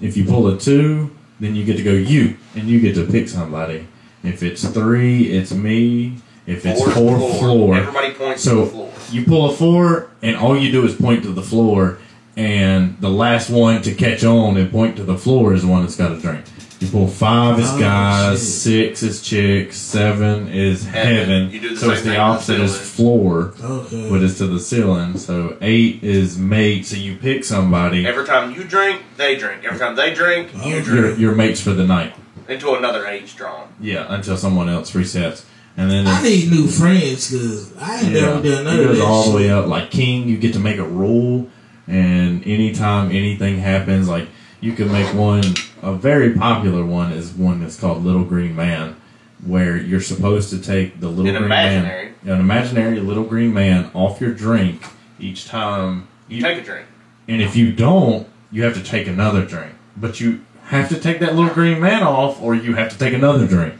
if 0.00 0.16
you 0.16 0.24
pull 0.24 0.48
a 0.48 0.58
two, 0.58 1.14
then 1.40 1.54
you 1.54 1.64
get 1.64 1.76
to 1.76 1.82
go 1.82 1.92
you, 1.92 2.36
and 2.54 2.68
you 2.68 2.80
get 2.80 2.94
to 2.94 3.06
pick 3.06 3.28
somebody. 3.28 3.86
If 4.22 4.42
it's 4.42 4.66
three, 4.66 5.32
it's 5.32 5.52
me. 5.52 6.18
If 6.46 6.66
it's 6.66 6.82
four, 6.82 7.18
floor. 7.38 7.76
Everybody 7.76 8.12
points 8.12 8.42
So 8.42 8.56
to 8.56 8.60
the 8.64 8.70
floor. 8.70 8.92
you 9.10 9.24
pull 9.24 9.50
a 9.50 9.54
four, 9.54 10.10
and 10.22 10.36
all 10.36 10.56
you 10.58 10.70
do 10.70 10.84
is 10.84 10.94
point 10.94 11.22
to 11.22 11.32
the 11.32 11.42
floor, 11.42 11.98
and 12.36 12.96
the 13.00 13.08
last 13.10 13.48
one 13.50 13.80
to 13.82 13.94
catch 13.94 14.24
on 14.24 14.56
and 14.56 14.70
point 14.70 14.96
to 14.96 15.04
the 15.04 15.16
floor 15.16 15.54
is 15.54 15.62
the 15.62 15.68
one 15.68 15.82
that's 15.82 15.96
got 15.96 16.12
a 16.12 16.18
drink. 16.18 16.44
You 16.80 16.88
pull 16.88 17.06
five 17.08 17.58
is 17.60 17.70
Oh, 17.70 17.78
guys, 17.80 18.40
shit. 18.40 18.98
six 18.98 19.02
is 19.02 19.22
chicks, 19.22 19.76
seven 19.78 20.48
is 20.48 20.84
Heaven. 20.84 21.14
heaven. 21.16 21.50
You 21.50 21.60
do 21.60 21.70
the 21.70 21.76
so 21.80 21.90
it's 21.92 22.00
same 22.00 22.08
the 22.08 22.14
thing 22.14 22.20
opposite 22.20 22.60
with 22.60 22.70
is 22.70 22.78
the 22.78 22.84
floor, 22.84 23.54
Okay. 23.62 24.10
but 24.10 24.22
it's 24.22 24.36
to 24.38 24.46
the 24.46 24.60
ceiling. 24.60 25.16
So 25.16 25.56
eight 25.62 26.02
is 26.02 26.36
mate. 26.36 26.84
So 26.84 26.96
you 26.96 27.16
pick 27.16 27.44
somebody. 27.44 28.06
Every 28.06 28.26
time 28.26 28.52
you 28.54 28.64
drink, 28.64 29.00
they 29.16 29.36
drink. 29.36 29.64
Every 29.64 29.78
time 29.78 29.96
they 29.96 30.12
drink, 30.12 30.52
you 30.52 30.76
Oh, 30.76 30.82
drink. 30.82 30.86
Your, 30.86 31.14
your 31.14 31.34
mates 31.34 31.60
for 31.60 31.70
the 31.72 31.86
night. 31.86 32.12
Until 32.48 32.76
another 32.76 33.06
eight's 33.06 33.32
drawn. 33.32 33.68
Yeah, 33.80 34.04
until 34.12 34.36
someone 34.36 34.68
else 34.68 34.90
resets, 34.90 35.44
and 35.76 35.90
then 35.90 36.06
I 36.06 36.22
need 36.22 36.50
new 36.50 36.66
friends 36.66 37.30
because 37.30 37.76
I 37.76 38.00
ain't 38.00 38.12
yeah, 38.12 38.20
never 38.20 38.42
done 38.42 38.64
none 38.64 38.78
it 38.78 38.80
of 38.80 38.86
goes 38.88 38.98
that 38.98 39.04
all 39.04 39.30
the 39.30 39.36
way 39.36 39.50
up. 39.50 39.66
Like 39.66 39.90
king, 39.90 40.28
you 40.28 40.36
get 40.36 40.52
to 40.54 40.60
make 40.60 40.78
a 40.78 40.84
rule, 40.84 41.48
and 41.86 42.46
anytime 42.46 43.10
anything 43.10 43.58
happens, 43.58 44.08
like 44.08 44.28
you 44.60 44.72
can 44.72 44.90
make 44.90 45.12
one. 45.14 45.42
A 45.82 45.92
very 45.92 46.32
popular 46.32 46.82
one 46.84 47.12
is 47.12 47.32
one 47.32 47.60
that's 47.60 47.78
called 47.78 48.02
Little 48.04 48.24
Green 48.24 48.56
Man, 48.56 48.96
where 49.44 49.76
you're 49.76 50.00
supposed 50.00 50.48
to 50.50 50.58
take 50.58 50.98
the 51.00 51.08
little 51.08 51.26
An 51.26 51.34
green 51.34 51.44
imaginary. 51.44 52.14
man, 52.24 52.34
an 52.34 52.40
imaginary 52.40 53.00
little 53.00 53.24
green 53.24 53.52
man, 53.52 53.90
off 53.92 54.18
your 54.20 54.32
drink 54.32 54.82
each 55.18 55.46
time 55.46 56.08
You 56.28 56.40
take 56.40 56.58
a 56.58 56.64
drink. 56.64 56.86
And 57.28 57.42
if 57.42 57.54
you 57.54 57.72
don't, 57.72 58.26
you 58.50 58.62
have 58.64 58.74
to 58.74 58.82
take 58.82 59.06
another 59.06 59.44
drink. 59.44 59.74
But 59.96 60.20
you 60.20 60.40
have 60.64 60.88
to 60.88 60.98
take 60.98 61.20
that 61.20 61.34
little 61.34 61.52
green 61.52 61.80
man 61.80 62.02
off, 62.02 62.40
or 62.40 62.54
you 62.54 62.74
have 62.76 62.90
to 62.92 62.98
take 62.98 63.12
another 63.12 63.46
drink. 63.46 63.74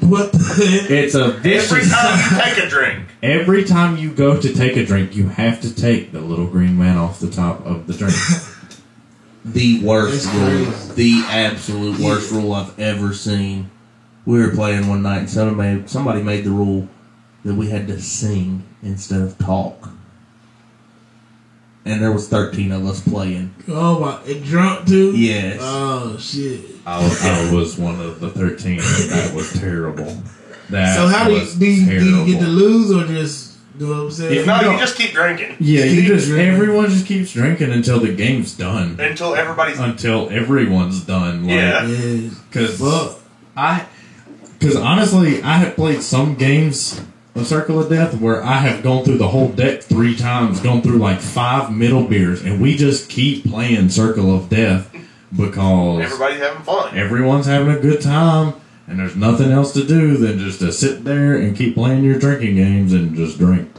What 0.00 0.32
the 0.32 0.38
heck? 0.38 0.90
It's 0.90 1.14
a 1.14 1.40
Every 1.44 1.82
time 1.82 2.18
you 2.18 2.40
take 2.42 2.64
a 2.64 2.68
drink. 2.68 3.08
Every 3.22 3.64
time 3.64 3.96
you 3.96 4.10
go 4.10 4.40
to 4.40 4.52
take 4.52 4.76
a 4.76 4.86
drink, 4.86 5.14
you 5.14 5.28
have 5.28 5.60
to 5.62 5.74
take 5.74 6.12
the 6.12 6.20
little 6.20 6.46
green 6.46 6.78
man 6.78 6.96
off 6.96 7.20
the 7.20 7.30
top 7.30 7.64
of 7.66 7.86
the 7.86 7.94
drink. 7.94 8.14
The 9.44 9.82
worst 9.84 10.32
rule. 10.32 10.66
The 10.94 11.24
absolute 11.26 11.98
worst 11.98 12.30
rule 12.30 12.52
I've 12.52 12.78
ever 12.78 13.12
seen. 13.12 13.72
We 14.24 14.38
were 14.38 14.54
playing 14.54 14.86
one 14.86 15.02
night 15.02 15.18
and 15.18 15.30
somebody 15.30 15.56
made, 15.56 15.90
somebody 15.90 16.22
made 16.22 16.44
the 16.44 16.50
rule 16.50 16.86
that 17.44 17.54
we 17.54 17.68
had 17.68 17.88
to 17.88 18.00
sing 18.00 18.62
instead 18.84 19.20
of 19.20 19.36
talk. 19.38 19.90
And 21.84 22.00
there 22.00 22.12
was 22.12 22.28
13 22.28 22.70
of 22.70 22.86
us 22.86 23.00
playing. 23.00 23.54
Oh 23.68 23.98
my! 23.98 24.20
And 24.30 24.44
drunk 24.44 24.86
too? 24.86 25.16
Yes. 25.16 25.58
Oh 25.60 26.16
shit! 26.16 26.60
I 26.86 27.02
was, 27.02 27.24
I 27.24 27.52
was 27.54 27.78
one 27.78 28.00
of 28.00 28.20
the 28.20 28.30
13. 28.30 28.76
That 28.76 29.32
was 29.34 29.52
terrible. 29.58 30.22
That 30.70 30.94
so 30.96 31.08
how 31.08 31.26
do 31.26 31.34
you, 31.34 31.44
do 31.58 31.66
you, 31.66 32.00
do 32.00 32.04
you 32.04 32.26
get 32.26 32.40
to 32.40 32.46
lose 32.46 32.90
or 32.92 33.04
just 33.06 33.58
do 33.78 33.88
what 33.88 33.96
I'm 33.98 34.10
saying? 34.10 34.40
If 34.40 34.46
no, 34.46 34.60
you 34.60 34.70
you 34.72 34.78
just 34.78 34.96
keep 34.96 35.10
drinking 35.12 35.56
Yeah, 35.58 35.84
you 35.84 36.02
keep 36.02 36.06
just 36.08 36.28
drinking. 36.28 36.54
everyone 36.54 36.88
just 36.88 37.06
keeps 37.06 37.32
drinking 37.32 37.72
until 37.72 37.98
the 38.00 38.14
game's 38.14 38.56
done. 38.56 38.98
until 39.00 39.34
everybody's. 39.34 39.78
Until 39.80 40.30
everyone's 40.30 41.04
done. 41.04 41.42
Like, 41.42 41.50
Yeah. 41.50 41.86
Yeah. 41.86 42.30
Because 42.48 42.78
Fuck. 42.78 43.18
I 43.56 43.86
Because 44.58 44.76
honestly, 44.76 45.42
I 45.42 45.56
have 45.58 45.74
played 45.74 46.00
some 46.02 46.36
games 46.36 47.00
of 47.34 47.46
Circle 47.46 47.80
of 47.80 47.88
Death 47.88 48.20
where 48.20 48.42
I 48.42 48.58
have 48.58 48.82
gone 48.82 49.04
through 49.04 49.18
the 49.18 49.28
whole 49.28 49.48
deck 49.48 49.82
three 49.82 50.16
times, 50.16 50.60
gone 50.60 50.82
through 50.82 50.98
like 50.98 51.20
five 51.20 51.72
middle 51.72 52.04
beers, 52.04 52.42
and 52.42 52.60
we 52.60 52.76
just 52.76 53.08
keep 53.08 53.44
playing 53.48 53.88
Circle 53.88 54.34
of 54.34 54.48
Death 54.48 54.94
because 55.34 56.02
Everybody's 56.02 56.40
having 56.40 56.62
fun. 56.62 56.96
everyone's 56.96 57.46
having 57.46 57.74
a 57.74 57.78
good 57.80 58.02
time 58.02 58.54
and 58.86 58.98
there's 58.98 59.16
nothing 59.16 59.50
else 59.50 59.72
to 59.72 59.84
do 59.86 60.16
than 60.16 60.38
just 60.38 60.58
to 60.60 60.72
sit 60.72 61.04
there 61.04 61.36
and 61.36 61.56
keep 61.56 61.74
playing 61.74 62.04
your 62.04 62.18
drinking 62.18 62.56
games 62.56 62.92
and 62.92 63.16
just 63.16 63.38
drink. 63.38 63.70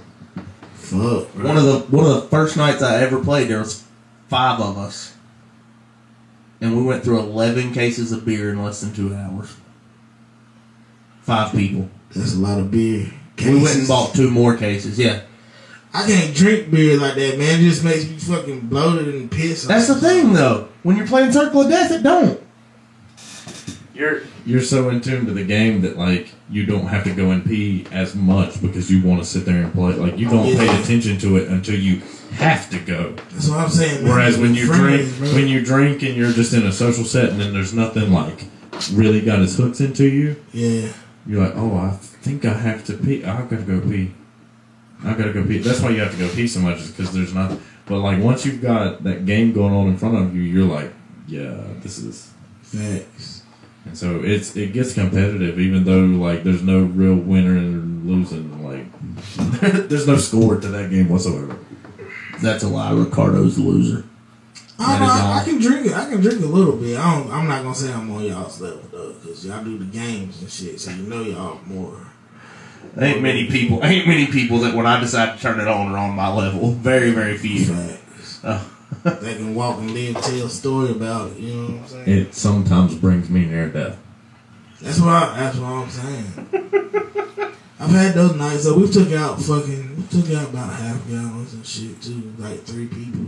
Fuck. 0.73 1.27
One 1.35 1.57
of 1.57 1.63
the 1.63 1.79
one 1.95 2.05
of 2.05 2.13
the 2.15 2.27
first 2.29 2.57
nights 2.57 2.81
I 2.81 3.01
ever 3.01 3.23
played, 3.23 3.47
there 3.49 3.59
was 3.59 3.83
five 4.29 4.59
of 4.59 4.77
us, 4.77 5.15
and 6.61 6.75
we 6.75 6.83
went 6.83 7.03
through 7.03 7.19
eleven 7.19 7.73
cases 7.73 8.11
of 8.11 8.25
beer 8.25 8.49
in 8.49 8.63
less 8.63 8.81
than 8.81 8.93
two 8.93 9.13
hours. 9.13 9.55
Five 11.21 11.51
people. 11.51 11.89
That's 12.15 12.35
a 12.35 12.39
lot 12.39 12.59
of 12.59 12.71
beer. 12.71 13.11
We 13.37 13.55
went 13.61 13.75
and 13.77 13.87
bought 13.87 14.13
two 14.15 14.29
more 14.29 14.55
cases. 14.55 14.97
Yeah, 14.99 15.21
I 15.93 16.05
can't 16.07 16.35
drink 16.35 16.69
beer 16.71 16.97
like 16.99 17.15
that, 17.15 17.37
man. 17.37 17.59
It 17.59 17.63
just 17.63 17.83
makes 17.83 18.05
me 18.07 18.17
fucking 18.17 18.61
bloated 18.67 19.13
and 19.15 19.29
pissed. 19.31 19.67
that's 19.67 19.87
the 19.87 19.95
thing 19.95 20.33
though. 20.33 20.69
When 20.83 20.97
you're 20.97 21.07
playing 21.07 21.31
Circle 21.31 21.61
of 21.61 21.69
Death, 21.69 21.91
it 21.91 22.03
don't. 22.03 22.39
You're 23.93 24.21
you're 24.45 24.61
so 24.61 24.89
in 24.89 25.01
tune 25.01 25.25
to 25.27 25.31
the 25.33 25.43
game 25.43 25.81
that 25.81 25.97
like 25.97 26.29
you 26.49 26.65
don't 26.65 26.87
have 26.87 27.03
to 27.03 27.13
go 27.13 27.29
and 27.31 27.45
pee 27.45 27.85
as 27.91 28.15
much 28.15 28.59
because 28.61 28.89
you 28.91 29.03
want 29.07 29.21
to 29.21 29.25
sit 29.27 29.45
there 29.45 29.63
and 29.63 29.71
play. 29.73 29.93
Like 29.93 30.17
you 30.17 30.27
don't 30.29 30.47
Yeah. 30.47 30.57
pay 30.57 30.81
attention 30.81 31.17
to 31.19 31.37
it 31.37 31.47
until 31.47 31.79
you 31.79 32.01
have 32.33 32.69
to 32.71 32.79
go. 32.79 33.13
That's 33.31 33.47
what 33.49 33.59
I'm 33.59 33.69
saying. 33.69 34.03
Man. 34.03 34.11
Whereas 34.11 34.37
when 34.39 34.55
you 34.55 34.65
Friends, 34.65 35.15
drink, 35.15 35.17
bro. 35.19 35.33
when 35.33 35.47
you 35.47 35.63
drink 35.63 36.01
and 36.01 36.15
you're 36.15 36.31
just 36.31 36.53
in 36.53 36.63
a 36.65 36.71
social 36.71 37.03
setting 37.05 37.39
and 37.39 37.53
there's 37.55 37.73
nothing 37.73 38.11
like 38.11 38.45
really 38.93 39.21
got 39.21 39.39
his 39.39 39.55
hooks 39.55 39.79
into 39.79 40.07
you, 40.07 40.35
yeah, 40.51 40.89
you're 41.25 41.43
like, 41.43 41.55
oh, 41.55 41.75
I 41.77 41.91
think 41.91 42.45
I 42.45 42.53
have 42.53 42.85
to 42.85 42.93
pee. 42.93 43.23
I've 43.23 43.49
got 43.49 43.59
to 43.59 43.63
go 43.63 43.79
pee. 43.81 44.13
I've 45.05 45.17
gotta 45.17 45.33
go 45.33 45.43
pee. 45.45 45.57
That's 45.57 45.81
why 45.81 45.89
you 45.89 45.99
have 45.99 46.11
to 46.11 46.17
go 46.17 46.29
pee 46.33 46.47
so 46.47 46.61
much, 46.61 46.77
is 46.79 46.91
because 46.91 47.13
there's 47.13 47.33
not. 47.33 47.57
But 47.85 47.99
like 47.99 48.19
once 48.23 48.45
you've 48.45 48.61
got 48.61 49.03
that 49.03 49.25
game 49.25 49.51
going 49.51 49.73
on 49.73 49.87
in 49.87 49.97
front 49.97 50.15
of 50.15 50.35
you, 50.35 50.41
you're 50.41 50.65
like, 50.65 50.93
yeah, 51.27 51.61
this 51.81 51.97
is. 51.97 52.31
facts. 52.61 53.43
And 53.85 53.97
so 53.97 54.21
it's 54.23 54.55
it 54.55 54.71
gets 54.71 54.93
competitive, 54.93 55.59
even 55.59 55.83
though 55.83 56.05
like 56.05 56.43
there's 56.43 56.63
no 56.63 56.83
real 56.83 57.15
winner 57.15 57.57
and 57.57 58.07
losing. 58.09 58.63
Like 58.63 58.85
there's 59.89 60.07
no 60.07 60.15
score 60.15 60.57
to 60.59 60.67
that 60.69 60.89
game 60.89 61.09
whatsoever. 61.09 61.57
That's 62.41 62.63
a 62.63 62.69
lie. 62.69 62.91
Ricardo's 62.91 63.57
the 63.57 63.63
loser. 63.63 64.05
I, 64.83 64.99
don't 64.99 65.07
That 65.07 65.07
know, 65.07 65.13
is 65.13 65.21
I. 65.21 65.39
I 65.39 65.43
can 65.45 65.59
drink 65.59 65.85
it. 65.87 65.93
I 65.93 66.09
can 66.09 66.21
drink 66.21 66.41
a 66.41 66.45
little 66.45 66.77
bit. 66.77 66.97
I 66.97 67.17
don't, 67.19 67.31
I'm 67.31 67.47
not 67.47 67.63
gonna 67.63 67.75
say 67.75 67.91
I'm 67.93 68.11
on 68.11 68.23
y'all's 68.23 68.61
level 68.61 68.81
though, 68.91 69.13
because 69.13 69.45
y'all 69.45 69.63
do 69.63 69.77
the 69.77 69.85
games 69.85 70.41
and 70.41 70.51
shit, 70.51 70.79
so 70.79 70.91
you 70.91 71.03
know 71.03 71.21
y'all 71.21 71.59
more. 71.65 72.07
Ain't 72.99 73.21
many 73.21 73.47
people. 73.47 73.83
Ain't 73.83 74.07
many 74.07 74.27
people 74.27 74.59
that 74.59 74.75
when 74.75 74.85
I 74.85 74.99
decide 74.99 75.35
to 75.37 75.41
turn 75.41 75.59
it 75.59 75.67
on 75.67 75.91
are 75.91 75.97
on 75.97 76.15
my 76.15 76.31
level. 76.31 76.71
Very, 76.71 77.11
very 77.11 77.37
few. 77.37 77.65
Facts. 77.65 78.39
Oh. 78.43 78.69
they 79.03 79.35
can 79.35 79.55
walk 79.55 79.79
and 79.79 79.91
live, 79.91 80.15
tell 80.21 80.45
a 80.45 80.49
story 80.49 80.91
about 80.91 81.31
it. 81.31 81.37
You 81.39 81.53
know 81.55 81.63
what 81.63 81.81
I'm 81.81 81.87
saying? 81.87 82.09
It 82.19 82.35
sometimes 82.35 82.95
brings 82.95 83.29
me 83.29 83.45
near 83.45 83.67
death. 83.69 83.97
That's 84.81 84.99
what 84.99 85.09
I, 85.09 85.39
that's 85.39 85.57
what 85.57 85.67
I'm 85.67 85.89
saying. 85.89 87.53
I've 87.79 87.89
had 87.89 88.13
those 88.13 88.35
nights 88.35 88.65
though. 88.65 88.77
We 88.77 88.89
took 88.89 89.11
out 89.11 89.41
fucking 89.41 89.95
we 89.97 90.03
took 90.21 90.31
out 90.37 90.49
about 90.49 90.73
half 90.73 91.07
gallons 91.09 91.53
and 91.53 91.65
shit 91.65 92.01
too, 92.01 92.33
like 92.37 92.61
three 92.63 92.87
people. 92.87 93.25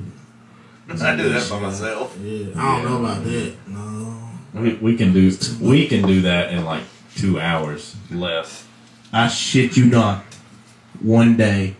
I 0.89 1.15
do 1.15 1.29
that 1.29 1.49
by 1.49 1.59
myself. 1.59 2.17
Yeah, 2.21 2.47
I 2.55 2.81
don't 2.81 2.91
know 2.91 2.99
about 3.05 3.23
that. 3.23 3.53
No, 3.67 4.29
We, 4.53 4.73
we 4.75 4.95
can 4.97 5.13
do 5.13 5.31
we 5.59 5.87
can 5.87 6.03
do 6.03 6.21
that 6.21 6.51
in 6.51 6.63
like 6.63 6.83
two 7.15 7.39
hours 7.39 7.95
less. 8.11 8.65
I 9.11 9.27
shit 9.27 9.75
you 9.77 9.85
not. 9.85 10.23
One 11.01 11.35
day, 11.37 11.75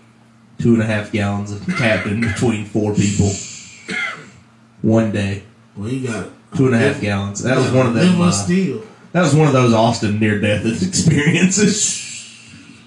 two 0.59 0.73
and 0.73 0.81
a 0.81 0.85
half 0.85 1.11
gallons 1.11 1.51
of 1.51 1.65
Captain 1.77 2.21
between 2.21 2.65
four 2.65 2.93
people. 2.93 3.31
One 4.81 5.11
day, 5.11 5.43
well 5.75 5.89
you 5.89 6.07
got 6.07 6.29
two 6.55 6.67
and 6.67 6.75
a 6.75 6.77
half 6.79 6.99
gallons. 7.01 7.43
That 7.43 7.57
was 7.57 7.71
one 7.71 7.87
of 7.87 7.93
them. 7.93 8.19
Uh, 8.21 8.31
steel. 8.31 8.83
that 9.11 9.21
was 9.21 9.35
one 9.35 9.47
of 9.47 9.53
those 9.53 9.73
Austin 9.73 10.19
near 10.19 10.39
death 10.39 10.65
experiences. 10.83 12.01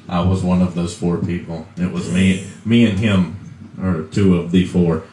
I 0.09 0.21
was 0.23 0.43
one 0.43 0.63
of 0.63 0.75
those 0.75 0.97
four 0.97 1.19
people. 1.19 1.67
It 1.77 1.93
was 1.93 2.11
me, 2.13 2.47
me 2.65 2.87
and 2.89 2.99
him, 2.99 3.37
or 3.81 4.05
two 4.05 4.37
of 4.39 4.51
the 4.51 4.65
four. 4.65 5.05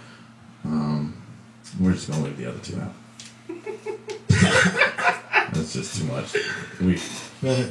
Um, 0.66 1.22
we're 1.80 1.94
just 1.94 2.10
gonna 2.10 2.24
leave 2.24 2.38
the 2.38 2.48
other 2.50 2.60
two 2.60 2.80
out. 2.82 2.94
That's 5.54 5.74
just 5.74 5.98
too 6.00 6.06
much. 6.06 6.36
We, 6.82 7.00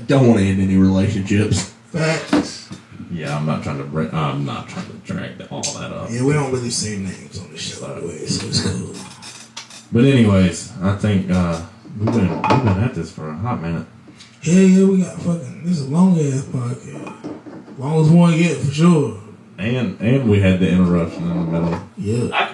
Don't 0.07 0.28
want 0.28 0.40
to 0.40 0.47
end 0.47 0.61
any 0.61 0.76
relationships. 0.76 1.70
facts. 1.92 2.70
yeah, 3.11 3.36
I'm 3.36 3.47
not 3.47 3.62
trying 3.62 3.78
to 3.78 3.84
bring. 3.84 4.12
I'm 4.14 4.45
not 4.45 4.68
trying 4.68 4.86
to 4.86 4.92
drag 4.99 5.40
all 5.51 5.62
that 5.62 5.92
up. 5.92 6.09
Yeah, 6.11 6.24
we 6.24 6.32
don't 6.32 6.53
really 6.53 6.70
say 6.70 6.99
names 6.99 7.38
on 7.40 7.51
this 7.51 7.61
shit, 7.61 7.80
by 7.80 7.88
the 7.95 8.01
show 8.01 8.09
anyway, 8.09 8.26
so 8.26 8.47
it's 8.47 8.70
cool. 8.70 8.95
But 9.92 10.05
anyways, 10.05 10.72
I 10.82 10.97
think 10.97 11.30
uh, 11.30 11.64
we've 11.99 12.07
been 12.12 12.28
we've 12.30 12.64
been 12.64 12.82
at 12.82 12.95
this 12.95 13.12
for 13.12 13.28
a 13.28 13.36
hot 13.36 13.61
minute. 13.61 13.86
Yeah, 14.42 14.61
yeah, 14.61 14.86
we 14.86 15.03
got 15.03 15.18
fucking 15.20 15.64
this 15.64 15.78
is 15.78 15.86
a 15.86 15.90
long 15.90 16.18
ass 16.18 16.42
podcast. 16.45 17.78
Long 17.78 18.01
as 18.01 18.11
one 18.11 18.36
get 18.38 18.57
for 18.59 18.72
sure. 18.72 19.20
And 19.59 20.01
and 20.01 20.28
we 20.28 20.40
had 20.40 20.59
the 20.61 20.68
interruption 20.70 21.22
in 21.22 21.28
the 21.28 21.45
middle. 21.61 21.80
Yeah. 21.97 22.34
I 22.36 22.47
can 22.47 22.49
talk. 22.49 22.53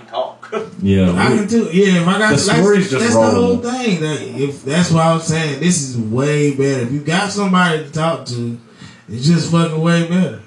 Yeah, 0.82 1.12
I 1.12 1.36
can 1.36 1.46
too. 1.48 1.68
Yeah, 1.72 2.02
if 2.02 2.08
I 2.08 2.18
got 2.18 2.30
The 2.32 2.38
stories 2.38 2.90
that's, 2.90 3.04
just 3.04 3.14
that's 3.14 3.14
the 3.14 3.40
whole 3.40 3.58
thing. 3.58 4.00
That 4.00 4.20
if 4.22 4.64
that's 4.64 4.90
what 4.90 5.04
I'm 5.06 5.20
saying 5.20 5.60
this 5.60 5.82
is 5.82 5.96
way 5.98 6.54
better. 6.56 6.82
If 6.82 6.92
you 6.92 7.00
got 7.00 7.30
somebody 7.30 7.84
to 7.84 7.90
talk 7.92 8.24
to, 8.26 8.58
it's 9.08 9.26
just 9.26 9.50
fucking 9.52 9.80
way 9.80 10.08
better. 10.08 10.40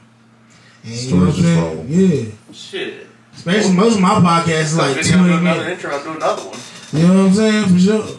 And 0.83 0.93
you 0.93 1.15
know 1.15 1.25
what 1.27 1.27
I'm 1.27 1.33
Stories 1.33 1.35
just 1.35 1.59
roll. 1.61 1.75
saying? 1.75 1.87
Yeah. 1.89 2.53
Shit. 2.53 3.07
Especially 3.35 3.73
most 3.73 3.95
of 3.95 4.01
my 4.01 4.09
podcasts 4.15 4.61
is 4.61 4.77
like 4.77 4.97
Like, 4.97 5.05
I'm 5.05 5.13
20 5.19 5.33
another 5.33 5.41
minutes. 5.63 5.83
intro. 5.83 5.97
I'm 5.97 6.03
doing 6.03 6.15
another 6.17 6.41
one. 6.43 6.59
You 6.93 7.07
know 7.07 7.13
what 7.23 7.25
I'm 7.29 7.33
saying? 7.33 7.65
For 7.69 7.79
sure. 7.79 8.17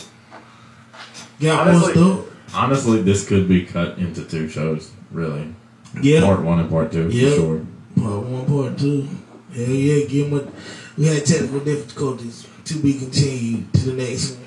Got 1.41 1.68
Honestly- 1.68 1.93
stuff. 1.93 2.20
honestly, 2.55 3.03
this 3.03 3.26
could 3.28 3.49
be 3.49 3.64
cut 3.64 3.99
into 3.99 4.22
two 4.24 4.49
shows. 4.49 4.91
Really, 5.12 5.55
Yeah. 6.03 6.22
part 6.22 6.43
one 6.43 6.59
and 6.61 6.70
part 6.70 6.91
two 6.93 7.09
Yeah. 7.11 7.30
for 7.30 7.37
sure. 7.37 7.61
Part 8.01 8.24
one, 8.26 8.47
part 8.47 8.78
two. 8.78 9.09
Hell 9.55 9.64
yeah, 9.66 10.05
give 10.07 10.30
them 10.30 10.32
what 10.32 10.49
we 10.97 11.07
had 11.07 11.24
technical 11.26 11.61
difficulties 11.61 12.47
to 12.66 12.74
be 12.78 12.95
continued 12.99 13.72
to 13.74 13.80
the 13.90 13.92
next 13.95 14.32
one. 14.32 14.40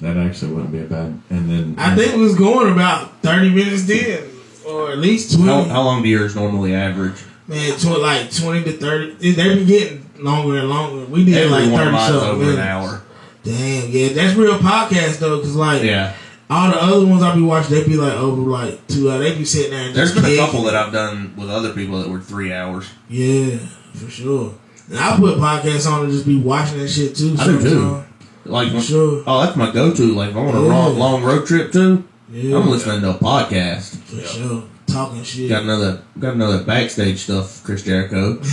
That 0.00 0.16
actually 0.16 0.52
wouldn't 0.54 0.72
be 0.72 0.80
a 0.80 0.84
bad. 0.84 1.20
And 1.30 1.50
then 1.50 1.74
I 1.78 1.94
think 1.94 2.14
we 2.14 2.22
was 2.22 2.34
going 2.34 2.72
about 2.72 3.20
thirty 3.22 3.50
minutes 3.50 3.84
then, 3.84 4.22
or 4.66 4.90
at 4.92 4.98
least 4.98 5.34
twenty. 5.36 5.50
How, 5.50 5.62
how 5.64 5.82
long 5.82 6.02
do 6.02 6.08
yours 6.08 6.34
normally 6.34 6.74
average? 6.74 7.22
Man, 7.46 7.76
tw- 7.76 7.98
like 8.00 8.32
twenty 8.34 8.64
to 8.64 8.72
thirty. 8.72 9.12
They've 9.32 9.36
been 9.36 9.66
getting 9.66 10.08
longer 10.18 10.58
and 10.58 10.70
longer. 10.70 11.04
We 11.06 11.24
did 11.26 11.34
Every 11.36 11.50
like 11.50 11.72
one 11.72 11.72
of 11.72 11.78
thirty 11.78 11.90
mine's 11.92 12.12
something 12.12 12.28
over 12.30 12.38
minutes. 12.40 12.58
an 12.58 12.66
hour. 12.66 13.02
Damn, 13.42 13.90
yeah, 13.90 14.08
that's 14.08 14.36
real 14.36 14.58
podcast 14.58 15.18
though, 15.18 15.40
cause 15.40 15.56
like 15.56 15.82
Yeah. 15.82 16.14
all 16.48 16.70
the 16.70 16.76
other 16.82 17.06
ones 17.06 17.22
I 17.22 17.34
be 17.34 17.42
watching, 17.42 17.74
they 17.74 17.84
be 17.84 17.96
like 17.96 18.12
over 18.14 18.40
like 18.42 18.86
two 18.86 19.10
hours. 19.10 19.20
They 19.22 19.36
be 19.36 19.44
sitting 19.44 19.70
there. 19.72 19.86
And 19.88 19.94
There's 19.94 20.12
just 20.12 20.22
been 20.24 20.32
a 20.34 20.36
couple 20.38 20.62
that 20.64 20.74
I've 20.76 20.92
done 20.92 21.34
with 21.36 21.50
other 21.50 21.72
people 21.74 21.98
that 22.00 22.08
were 22.08 22.20
three 22.20 22.52
hours. 22.52 22.86
Yeah, 23.08 23.56
for 23.94 24.08
sure. 24.10 24.54
And 24.90 24.98
I 24.98 25.16
put 25.16 25.38
podcasts 25.38 25.90
on 25.90 26.06
to 26.06 26.12
just 26.12 26.26
be 26.26 26.36
watching 26.36 26.78
that 26.78 26.88
shit 26.88 27.14
too. 27.16 27.36
I 27.38 27.46
do, 27.46 27.60
too. 27.60 28.04
Like, 28.44 28.72
For 28.72 28.80
sure. 28.80 29.22
oh, 29.26 29.42
that's 29.44 29.56
my 29.56 29.70
go-to. 29.70 30.14
Like, 30.14 30.30
if 30.30 30.36
I'm 30.36 30.48
on 30.48 30.54
a 30.56 30.60
Yeah. 30.62 30.68
long, 30.74 30.98
long 30.98 31.22
road 31.22 31.46
trip 31.46 31.70
too, 31.72 32.02
Yeah, 32.32 32.56
I'm 32.58 32.68
listening 32.68 33.00
to 33.02 33.10
a 33.10 33.14
podcast. 33.14 33.96
for 33.98 34.20
sure. 34.20 34.62
Talking 34.86 35.22
shit. 35.22 35.48
Got 35.48 35.62
another, 35.62 36.02
got 36.18 36.34
another 36.34 36.64
backstage 36.64 37.20
stuff. 37.20 37.62
Chris 37.62 37.82
Jericho. 37.84 38.40
Hell 38.42 38.50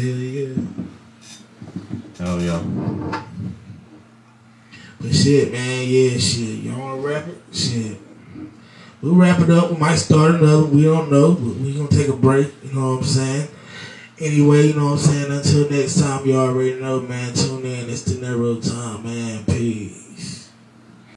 yeah. 0.00 0.46
hell 2.18 2.40
yeah. 2.40 3.22
But 5.00 5.14
shit, 5.14 5.52
man, 5.52 5.84
yeah, 5.88 6.16
shit. 6.18 6.60
Y'all 6.62 6.78
wanna 6.78 7.00
wrap 7.00 7.26
it? 7.28 7.38
Shit. 7.52 7.96
We'll 9.00 9.14
wrap 9.14 9.40
it 9.40 9.50
up. 9.50 9.70
We 9.72 9.76
might 9.78 9.96
start 9.96 10.34
another. 10.36 10.64
We 10.64 10.82
don't 10.82 11.10
know, 11.10 11.34
but 11.34 11.56
we 11.56 11.72
gonna 11.74 11.88
take 11.88 12.08
a 12.08 12.16
break. 12.16 12.52
You 12.64 12.72
know 12.74 12.90
what 12.94 12.98
I'm 12.98 13.04
saying? 13.04 13.48
Anyway, 14.20 14.66
you 14.66 14.74
know 14.74 14.86
what 14.86 14.92
I'm 14.94 14.98
saying? 14.98 15.30
Until 15.30 15.70
next 15.70 16.00
time, 16.00 16.26
you 16.26 16.36
already 16.36 16.80
know, 16.80 17.00
man. 17.00 17.32
Tune 17.34 17.64
in. 17.64 17.88
It's 17.88 18.02
the 18.02 18.20
Nero 18.20 18.56
time, 18.56 19.04
man. 19.04 19.44
Peace. 19.44 20.07